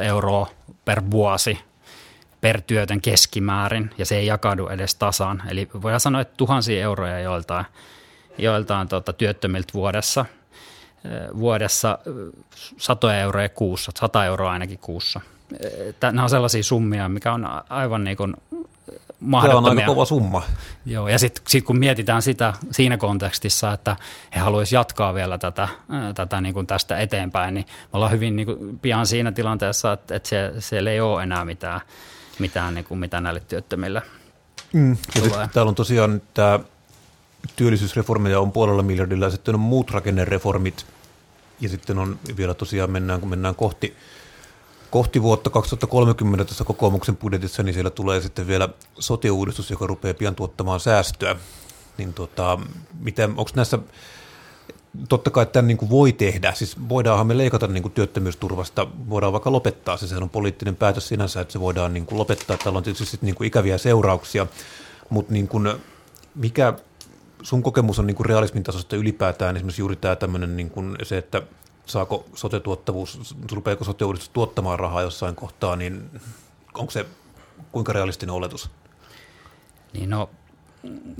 1500-2000 0.00 0.02
euroa 0.02 0.46
per 0.84 1.02
vuosi 1.10 1.58
per 2.40 2.60
työtön 2.60 3.00
keskimäärin, 3.00 3.90
ja 3.98 4.06
se 4.06 4.16
ei 4.16 4.26
jakaudu 4.26 4.68
edes 4.68 4.94
tasan. 4.94 5.42
Eli 5.48 5.68
voidaan 5.82 6.00
sanoa, 6.00 6.20
että 6.20 6.34
tuhansia 6.36 6.82
euroja 6.82 7.20
joiltain, 7.20 7.66
joiltain 8.38 8.88
tota, 8.88 9.12
työttömiltä 9.12 9.72
vuodessa, 9.74 10.24
vuodessa 11.38 11.98
satoja 12.76 13.20
euroja 13.20 13.48
kuussa, 13.48 13.92
sata 13.98 14.24
euroa 14.24 14.52
ainakin 14.52 14.78
kuussa. 14.78 15.20
Nämä 16.02 16.22
on 16.22 16.30
sellaisia 16.30 16.62
summia, 16.62 17.08
mikä 17.08 17.32
on 17.32 17.48
aivan 17.68 18.04
niin 18.04 18.16
kuin 18.16 18.36
mahdottomia. 19.20 19.62
Tämä 19.62 19.72
on 19.72 19.78
aika 19.78 19.86
kova 19.86 20.04
summa. 20.04 20.42
Joo, 20.86 21.08
ja 21.08 21.18
sitten 21.18 21.44
sit 21.46 21.64
kun 21.64 21.78
mietitään 21.78 22.22
sitä 22.22 22.54
siinä 22.70 22.96
kontekstissa, 22.96 23.72
että 23.72 23.96
he 24.34 24.40
haluaisivat 24.40 24.80
jatkaa 24.80 25.14
vielä 25.14 25.38
tätä, 25.38 25.68
tätä 26.14 26.40
niin 26.40 26.54
kuin 26.54 26.66
tästä 26.66 26.98
eteenpäin, 26.98 27.54
niin 27.54 27.66
me 27.66 27.90
ollaan 27.92 28.12
hyvin 28.12 28.36
niin 28.36 28.46
kuin 28.46 28.78
pian 28.78 29.06
siinä 29.06 29.32
tilanteessa, 29.32 29.92
että, 29.92 30.16
että 30.16 30.28
se, 30.28 30.52
siellä 30.58 30.90
ei 30.90 31.00
ole 31.00 31.22
enää 31.22 31.44
mitään, 31.44 31.80
mitään 32.38 32.74
niin 32.74 32.84
kuin 32.84 32.98
mitä 32.98 33.20
näille 33.20 33.40
työttömille 33.40 34.02
mm. 34.72 34.96
ja 35.14 35.20
sitten 35.22 35.48
täällä 35.52 35.68
on 35.68 35.74
tosiaan 35.74 36.22
tämä 36.34 36.60
työllisyysreformeja 37.56 38.40
on 38.40 38.52
puolella 38.52 38.82
miljardilla 38.82 39.24
ja 39.24 39.30
sitten 39.30 39.54
on 39.54 39.60
muut 39.60 39.90
rakennereformit 39.90 40.86
Ja 41.60 41.68
sitten 41.68 41.98
on 41.98 42.18
vielä 42.36 42.54
tosiaan 42.54 42.90
mennään, 42.90 43.20
kun 43.20 43.28
mennään 43.28 43.54
kohti, 43.54 43.96
kohti 44.90 45.22
vuotta 45.22 45.50
2030 45.50 46.44
tässä 46.44 46.64
kokoomuksen 46.64 47.16
budjetissa, 47.16 47.62
niin 47.62 47.74
siellä 47.74 47.90
tulee 47.90 48.20
sitten 48.20 48.46
vielä 48.46 48.68
sote-uudistus, 48.98 49.70
joka 49.70 49.86
rupeaa 49.86 50.14
pian 50.14 50.34
tuottamaan 50.34 50.80
säästöä. 50.80 51.36
Niin 51.98 52.12
tota, 52.12 52.58
miten, 53.00 53.30
onko 53.30 53.50
näissä, 53.54 53.78
totta 55.08 55.30
kai 55.30 55.46
tämän 55.46 55.68
niin 55.68 55.78
kuin 55.78 55.90
voi 55.90 56.12
tehdä, 56.12 56.52
siis 56.52 56.88
voidaanhan 56.88 57.26
me 57.26 57.38
leikata 57.38 57.66
niin 57.66 57.82
kuin 57.82 57.92
työttömyysturvasta, 57.92 58.86
voidaan 59.10 59.32
vaikka 59.32 59.52
lopettaa. 59.52 59.96
Se, 59.96 60.06
sehän 60.06 60.22
on 60.22 60.30
poliittinen 60.30 60.76
päätös 60.76 61.08
sinänsä, 61.08 61.40
että 61.40 61.52
se 61.52 61.60
voidaan 61.60 61.94
niin 61.94 62.06
kuin 62.06 62.18
lopettaa, 62.18 62.56
tällä 62.56 62.76
on 62.76 62.82
tietysti 62.82 63.18
niin 63.22 63.34
kuin 63.34 63.46
ikäviä 63.46 63.78
seurauksia, 63.78 64.46
mutta 65.10 65.32
niin 65.32 65.48
kuin, 65.48 65.68
mikä 66.34 66.74
sun 67.42 67.62
kokemus 67.62 67.98
on 67.98 68.06
niin 68.06 68.16
kuin 68.16 68.26
realismin 68.26 68.62
tasosta 68.62 68.96
ylipäätään, 68.96 69.56
esimerkiksi 69.56 69.82
juuri 69.82 69.96
tämä 69.96 70.16
tämmöinen 70.16 70.56
niin 70.56 70.70
kuin 70.70 70.96
se, 71.02 71.18
että 71.18 71.42
saako 71.86 72.24
sote-tuottavuus, 72.34 73.36
rupeako 73.52 73.84
sote 73.84 74.04
tuottamaan 74.32 74.78
rahaa 74.78 75.02
jossain 75.02 75.34
kohtaa, 75.34 75.76
niin 75.76 76.10
onko 76.74 76.90
se 76.90 77.06
kuinka 77.72 77.92
realistinen 77.92 78.34
oletus? 78.34 78.70
Niin 79.92 80.10
no, 80.10 80.30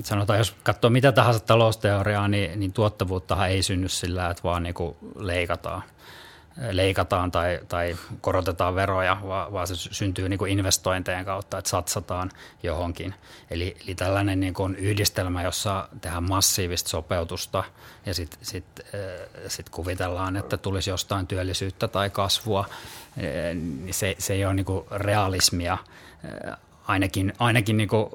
sanotaan, 0.03 0.39
jos 0.39 0.55
katsoo 0.63 0.91
mitä 0.91 1.13
tahansa 1.13 1.41
talousteoriaa, 1.41 2.29
niin, 2.29 2.61
niin 2.61 2.73
tuottavuuttahan 2.73 3.51
ei 3.51 3.63
synny 3.63 3.89
sillä, 3.89 4.31
että 4.31 4.43
vaan 4.43 4.63
niin 4.63 4.75
leikataan 5.19 5.83
leikataan 6.71 7.31
tai, 7.31 7.61
tai 7.69 7.97
korotetaan 8.21 8.75
veroja, 8.75 9.19
vaan, 9.53 9.67
se 9.67 9.75
syntyy 9.77 10.29
niin 10.29 10.39
kuin 10.39 10.53
investointejen 10.53 11.25
kautta, 11.25 11.59
että 11.59 11.71
satsataan 11.71 12.31
johonkin. 12.63 13.15
Eli, 13.51 13.77
eli 13.85 13.95
tällainen 13.95 14.41
niin 14.41 14.55
kuin 14.55 14.77
yhdistelmä, 14.77 15.43
jossa 15.43 15.89
tehdään 16.01 16.29
massiivista 16.29 16.91
sopeutusta 16.91 17.65
ja 18.07 18.15
sitten 18.15 18.39
sit, 18.43 18.65
äh, 18.81 19.41
sit 19.49 19.69
kuvitellaan, 19.69 20.37
että 20.37 20.57
tulisi 20.57 20.91
jostain 20.91 21.27
työllisyyttä 21.27 21.89
tai 21.89 22.11
kasvua, 22.11 22.65
niin 23.55 23.95
se, 23.95 24.17
se 24.19 24.35
ei 24.35 24.45
ole 24.45 24.55
niin 24.55 24.67
kuin 24.67 24.85
realismia 24.91 25.73
äh, 25.73 26.57
ainakin, 26.87 27.33
ainakin 27.39 27.77
niin 27.77 27.89
kuin 27.89 28.11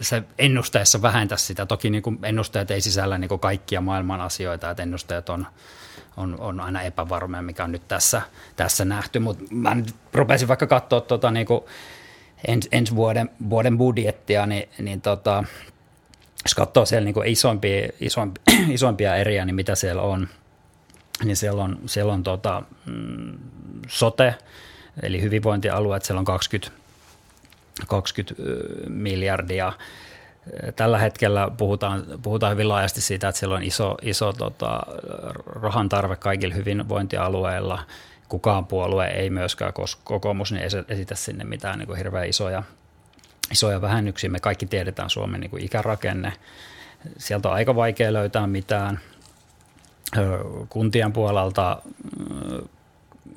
se 0.00 0.22
ennusteessa 0.38 1.02
vähentäisi 1.02 1.44
sitä. 1.44 1.66
Toki 1.66 1.90
niin 1.90 2.02
kuin 2.02 2.18
ennusteet 2.22 2.70
ei 2.70 2.80
sisällä 2.80 3.18
niin 3.18 3.28
kuin 3.28 3.40
kaikkia 3.40 3.80
maailman 3.80 4.20
asioita, 4.20 4.70
että 4.70 4.82
ennusteet 4.82 5.28
on, 5.28 5.46
on, 6.16 6.40
on 6.40 6.60
aina 6.60 6.82
epävarmoja, 6.82 7.42
mikä 7.42 7.64
on 7.64 7.72
nyt 7.72 7.88
tässä, 7.88 8.22
tässä 8.56 8.84
nähty. 8.84 9.18
Mutta 9.18 9.44
mä 9.50 9.74
nyt 9.74 9.94
rupesin 10.12 10.48
vaikka 10.48 10.66
katsoa 10.66 11.00
tuota, 11.00 11.30
niin 11.30 11.46
kuin 11.46 11.60
ens, 12.48 12.68
ensi 12.72 12.96
vuoden, 12.96 13.30
vuoden 13.50 13.78
budjettia, 13.78 14.46
niin, 14.46 14.68
niin 14.78 15.00
tota, 15.00 15.44
jos 16.44 16.54
katsoo 16.54 16.86
siellä 16.86 17.04
niin 17.04 17.26
isompia, 17.26 17.88
isompia, 18.00 18.42
isompia 18.68 19.16
eriä, 19.16 19.44
niin 19.44 19.54
mitä 19.54 19.74
siellä 19.74 20.02
on, 20.02 20.28
niin 21.24 21.36
siellä 21.36 21.62
on, 21.62 21.78
siellä 21.86 22.12
on 22.12 22.22
tota, 22.22 22.62
mm, 22.86 23.38
sote, 23.88 24.34
eli 25.02 25.22
hyvinvointialueet, 25.22 26.04
siellä 26.04 26.18
on 26.18 26.24
20 26.24 26.86
20 27.86 28.34
miljardia. 28.88 29.72
Tällä 30.76 30.98
hetkellä 30.98 31.50
puhutaan, 31.56 32.04
puhutaan 32.22 32.52
hyvin 32.52 32.68
laajasti 32.68 33.00
siitä, 33.00 33.28
että 33.28 33.38
siellä 33.38 33.56
on 33.56 33.62
iso, 33.62 33.96
iso 34.02 34.32
tota, 34.32 34.80
rahan 35.46 35.88
tarve 35.88 36.16
kaikilla 36.16 36.54
hyvinvointialueilla. 36.54 37.82
Kukaan 38.28 38.66
puolue 38.66 39.06
ei 39.06 39.30
myöskään, 39.30 39.72
koska 39.72 40.02
kokoomus 40.04 40.52
niin 40.52 40.64
esitä 40.88 41.14
sinne 41.14 41.44
mitään 41.44 41.78
niin 41.78 41.86
kuin 41.86 41.96
hirveän 41.96 42.28
isoja, 42.28 42.62
isoja 43.52 43.80
vähennyksiä. 43.80 44.30
Me 44.30 44.40
kaikki 44.40 44.66
tiedetään 44.66 45.10
Suomen 45.10 45.40
niin 45.40 45.50
kuin 45.50 45.64
ikärakenne. 45.64 46.32
Sieltä 47.18 47.48
on 47.48 47.54
aika 47.54 47.74
vaikea 47.74 48.12
löytää 48.12 48.46
mitään. 48.46 49.00
Kuntien 50.68 51.12
puolelta 51.12 51.82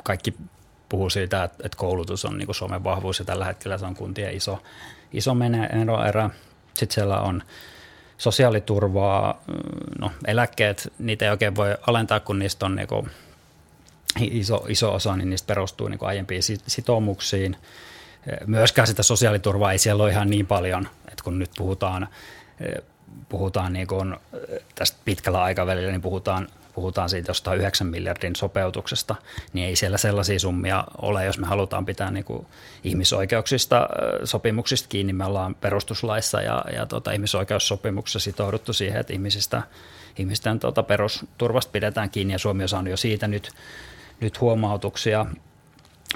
kaikki 0.04 0.34
puhuu 0.90 1.10
siitä, 1.10 1.44
että, 1.44 1.78
koulutus 1.78 2.26
on 2.26 2.38
niin 2.38 2.56
Suomen 2.56 2.84
vahvuus 2.84 3.20
ja 3.20 3.26
tällä 3.26 3.46
hetkellä 3.46 3.78
se 3.78 3.86
on 3.86 3.96
kuntien 3.96 4.34
iso, 4.34 4.64
iso 5.14 5.36
erä. 6.08 6.30
Sitten 6.80 6.96
siellä 6.96 7.20
on 7.20 7.44
sosiaaliturvaa, 8.18 9.42
no 10.00 10.12
eläkkeet, 10.28 10.94
niitä 11.00 11.26
ei 11.26 11.32
oikein 11.32 11.56
voi 11.56 11.76
alentaa, 11.88 12.20
kun 12.20 12.40
niistä 12.40 12.66
on 12.66 12.76
niin 12.76 12.88
iso, 14.20 14.66
iso 14.68 14.94
osa, 14.94 15.16
niin 15.16 15.30
niistä 15.30 15.48
perustuu 15.48 15.88
niin 15.88 16.00
aiempiin 16.02 16.44
sitoumuksiin. 16.68 17.56
Myöskään 18.46 18.88
sitä 18.88 19.04
sosiaaliturvaa 19.04 19.72
ei 19.72 19.78
siellä 19.78 20.04
ole 20.04 20.12
ihan 20.12 20.30
niin 20.30 20.48
paljon, 20.48 20.88
että 21.08 21.24
kun 21.24 21.40
nyt 21.40 21.52
puhutaan, 21.58 22.08
puhutaan 23.30 23.74
niin 23.74 23.88
kuin 23.88 24.16
tästä 24.76 24.98
pitkällä 25.06 25.42
aikavälillä, 25.44 25.92
niin 25.92 26.02
puhutaan 26.02 26.48
puhutaan 26.80 27.10
siitä 27.10 27.30
jostain 27.30 27.60
9 27.60 27.88
miljardin 27.88 28.36
sopeutuksesta, 28.36 29.16
niin 29.54 29.68
ei 29.68 29.76
siellä 29.76 29.98
sellaisia 29.98 30.40
summia 30.40 30.84
ole, 31.02 31.26
jos 31.26 31.40
me 31.40 31.48
halutaan 31.48 31.86
pitää 31.86 32.12
niin 32.12 32.24
kuin 32.24 32.48
ihmisoikeuksista 32.84 33.90
sopimuksista 34.24 34.90
kiinni. 34.90 35.14
Me 35.14 35.26
ollaan 35.26 35.56
perustuslaissa 35.56 36.42
ja, 36.42 36.66
ja 36.74 36.86
tota, 36.86 37.12
ihmisoikeussopimuksessa 37.12 38.20
sitouduttu 38.20 38.74
siihen, 38.74 39.00
että 39.00 39.14
ihmisistä, 39.14 39.62
ihmisten 40.18 40.60
tota, 40.60 40.84
perusturvasta 40.84 41.72
pidetään 41.72 42.10
kiinni 42.10 42.34
ja 42.34 42.40
Suomi 42.40 42.64
on 42.64 42.70
saanut 42.70 42.92
jo 42.92 42.98
siitä 42.98 43.28
nyt, 43.28 43.52
nyt 44.20 44.42
huomautuksia. 44.42 45.26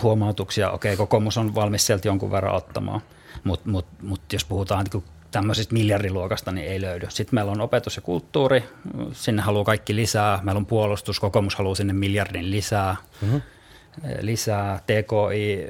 huomautuksia. 0.01 0.72
Okei, 0.72 0.97
kokoomus 0.97 1.38
on 1.38 1.55
valmis 1.55 1.86
sieltä 1.86 2.07
jonkun 2.07 2.32
verran 2.32 2.55
ottamaan, 2.55 3.01
mutta 3.43 3.70
mut, 3.70 3.86
mut 4.01 4.22
jos 4.34 4.45
puhutaan 4.45 4.86
niin 4.93 5.03
tämmöisestä 5.34 5.73
miljardiluokasta 5.73 6.51
niin 6.51 6.67
ei 6.67 6.81
löydy. 6.81 7.07
Sitten 7.09 7.36
meillä 7.36 7.51
on 7.51 7.61
opetus 7.61 7.95
ja 7.95 8.01
kulttuuri, 8.01 8.63
sinne 9.11 9.41
haluaa 9.41 9.63
kaikki 9.63 9.95
lisää. 9.95 10.39
Meillä 10.43 10.59
on 10.59 10.65
puolustus, 10.65 11.19
kokoomus 11.19 11.55
haluaa 11.55 11.75
sinne 11.75 11.93
miljardin 11.93 12.51
lisää. 12.51 12.95
Mm-hmm. 13.21 13.41
Lisää 14.21 14.79
TKI, 14.79 15.65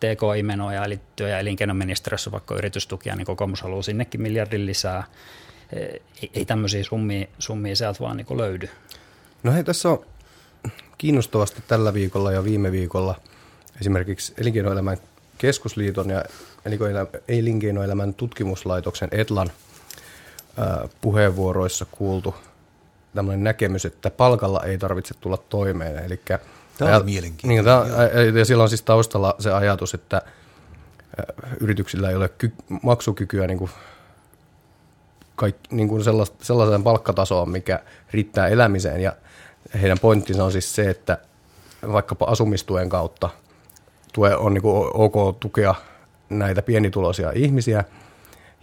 TKI-menoja, 0.00 0.84
eli 0.84 1.00
työ- 1.16 1.28
ja 1.28 1.38
elinkeinoministeriössä 1.38 2.32
vaikka 2.32 2.54
yritystukia, 2.54 3.16
niin 3.16 3.26
kokoomus 3.26 3.62
haluaa 3.62 3.82
sinnekin 3.82 4.22
miljardin 4.22 4.66
lisää. 4.66 5.04
Ei, 5.72 6.30
ei 6.34 6.44
tämmöisiä 6.44 6.84
summia, 6.84 7.26
summia 7.38 7.76
sieltä 7.76 8.00
vaan 8.00 8.16
niin 8.16 8.36
löydy. 8.36 8.68
No 9.42 9.52
hei, 9.52 9.64
tässä 9.64 9.88
on 9.88 10.04
kiinnostavasti 10.98 11.62
tällä 11.68 11.94
viikolla 11.94 12.32
ja 12.32 12.44
viime 12.44 12.72
viikolla 12.72 13.20
esimerkiksi 13.80 14.34
elinkeinoelämän 14.38 14.96
keskusliiton 15.38 16.10
ja 16.10 16.24
elinkeinoelämän 17.28 18.14
tutkimuslaitoksen 18.14 19.08
Etlan 19.12 19.52
puheenvuoroissa 21.00 21.86
kuultu 21.90 22.34
tämmöinen 23.14 23.44
näkemys, 23.44 23.84
että 23.84 24.10
palkalla 24.10 24.62
ei 24.62 24.78
tarvitse 24.78 25.14
tulla 25.20 25.36
toimeen. 25.36 25.98
Eli 25.98 26.20
Tämä 26.78 26.96
on 26.96 27.04
mielenkiintoinen. 27.04 27.64
Niin, 28.24 28.36
ja 28.38 28.44
silloin 28.44 28.68
siis 28.68 28.82
taustalla 28.82 29.34
se 29.38 29.52
ajatus, 29.52 29.94
että 29.94 30.22
yrityksillä 31.60 32.10
ei 32.10 32.16
ole 32.16 32.28
ky- 32.28 32.52
maksukykyä 32.82 33.46
niin 33.46 33.58
kuin 33.58 33.70
kaikki, 35.36 35.74
niin 35.74 35.88
kuin 35.88 36.04
sellaiseen 36.42 36.84
palkkatasoon, 36.84 37.50
mikä 37.50 37.80
riittää 38.10 38.48
elämiseen. 38.48 39.00
Ja 39.00 39.12
heidän 39.82 39.98
pointtinsa 39.98 40.44
on 40.44 40.52
siis 40.52 40.74
se, 40.74 40.90
että 40.90 41.18
vaikkapa 41.92 42.24
asumistuen 42.24 42.88
kautta 42.88 43.30
tue 44.12 44.36
on 44.36 44.54
niin 44.54 44.62
kuin 44.62 44.90
ok 44.94 45.40
tukea 45.40 45.74
näitä 46.30 46.62
pienituloisia 46.62 47.32
ihmisiä 47.34 47.84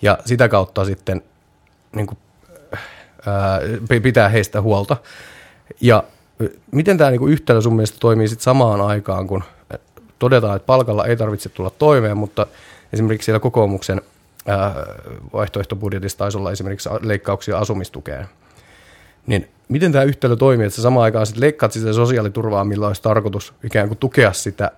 ja 0.01 0.17
sitä 0.25 0.49
kautta 0.49 0.85
sitten 0.85 1.21
niin 1.95 2.07
kuin, 2.07 2.17
ää, 3.25 3.59
pitää 4.01 4.29
heistä 4.29 4.61
huolta. 4.61 4.97
Ja 5.81 6.03
miten 6.71 6.97
tämä 6.97 7.11
niin 7.11 7.29
yhtälö 7.29 7.61
sun 7.61 7.75
mielestä 7.75 7.97
toimii 7.99 8.27
sitten 8.27 8.43
samaan 8.43 8.81
aikaan, 8.81 9.27
kun 9.27 9.43
todetaan, 10.19 10.55
että 10.55 10.65
palkalla 10.65 11.05
ei 11.05 11.17
tarvitse 11.17 11.49
tulla 11.49 11.69
toimeen, 11.69 12.17
mutta 12.17 12.47
esimerkiksi 12.93 13.25
siellä 13.25 13.39
kokoomuksen 13.39 14.01
ää, 14.47 14.75
vaihtoehtobudjetissa 15.33 16.17
taisi 16.17 16.37
olla 16.37 16.51
esimerkiksi 16.51 16.89
leikkauksia 17.01 17.57
asumistukeen. 17.57 18.25
Niin 19.27 19.47
miten 19.69 19.91
tämä 19.91 20.03
yhtälö 20.03 20.35
toimii, 20.35 20.65
että 20.65 20.75
sä 20.75 20.81
samaan 20.81 21.03
aikaan 21.03 21.25
sitten 21.25 21.41
leikkaat 21.41 21.71
sitä 21.71 21.93
sosiaaliturvaa, 21.93 22.63
millä 22.63 22.87
olisi 22.87 23.01
tarkoitus 23.01 23.53
ikään 23.63 23.87
kuin 23.87 23.97
tukea 23.97 24.33
sitä 24.33 24.71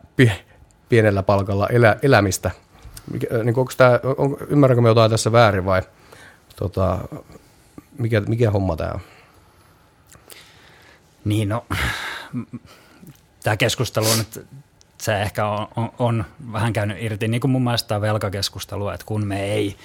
pienellä 0.90 1.24
palkalla 1.24 1.68
elä, 1.68 1.98
elämistä– 2.02 2.52
mikä, 3.12 3.28
äh, 3.36 3.44
niin 3.44 3.60
onko 3.60 3.72
tämä, 3.78 4.00
on, 4.18 4.38
ymmärränkö 4.48 4.82
me 4.82 4.88
jotain 4.88 5.12
tässä 5.12 5.32
väärin 5.32 5.66
vai 5.66 5.82
tota, 6.56 7.00
mikä, 7.98 8.22
mikä 8.22 8.52
homma 8.52 8.76
tämä 8.76 8.92
on? 8.92 9.02
Niin 11.26 11.50
no, 11.50 11.66
tämä 13.44 13.58
keskustelu 13.58 14.06
on 14.06 14.18
nyt, 14.18 14.48
se 14.98 15.22
ehkä 15.22 15.48
on, 15.48 15.68
on, 15.76 15.92
on 16.00 16.26
vähän 16.52 16.74
käynyt 16.74 16.98
irti, 17.02 17.28
niin 17.28 17.42
kuin 17.42 17.52
mun 17.52 17.64
mielestä 17.64 17.88
tämä 17.88 18.02
velkakeskustelu, 18.02 18.90
että 18.90 19.06
kun 19.06 19.28
me 19.28 19.44
ei 19.44 19.78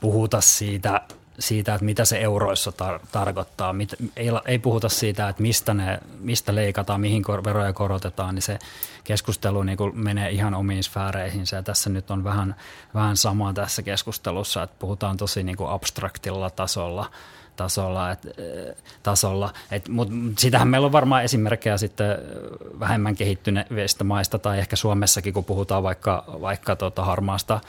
puhuta 0.00 0.40
siitä 0.40 1.00
siitä, 1.38 1.74
että 1.74 1.84
mitä 1.84 2.04
se 2.04 2.20
euroissa 2.20 2.70
tar- 2.70 3.06
tarkoittaa. 3.12 3.72
Mit, 3.72 3.94
ei, 4.16 4.28
ei 4.46 4.58
puhuta 4.58 4.88
siitä, 4.88 5.28
että 5.28 5.42
mistä, 5.42 5.74
ne, 5.74 5.98
mistä 6.20 6.54
leikataan, 6.54 7.00
mihin 7.00 7.22
kor- 7.22 7.44
veroja 7.44 7.72
korotetaan, 7.72 8.34
niin 8.34 8.42
se 8.42 8.58
keskustelu 9.04 9.62
niin 9.62 9.78
kuin 9.78 9.98
menee 9.98 10.30
ihan 10.30 10.54
omiin 10.54 10.82
sfääreihin. 10.82 11.44
Ja 11.52 11.62
tässä 11.62 11.90
nyt 11.90 12.10
on 12.10 12.24
vähän, 12.24 12.54
vähän 12.94 13.16
sama 13.16 13.52
tässä 13.52 13.82
keskustelussa, 13.82 14.62
että 14.62 14.76
puhutaan 14.78 15.16
tosi 15.16 15.42
niin 15.42 15.56
kuin 15.56 15.70
abstraktilla 15.70 16.50
tasolla, 16.50 17.10
tasolla. 17.62 18.10
Et, 18.10 18.26
tasolla. 19.02 19.52
Et, 19.70 19.88
mut 19.88 20.08
sitähän 20.38 20.68
meillä 20.68 20.86
on 20.86 20.92
varmaan 20.92 21.24
esimerkkejä 21.24 21.76
sitten 21.76 22.18
vähemmän 22.80 23.16
kehittyneistä 23.16 24.04
maista 24.04 24.38
tai 24.38 24.58
ehkä 24.58 24.76
Suomessakin, 24.76 25.32
kun 25.34 25.44
puhutaan 25.44 25.82
vaikka, 25.82 26.24
vaikka 26.26 26.76
tota 26.76 27.04
harmaasta, 27.04 27.60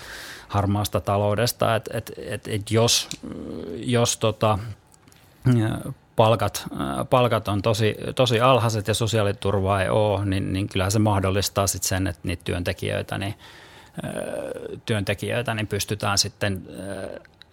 harmaasta 0.47 1.01
taloudesta, 1.01 1.75
että 1.75 1.97
et, 1.97 2.11
et, 2.17 2.47
et 2.47 2.71
jos, 2.71 3.09
jos 3.75 4.17
tota, 4.17 4.59
palkat, 6.15 6.65
palkat 7.09 7.47
on 7.47 7.61
tosi, 7.61 7.95
tosi 8.15 8.39
alhaiset 8.39 8.87
ja 8.87 8.93
sosiaaliturvaa 8.93 9.81
ei 9.81 9.89
ole, 9.89 10.25
niin, 10.25 10.53
niin 10.53 10.67
kyllähän 10.67 10.91
se 10.91 10.99
mahdollistaa 10.99 11.67
sitten 11.67 11.89
sen, 11.89 12.07
että 12.07 12.21
niitä 12.23 12.43
työntekijöitä, 12.43 13.17
niin, 13.17 13.35
työntekijöitä 14.85 15.53
niin 15.53 15.67
pystytään 15.67 16.17
sitten 16.17 16.63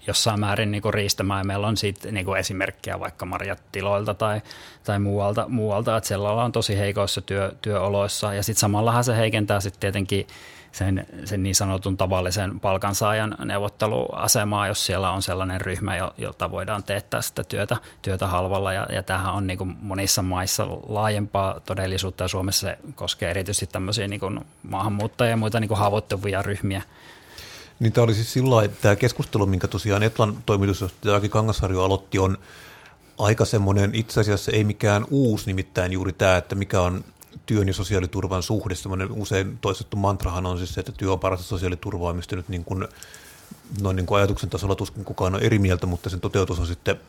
jossain 0.06 0.40
määrin 0.40 0.70
niin 0.70 0.94
riistämään. 0.94 1.46
Meillä 1.46 1.66
on 1.66 1.76
siitä 1.76 2.12
niin 2.12 2.26
kuin 2.26 2.40
esimerkkejä 2.40 3.00
vaikka 3.00 3.26
marjatiloilta 3.26 4.14
tai, 4.14 4.40
tai 4.84 4.98
muualta, 4.98 5.44
muualta, 5.48 5.96
että 5.96 6.08
siellä 6.08 6.30
ollaan 6.30 6.52
tosi 6.52 6.78
heikoissa 6.78 7.20
työ, 7.20 7.52
työoloissa. 7.62 8.34
Ja 8.34 8.42
sitten 8.42 8.60
samallahan 8.60 9.04
se 9.04 9.16
heikentää 9.16 9.60
sitten 9.60 9.80
tietenkin 9.80 10.26
sen, 10.72 11.06
sen 11.24 11.42
niin 11.42 11.54
sanotun 11.54 11.96
tavallisen 11.96 12.60
palkansaajan 12.60 13.36
neuvotteluasemaa, 13.44 14.66
jos 14.66 14.86
siellä 14.86 15.10
on 15.10 15.22
sellainen 15.22 15.60
ryhmä, 15.60 16.10
jolta 16.18 16.50
voidaan 16.50 16.84
teettää 16.84 17.22
sitä 17.22 17.44
työtä, 17.44 17.76
työtä 18.02 18.26
halvalla. 18.26 18.72
Ja, 18.72 18.86
ja 18.92 19.02
tämähän 19.02 19.34
on 19.34 19.46
niin 19.46 19.58
kuin 19.58 19.76
monissa 19.82 20.22
maissa 20.22 20.66
laajempaa 20.88 21.60
todellisuutta 21.60 22.24
ja 22.24 22.28
Suomessa 22.28 22.66
se 22.66 22.78
koskee 22.94 23.30
erityisesti 23.30 23.66
tämmöisiä 23.66 24.08
niin 24.08 24.20
kuin 24.20 24.40
maahanmuuttajia 24.62 25.30
ja 25.30 25.36
muita 25.36 25.60
niin 25.60 25.68
kuin 25.68 25.78
haavoittuvia 25.78 26.42
ryhmiä. 26.42 26.82
Niin 27.80 27.92
tämä 27.92 28.04
oli 28.04 28.14
siis 28.14 28.32
sillä 28.32 28.62
että 28.62 28.78
tämä 28.82 28.96
keskustelu, 28.96 29.46
minkä 29.46 29.68
tosiaan 29.68 30.02
Etlan 30.02 30.42
toimitusjohtaja 30.46 31.16
Aki 31.16 31.28
Kangasharju 31.28 31.80
aloitti, 31.80 32.18
on 32.18 32.38
aika 33.18 33.44
semmoinen 33.44 33.94
itse 33.94 34.20
asiassa 34.20 34.52
ei 34.52 34.64
mikään 34.64 35.06
uusi, 35.10 35.46
nimittäin 35.46 35.92
juuri 35.92 36.12
tämä, 36.12 36.36
että 36.36 36.54
mikä 36.54 36.80
on 36.80 37.04
työn 37.46 37.68
ja 37.68 37.74
sosiaaliturvan 37.74 38.42
suhde. 38.42 38.74
Semmoinen 38.74 39.12
usein 39.12 39.58
toistettu 39.58 39.96
mantrahan 39.96 40.46
on 40.46 40.58
siis 40.58 40.74
se, 40.74 40.80
että 40.80 40.92
työ 40.92 41.12
on 41.12 41.20
parasta 41.20 41.46
sosiaaliturvaa, 41.46 42.12
mistä 42.12 42.36
nyt 42.36 42.48
niin 42.48 42.64
kuin, 42.64 42.88
noin 43.80 43.96
niin 43.96 44.06
kuin 44.06 44.18
ajatuksen 44.18 44.50
tasolla 44.50 44.74
tuskin 44.74 45.04
kukaan 45.04 45.34
on 45.34 45.42
eri 45.42 45.58
mieltä, 45.58 45.86
mutta 45.86 46.10
sen 46.10 46.20
toteutus 46.20 46.60
on 46.60 46.66
sitten 46.66 47.00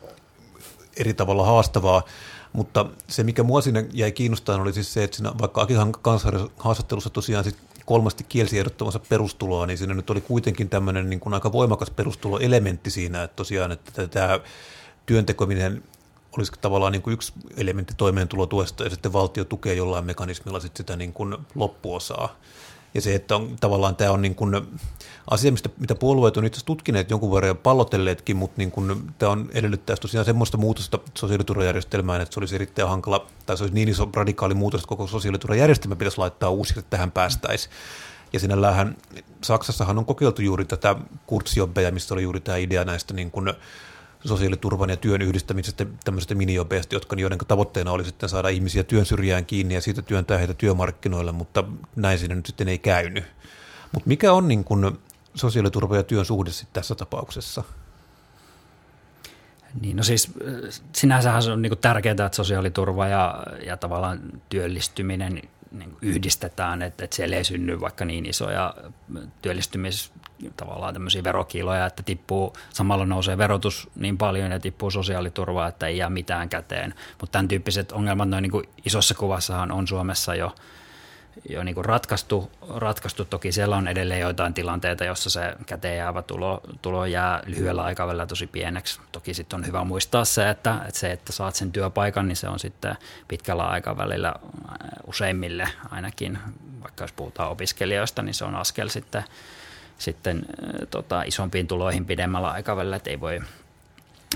eri 0.96 1.14
tavalla 1.14 1.46
haastavaa. 1.46 2.02
Mutta 2.52 2.86
se, 3.08 3.22
mikä 3.22 3.42
mua 3.42 3.60
siinä 3.60 3.84
jäi 3.92 4.12
kiinnostamaan, 4.12 4.62
oli 4.62 4.72
siis 4.72 4.92
se, 4.92 5.04
että 5.04 5.16
siinä, 5.16 5.32
vaikka 5.40 5.60
Akihan 5.60 5.92
kanssa 5.92 6.32
haastattelussa 6.56 7.10
tosiaan 7.10 7.44
sit 7.44 7.56
kolmasti 7.92 8.24
kielsi 8.28 8.58
ehdottomansa 8.58 8.98
perustuloa, 8.98 9.66
niin 9.66 9.78
siinä 9.78 9.94
nyt 9.94 10.10
oli 10.10 10.20
kuitenkin 10.20 10.68
tämmöinen 10.68 11.10
niin 11.10 11.20
kuin 11.20 11.34
aika 11.34 11.52
voimakas 11.52 11.90
perustuloelementti 11.90 12.90
siinä, 12.90 13.22
että 13.22 13.36
tosiaan, 13.36 13.72
että 13.72 14.08
tämä 14.08 14.40
työntekominen 15.06 15.82
olisi 16.38 16.52
tavallaan 16.60 16.92
niin 16.92 17.02
kuin 17.02 17.14
yksi 17.14 17.32
elementti 17.56 17.94
toimeentulotuesta 17.96 18.84
ja 18.84 18.90
sitten 18.90 19.12
valtio 19.12 19.44
tukee 19.44 19.74
jollain 19.74 20.04
mekanismilla 20.04 20.60
sitten 20.60 20.76
sitä 20.76 20.96
niin 20.96 21.12
kuin 21.12 21.36
loppuosaa. 21.54 22.36
Ja 22.94 23.00
se, 23.00 23.14
että 23.14 23.36
on, 23.36 23.56
tavallaan 23.60 23.96
tämä 23.96 24.10
on 24.10 24.22
niin 24.22 24.34
kuin 24.34 24.54
asia, 25.30 25.52
mistä, 25.52 25.68
mitä 25.78 25.94
puolueet 25.94 26.36
on 26.36 26.44
itse 26.44 26.56
asiassa 26.56 26.66
tutkineet 26.66 27.10
jonkun 27.10 27.32
verran 27.32 27.48
ja 27.48 27.54
pallotelleetkin, 27.54 28.36
mutta 28.36 28.54
niin 28.58 28.70
kuin, 28.70 29.14
tämä 29.18 29.32
on 29.32 29.48
edellyttää 29.54 29.96
tosiaan 29.96 30.24
semmoista 30.24 30.56
muutosta 30.56 30.98
sosiaaliturvajärjestelmään, 31.14 32.20
että 32.20 32.34
se 32.34 32.40
olisi 32.40 32.54
erittäin 32.54 32.88
hankala, 32.88 33.26
tai 33.46 33.56
se 33.56 33.64
olisi 33.64 33.74
niin 33.74 33.88
iso 33.88 34.08
radikaali 34.14 34.54
muutos, 34.54 34.80
että 34.80 34.88
koko 34.88 35.06
sosiaaliturvajärjestelmä 35.06 35.96
pitäisi 35.96 36.18
laittaa 36.18 36.50
uusiksi, 36.50 36.78
että 36.78 36.90
tähän 36.90 37.10
päästäisiin. 37.10 37.74
Ja 38.32 38.40
sinällähän 38.40 38.96
Saksassahan 39.44 39.98
on 39.98 40.04
kokeiltu 40.04 40.42
juuri 40.42 40.64
tätä 40.64 40.96
kurtsjobbeja, 41.26 41.92
missä 41.92 42.14
oli 42.14 42.22
juuri 42.22 42.40
tämä 42.40 42.56
idea 42.56 42.84
näistä 42.84 43.14
niin 43.14 43.30
kuin 43.30 43.52
sosiaaliturvan 44.24 44.90
ja 44.90 44.96
työn 44.96 45.22
yhdistämisestä 45.22 45.86
tämmöisestä 46.04 46.34
miniobeista, 46.34 46.94
jotka 46.94 47.16
joiden 47.18 47.38
tavoitteena 47.48 47.92
oli 47.92 48.04
sitten 48.04 48.28
saada 48.28 48.48
ihmisiä 48.48 48.82
työn 48.82 49.06
syrjään 49.06 49.46
kiinni 49.46 49.74
ja 49.74 49.80
siitä 49.80 50.02
työntää 50.02 50.38
heitä 50.38 50.54
työmarkkinoille, 50.54 51.32
mutta 51.32 51.64
näin 51.96 52.18
siinä 52.18 52.34
nyt 52.34 52.46
sitten 52.46 52.68
ei 52.68 52.78
käynyt. 52.78 53.24
Mutta 53.92 54.08
mikä 54.08 54.32
on 54.32 54.48
niin 54.48 54.64
kuin 54.64 54.98
sosiaaliturva 55.34 55.96
ja 55.96 56.02
työn 56.02 56.24
suhde 56.24 56.50
sitten 56.50 56.74
tässä 56.74 56.94
tapauksessa? 56.94 57.62
Niin, 59.80 59.96
no 59.96 60.02
siis 60.02 60.32
sinänsähän 60.92 61.42
se 61.42 61.50
on 61.50 61.62
niin 61.62 61.78
tärkeää, 61.80 62.12
että 62.12 62.36
sosiaaliturva 62.36 63.08
ja, 63.08 63.42
ja 63.66 63.76
tavallaan 63.76 64.20
työllistyminen 64.48 65.42
niin 65.72 65.96
yhdistetään, 66.02 66.82
että, 66.82 67.04
että 67.04 67.16
siellä 67.16 67.36
ei 67.36 67.44
synny 67.44 67.80
vaikka 67.80 68.04
niin 68.04 68.26
isoja 68.26 68.74
työllistymis 69.42 70.12
tavallaan 70.56 70.94
tämmöisiä 70.94 71.24
verokiloja, 71.24 71.86
että 71.86 72.02
tippuu, 72.02 72.52
samalla 72.70 73.06
nousee 73.06 73.38
verotus 73.38 73.90
niin 73.96 74.18
paljon 74.18 74.50
ja 74.50 74.60
tippuu 74.60 74.90
sosiaaliturvaa, 74.90 75.68
että 75.68 75.86
ei 75.86 75.98
jää 75.98 76.10
mitään 76.10 76.48
käteen. 76.48 76.94
Mutta 77.20 77.32
tämän 77.32 77.48
tyyppiset 77.48 77.92
ongelmat 77.92 78.28
noin 78.28 78.42
niin 78.42 78.50
kuin 78.50 78.68
isossa 78.84 79.14
kuvassahan 79.14 79.72
on 79.72 79.88
Suomessa 79.88 80.34
jo, 80.34 80.54
jo 81.48 81.64
niin 81.64 81.74
kuin 81.74 81.84
ratkaistu, 81.84 82.50
ratkaistu. 82.76 83.24
Toki 83.24 83.52
siellä 83.52 83.76
on 83.76 83.88
edelleen 83.88 84.20
joitain 84.20 84.54
tilanteita, 84.54 85.04
jossa 85.04 85.30
se 85.30 85.54
käteen 85.66 85.96
jäävä 85.96 86.22
tulo, 86.22 86.60
tulo 86.82 87.06
jää 87.06 87.42
lyhyellä 87.46 87.82
aikavälillä 87.82 88.26
tosi 88.26 88.46
pieneksi. 88.46 89.00
Toki 89.12 89.34
sitten 89.34 89.56
on 89.56 89.66
hyvä 89.66 89.84
muistaa 89.84 90.24
se 90.24 90.50
että, 90.50 90.78
että 90.88 91.00
se, 91.00 91.12
että 91.12 91.32
saat 91.32 91.54
sen 91.54 91.72
työpaikan, 91.72 92.28
niin 92.28 92.36
se 92.36 92.48
on 92.48 92.58
sitten 92.58 92.96
pitkällä 93.28 93.64
aikavälillä 93.64 94.34
useimmille 95.06 95.68
ainakin, 95.90 96.38
vaikka 96.82 97.04
jos 97.04 97.12
puhutaan 97.12 97.50
opiskelijoista, 97.50 98.22
niin 98.22 98.34
se 98.34 98.44
on 98.44 98.54
askel 98.54 98.88
sitten 98.88 99.24
sitten 99.98 100.42
tota, 100.90 101.22
isompiin 101.22 101.66
tuloihin 101.66 102.06
pidemmällä 102.06 102.50
aikavälillä, 102.50 102.96
että 102.96 103.10
ei 103.10 103.20
voi, 103.20 103.40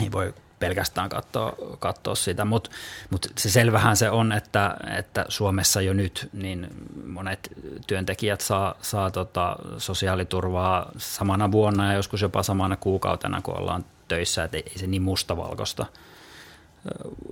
ei 0.02 0.12
voi 0.12 0.34
pelkästään 0.58 1.08
katsoa, 1.08 1.52
katsoa 1.78 2.14
sitä, 2.14 2.44
mutta 2.44 2.70
mut 3.10 3.26
se 3.38 3.50
selvähän 3.50 3.96
se 3.96 4.10
on, 4.10 4.32
että, 4.32 4.76
että 4.98 5.24
Suomessa 5.28 5.80
jo 5.80 5.92
nyt 5.92 6.28
niin 6.32 6.68
monet 7.06 7.50
työntekijät 7.86 8.40
saa, 8.40 8.74
saa 8.82 9.10
tota 9.10 9.56
sosiaaliturvaa 9.78 10.90
samana 10.98 11.52
vuonna 11.52 11.86
ja 11.86 11.92
joskus 11.92 12.22
jopa 12.22 12.42
samana 12.42 12.76
kuukautena, 12.76 13.42
kun 13.42 13.58
ollaan 13.58 13.84
töissä, 14.08 14.44
että 14.44 14.56
ei 14.56 14.78
se 14.78 14.86
niin 14.86 15.02
mustavalkoista, 15.02 15.86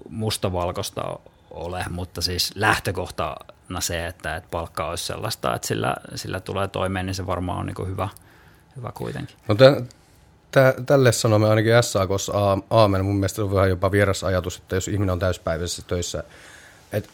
mustavalkoista 0.08 1.02
ole, 1.50 1.84
mutta 1.90 2.22
siis 2.22 2.52
lähtökohtana 2.54 3.80
se, 3.80 4.06
että, 4.06 4.36
että 4.36 4.48
palkka 4.50 4.88
olisi 4.88 5.04
sellaista, 5.04 5.54
että 5.54 5.68
sillä, 5.68 5.96
sillä 6.14 6.40
tulee 6.40 6.68
toimeen, 6.68 7.06
niin 7.06 7.14
se 7.14 7.26
varmaan 7.26 7.58
on 7.58 7.66
niin 7.66 7.88
hyvä, 7.88 8.08
hyvä 8.76 8.92
kuitenkin. 8.94 9.36
No 9.48 9.54
tä, 10.54 10.74
tälle 10.86 11.12
sanomme 11.12 11.48
ainakin 11.48 11.72
SAKssa 11.80 12.32
aamen. 12.70 13.04
Mun 13.04 13.16
mielestä 13.16 13.42
on 13.42 13.54
vähän 13.54 13.68
jopa 13.68 13.90
vieras 13.90 14.24
ajatus, 14.24 14.56
että 14.56 14.76
jos 14.76 14.88
ihminen 14.88 15.12
on 15.12 15.18
täyspäiväisessä 15.18 15.82
töissä, 15.86 16.24
että 16.92 17.10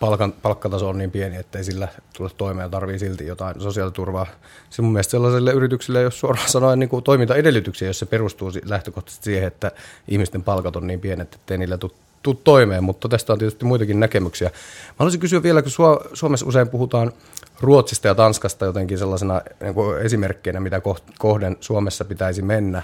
palkan, 0.00 0.32
palkkataso 0.32 0.88
on 0.88 0.98
niin 0.98 1.10
pieni, 1.10 1.36
että 1.36 1.58
ei 1.58 1.64
sillä 1.64 1.88
tule 2.16 2.30
toimeen 2.36 2.64
ja 2.64 2.68
tarvii 2.68 2.98
silti 2.98 3.26
jotain 3.26 3.60
sosiaaliturvaa. 3.60 4.26
Se 4.70 4.82
mun 4.82 4.92
mielestä 4.92 5.10
sellaiselle 5.10 5.52
yritykselle, 5.52 6.02
jos 6.02 6.20
suoraan 6.20 6.48
sanoen 6.48 6.78
niin 6.78 6.88
kuin 6.88 7.04
toimintaedellytyksiä, 7.04 7.88
jos 7.88 7.98
se 7.98 8.06
perustuu 8.06 8.52
lähtökohtaisesti 8.64 9.24
siihen, 9.24 9.46
että 9.46 9.70
ihmisten 10.08 10.42
palkat 10.42 10.76
on 10.76 10.86
niin 10.86 11.00
pienet, 11.00 11.34
että 11.34 11.54
ei 11.54 11.58
niillä 11.58 11.78
tule 11.78 11.92
tuu 12.22 12.34
toimeen, 12.34 12.84
mutta 12.84 13.08
tästä 13.08 13.32
on 13.32 13.38
tietysti 13.38 13.64
muitakin 13.64 14.00
näkemyksiä. 14.00 14.48
Mä 14.48 14.94
haluaisin 14.98 15.20
kysyä 15.20 15.42
vielä, 15.42 15.62
kun 15.62 15.72
Suomessa 16.12 16.46
usein 16.46 16.68
puhutaan 16.68 17.12
Ruotsista 17.60 18.08
ja 18.08 18.14
Tanskasta 18.14 18.64
jotenkin 18.64 18.98
sellaisena 18.98 19.42
niin 19.60 20.00
esimerkkeinä, 20.04 20.60
mitä 20.60 20.80
kohden 21.18 21.56
Suomessa 21.60 22.04
pitäisi 22.04 22.42
mennä. 22.42 22.82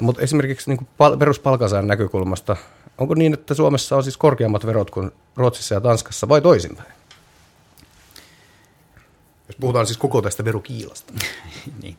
mutta 0.00 0.22
esimerkiksi 0.22 0.70
niin 0.70 0.88
peruspalkansaajan 1.18 1.86
näkökulmasta, 1.86 2.56
onko 2.98 3.14
niin, 3.14 3.34
että 3.34 3.54
Suomessa 3.54 3.96
on 3.96 4.02
siis 4.02 4.16
korkeammat 4.16 4.66
verot 4.66 4.90
kuin 4.90 5.10
Ruotsissa 5.36 5.74
ja 5.74 5.80
Tanskassa 5.80 6.28
vai 6.28 6.40
toisinpäin? 6.40 6.92
Jos 9.48 9.56
puhutaan 9.60 9.86
siis 9.86 9.98
koko 9.98 10.22
tästä 10.22 10.44
verokiilasta. 10.44 11.12
niin. 11.82 11.96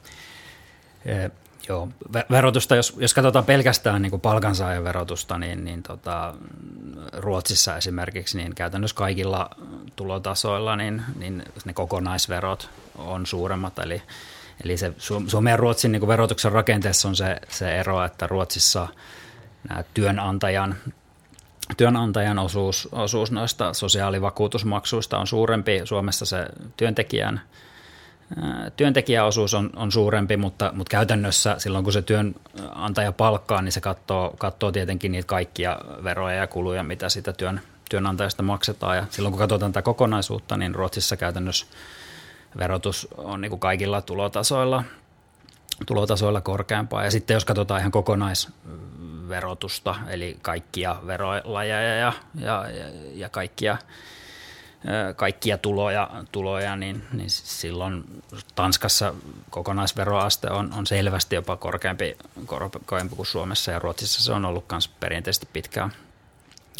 Joo, 1.70 1.90
verotusta, 2.32 2.76
jos, 2.76 2.94
jos 2.98 3.14
katsotaan 3.14 3.46
pelkästään 3.46 4.02
niin 4.02 4.10
kuin 4.10 4.22
palkansaajan 4.22 4.84
verotusta, 4.84 5.38
niin, 5.38 5.66
niin 5.66 5.84
tota, 5.84 6.34
Ruotsissa 7.14 7.78
esimerkiksi 7.78 8.38
niin 8.38 8.56
käytännössä 8.56 8.96
kaikilla 8.96 9.50
tulotasoilla 9.96 10.76
niin, 10.76 11.02
niin 11.20 11.44
ne 11.66 11.74
kokonaisverot 11.74 12.70
on 12.96 13.26
suuremmat. 13.26 13.80
Eli, 13.80 14.02
eli 14.64 14.78
se 14.78 14.94
Suomen 15.28 15.52
ja 15.52 15.58
Ruotsin 15.58 15.92
niin 15.92 16.00
kuin 16.00 16.08
verotuksen 16.08 16.52
rakenteessa 16.52 17.08
on 17.08 17.16
se, 17.16 17.40
se 17.50 17.80
ero, 17.80 18.04
että 18.04 18.28
Ruotsissa 18.28 18.88
nämä 19.70 19.84
työnantajan 19.94 20.76
työnantajan 21.78 22.40
osuus, 22.40 22.90
osuus 22.92 23.32
noista 23.32 23.74
sosiaalivakuutusmaksuista 23.74 25.18
on 25.18 25.28
suurempi. 25.28 25.82
Suomessa 25.84 26.26
se 26.26 26.46
työntekijän 26.78 27.42
työntekijäosuus 28.78 29.54
on, 29.54 29.70
on 29.76 29.92
suurempi, 29.92 30.38
mutta, 30.38 30.72
mutta 30.76 30.92
käytännössä 30.92 31.56
silloin 31.58 31.84
kun 31.84 31.94
se 31.94 32.02
työnantaja 32.02 33.12
palkkaa, 33.12 33.62
niin 33.62 33.72
se 33.72 33.82
katsoo, 33.82 34.36
katsoo 34.38 34.72
tietenkin 34.72 35.12
niitä 35.12 35.28
kaikkia 35.28 35.80
veroja 36.04 36.36
ja 36.36 36.48
kuluja, 36.48 36.84
mitä 36.84 37.10
sitä 37.10 37.34
työn, 37.34 37.62
työnantajasta 37.90 38.44
maksetaan. 38.44 38.98
Ja 38.98 39.06
silloin 39.10 39.32
kun 39.32 39.40
katsotaan 39.40 39.72
tätä 39.72 39.82
kokonaisuutta, 39.82 40.58
niin 40.58 40.76
Ruotsissa 40.76 41.18
käytännössä 41.18 41.66
verotus 42.58 43.08
on 43.18 43.42
niin 43.42 43.50
kuin 43.50 43.60
kaikilla 43.60 44.02
tulotasoilla, 44.02 44.84
tulotasoilla 45.86 46.42
korkeampaa. 46.42 47.04
Ja 47.04 47.12
sitten 47.12 47.34
jos 47.34 47.46
katsotaan 47.46 47.80
ihan 47.80 47.92
kokonais 47.92 48.50
verotusta, 49.30 49.96
eli 50.08 50.38
kaikkia 50.42 50.96
verolajeja 51.08 51.96
ja, 51.96 52.14
ja, 52.40 52.66
ja, 52.70 52.86
ja 53.14 53.30
kaikkia, 53.30 53.78
kaikkia 55.16 55.58
tuloja, 55.58 56.10
tuloja 56.32 56.76
niin, 56.76 57.04
niin 57.14 57.30
silloin 57.30 58.04
Tanskassa 58.56 59.14
kokonaisveroaste 59.50 60.50
on, 60.50 60.74
on 60.74 60.88
selvästi 60.88 61.36
jopa 61.36 61.58
korkeampi, 61.58 62.18
korkeampi 62.46 63.16
kuin 63.16 63.26
Suomessa 63.26 63.72
ja 63.72 63.80
Ruotsissa 63.80 64.24
se 64.24 64.32
on 64.32 64.46
ollut 64.46 64.66
myös 64.72 64.88
perinteisesti 64.88 65.48
pitkään 65.54 65.92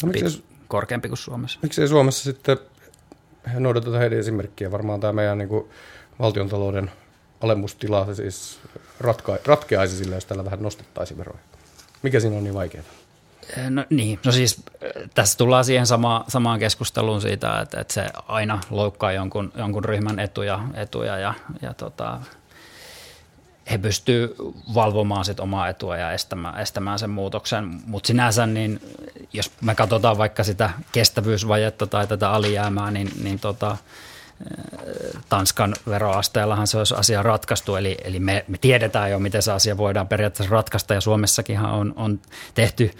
no, 0.02 0.12
pit, 0.12 0.44
korkeampi 0.68 1.08
kuin 1.08 1.18
Suomessa. 1.18 1.58
Miksi 1.62 1.88
Suomessa 1.88 2.24
sitten 2.24 2.58
noudatetaan 3.58 4.00
heidän 4.00 4.18
esimerkkiä? 4.18 4.70
Varmaan 4.70 5.00
tämä 5.00 5.12
meidän 5.12 5.38
niin 5.38 5.48
kuin, 5.48 5.70
valtiontalouden 6.18 6.90
alemmustila 7.40 8.14
siis 8.14 8.58
ratka, 9.00 9.38
ratkeaisi 9.46 9.96
sillä, 9.96 10.14
jos 10.14 10.24
tällä 10.24 10.44
vähän 10.44 10.62
nostettaisiin 10.62 11.18
veroja. 11.18 11.38
Mikä 12.02 12.20
siinä 12.20 12.36
on 12.36 12.44
niin 12.44 12.54
vaikeaa? 12.54 12.84
No 13.70 13.84
niin, 13.90 14.18
no 14.24 14.32
siis 14.32 14.62
tässä 15.14 15.38
tullaan 15.38 15.64
siihen 15.64 15.86
sama, 15.86 16.24
samaan 16.28 16.58
keskusteluun 16.58 17.20
siitä, 17.20 17.60
että, 17.60 17.80
että 17.80 17.94
se 17.94 18.06
aina 18.28 18.60
loukkaa 18.70 19.12
jonkun, 19.12 19.52
jonkun 19.56 19.84
ryhmän 19.84 20.18
etuja, 20.18 20.60
etuja 20.74 21.18
ja, 21.18 21.34
ja 21.62 21.74
tota, 21.74 22.20
he 23.70 23.78
pystyvät 23.78 24.30
valvomaan 24.74 25.24
sit 25.24 25.40
omaa 25.40 25.68
etua 25.68 25.96
ja 25.96 26.12
estämään, 26.12 26.60
estämään 26.60 26.98
sen 26.98 27.10
muutoksen. 27.10 27.80
Mutta 27.86 28.06
sinänsä, 28.06 28.46
niin 28.46 28.80
jos 29.32 29.50
me 29.60 29.74
katsotaan 29.74 30.18
vaikka 30.18 30.44
sitä 30.44 30.70
kestävyysvajetta 30.92 31.86
tai 31.86 32.06
tätä 32.06 32.30
alijäämää, 32.30 32.90
niin, 32.90 33.10
niin 33.22 33.38
tota, 33.38 33.76
Tanskan 35.28 35.74
veroasteellahan 35.88 36.66
se 36.66 36.78
olisi 36.78 36.94
asia 36.94 37.22
ratkaistu, 37.22 37.76
eli, 37.76 37.96
eli 38.04 38.20
me, 38.20 38.44
me 38.48 38.58
tiedetään 38.58 39.10
jo, 39.10 39.18
miten 39.18 39.42
se 39.42 39.52
asia 39.52 39.76
voidaan 39.76 40.08
periaatteessa 40.08 40.54
ratkaista, 40.54 40.94
ja 40.94 41.00
Suomessakinhan 41.00 41.70
on, 41.70 41.92
on 41.96 42.20
tehty 42.54 42.90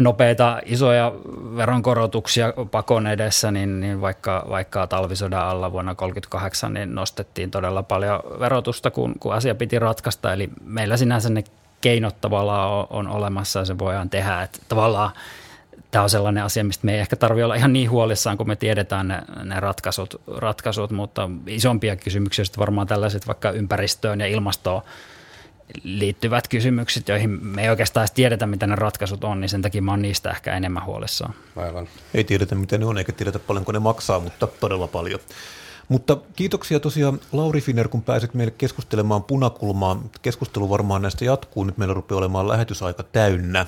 nopeita 0.00 0.60
isoja 0.64 1.12
veronkorotuksia 1.56 2.52
pakon 2.70 3.06
edessä, 3.06 3.50
niin, 3.50 3.80
niin 3.80 4.00
vaikka, 4.00 4.46
vaikka 4.48 4.86
talvisodan 4.86 5.46
alla 5.46 5.72
vuonna 5.72 5.94
1938 5.94 6.74
niin 6.74 6.94
nostettiin 6.94 7.50
todella 7.50 7.82
paljon 7.82 8.20
verotusta, 8.40 8.90
kun, 8.90 9.14
kun 9.20 9.34
asia 9.34 9.54
piti 9.54 9.78
ratkaista. 9.78 10.32
Eli 10.32 10.50
meillä 10.64 10.96
sinänsä 10.96 11.30
ne 11.30 11.44
keinot 11.80 12.20
tavallaan 12.20 12.70
on, 12.70 12.86
on 12.90 13.08
olemassa 13.08 13.58
ja 13.58 13.64
se 13.64 13.78
voidaan 13.78 14.10
tehdä. 14.10 14.42
Että 14.42 14.58
tavallaan 14.68 15.10
tämä 15.90 16.02
on 16.02 16.10
sellainen 16.10 16.44
asia, 16.44 16.64
mistä 16.64 16.86
me 16.86 16.94
ei 16.94 17.00
ehkä 17.00 17.16
tarvitse 17.16 17.44
olla 17.44 17.54
ihan 17.54 17.72
niin 17.72 17.90
huolissaan, 17.90 18.36
kun 18.36 18.48
me 18.48 18.56
tiedetään 18.56 19.08
ne, 19.08 19.22
ne 19.44 19.60
ratkaisut, 19.60 20.20
ratkaisut, 20.36 20.90
mutta 20.90 21.30
isompia 21.46 21.96
kysymyksiä 21.96 22.44
varmaan 22.58 22.86
tällaiset 22.86 23.26
vaikka 23.26 23.50
ympäristöön 23.50 24.20
ja 24.20 24.26
ilmastoon 24.26 24.82
liittyvät 25.82 26.48
kysymykset, 26.48 27.08
joihin 27.08 27.30
me 27.30 27.62
ei 27.62 27.70
oikeastaan 27.70 28.08
tiedetä, 28.14 28.46
mitä 28.46 28.66
ne 28.66 28.76
ratkaisut 28.76 29.24
on, 29.24 29.40
niin 29.40 29.48
sen 29.48 29.62
takia 29.62 29.82
mä 29.82 29.92
oon 29.92 30.02
niistä 30.02 30.30
ehkä 30.30 30.56
enemmän 30.56 30.84
huolissaan. 30.84 31.34
Aivan. 31.56 31.88
Ei 32.14 32.24
tiedetä, 32.24 32.54
mitä 32.54 32.78
ne 32.78 32.84
on, 32.84 32.98
eikä 32.98 33.12
tiedetä 33.12 33.38
paljonko 33.38 33.72
ne 33.72 33.78
maksaa, 33.78 34.20
mutta 34.20 34.46
todella 34.46 34.86
paljon. 34.86 35.20
Mutta 35.88 36.16
kiitoksia 36.36 36.80
tosiaan 36.80 37.20
Lauri 37.32 37.60
Finer, 37.60 37.88
kun 37.88 38.02
pääsit 38.02 38.34
meille 38.34 38.54
keskustelemaan 38.58 39.24
punakulmaa. 39.24 40.02
Keskustelu 40.22 40.70
varmaan 40.70 41.02
näistä 41.02 41.24
jatkuu. 41.24 41.64
Nyt 41.64 41.78
meillä 41.78 41.94
rupeaa 41.94 42.18
olemaan 42.18 42.48
lähetysaika 42.48 43.02
täynnä. 43.02 43.66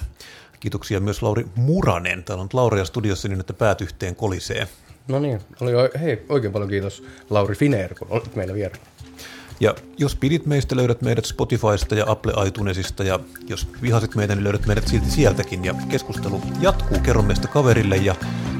Kiitoksia 0.61 1.01
myös 1.01 1.23
Lauri 1.23 1.47
Muranen. 1.55 2.25
Täällä 2.25 2.43
on 2.43 2.49
Lauria 2.53 2.85
studiossa 2.85 3.29
niin, 3.29 3.41
että 3.41 3.53
päät 3.53 3.81
yhteen 3.81 4.17
kolisee. 4.17 4.69
No 5.09 5.19
niin, 5.19 5.41
oli, 5.61 5.73
hei, 6.01 6.25
oikein 6.29 6.53
paljon 6.53 6.71
kiitos 6.71 7.05
Lauri 7.31 7.55
Finer, 7.55 7.95
kun 7.95 8.09
olit 8.11 8.37
meillä 8.37 8.55
vieraana. 8.55 8.85
Ja 9.61 9.75
jos 9.99 10.17
pidit 10.17 10.47
meistä, 10.47 10.77
löydät 10.77 11.03
meidät 11.03 11.25
Spotifysta 11.25 11.95
ja 11.95 12.05
Apple 12.09 12.47
iTunesista 12.47 13.05
ja 13.05 13.21
jos 13.49 13.69
vihasit 13.83 14.15
meitä, 14.15 14.35
niin 14.35 14.45
löydät 14.45 14.67
meidät 14.67 14.89
silti 14.89 15.11
sieltäkin. 15.11 15.65
Ja 15.65 15.75
keskustelu 15.89 16.43
jatkuu, 16.61 16.99
kerro 17.01 17.23
meistä 17.23 17.49
kaverille 17.49 17.97
ja 17.97 18.15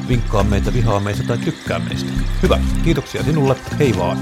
vinkkaa 0.09 0.45
meitä, 0.45 0.73
vihaa 0.73 1.01
meistä 1.01 1.25
tai 1.27 1.39
tykkää 1.39 1.79
meistä. 1.79 2.11
Hyvä, 2.43 2.61
kiitoksia 2.85 3.23
sinulle, 3.23 3.57
hei 3.79 3.95
vaan. 3.99 4.19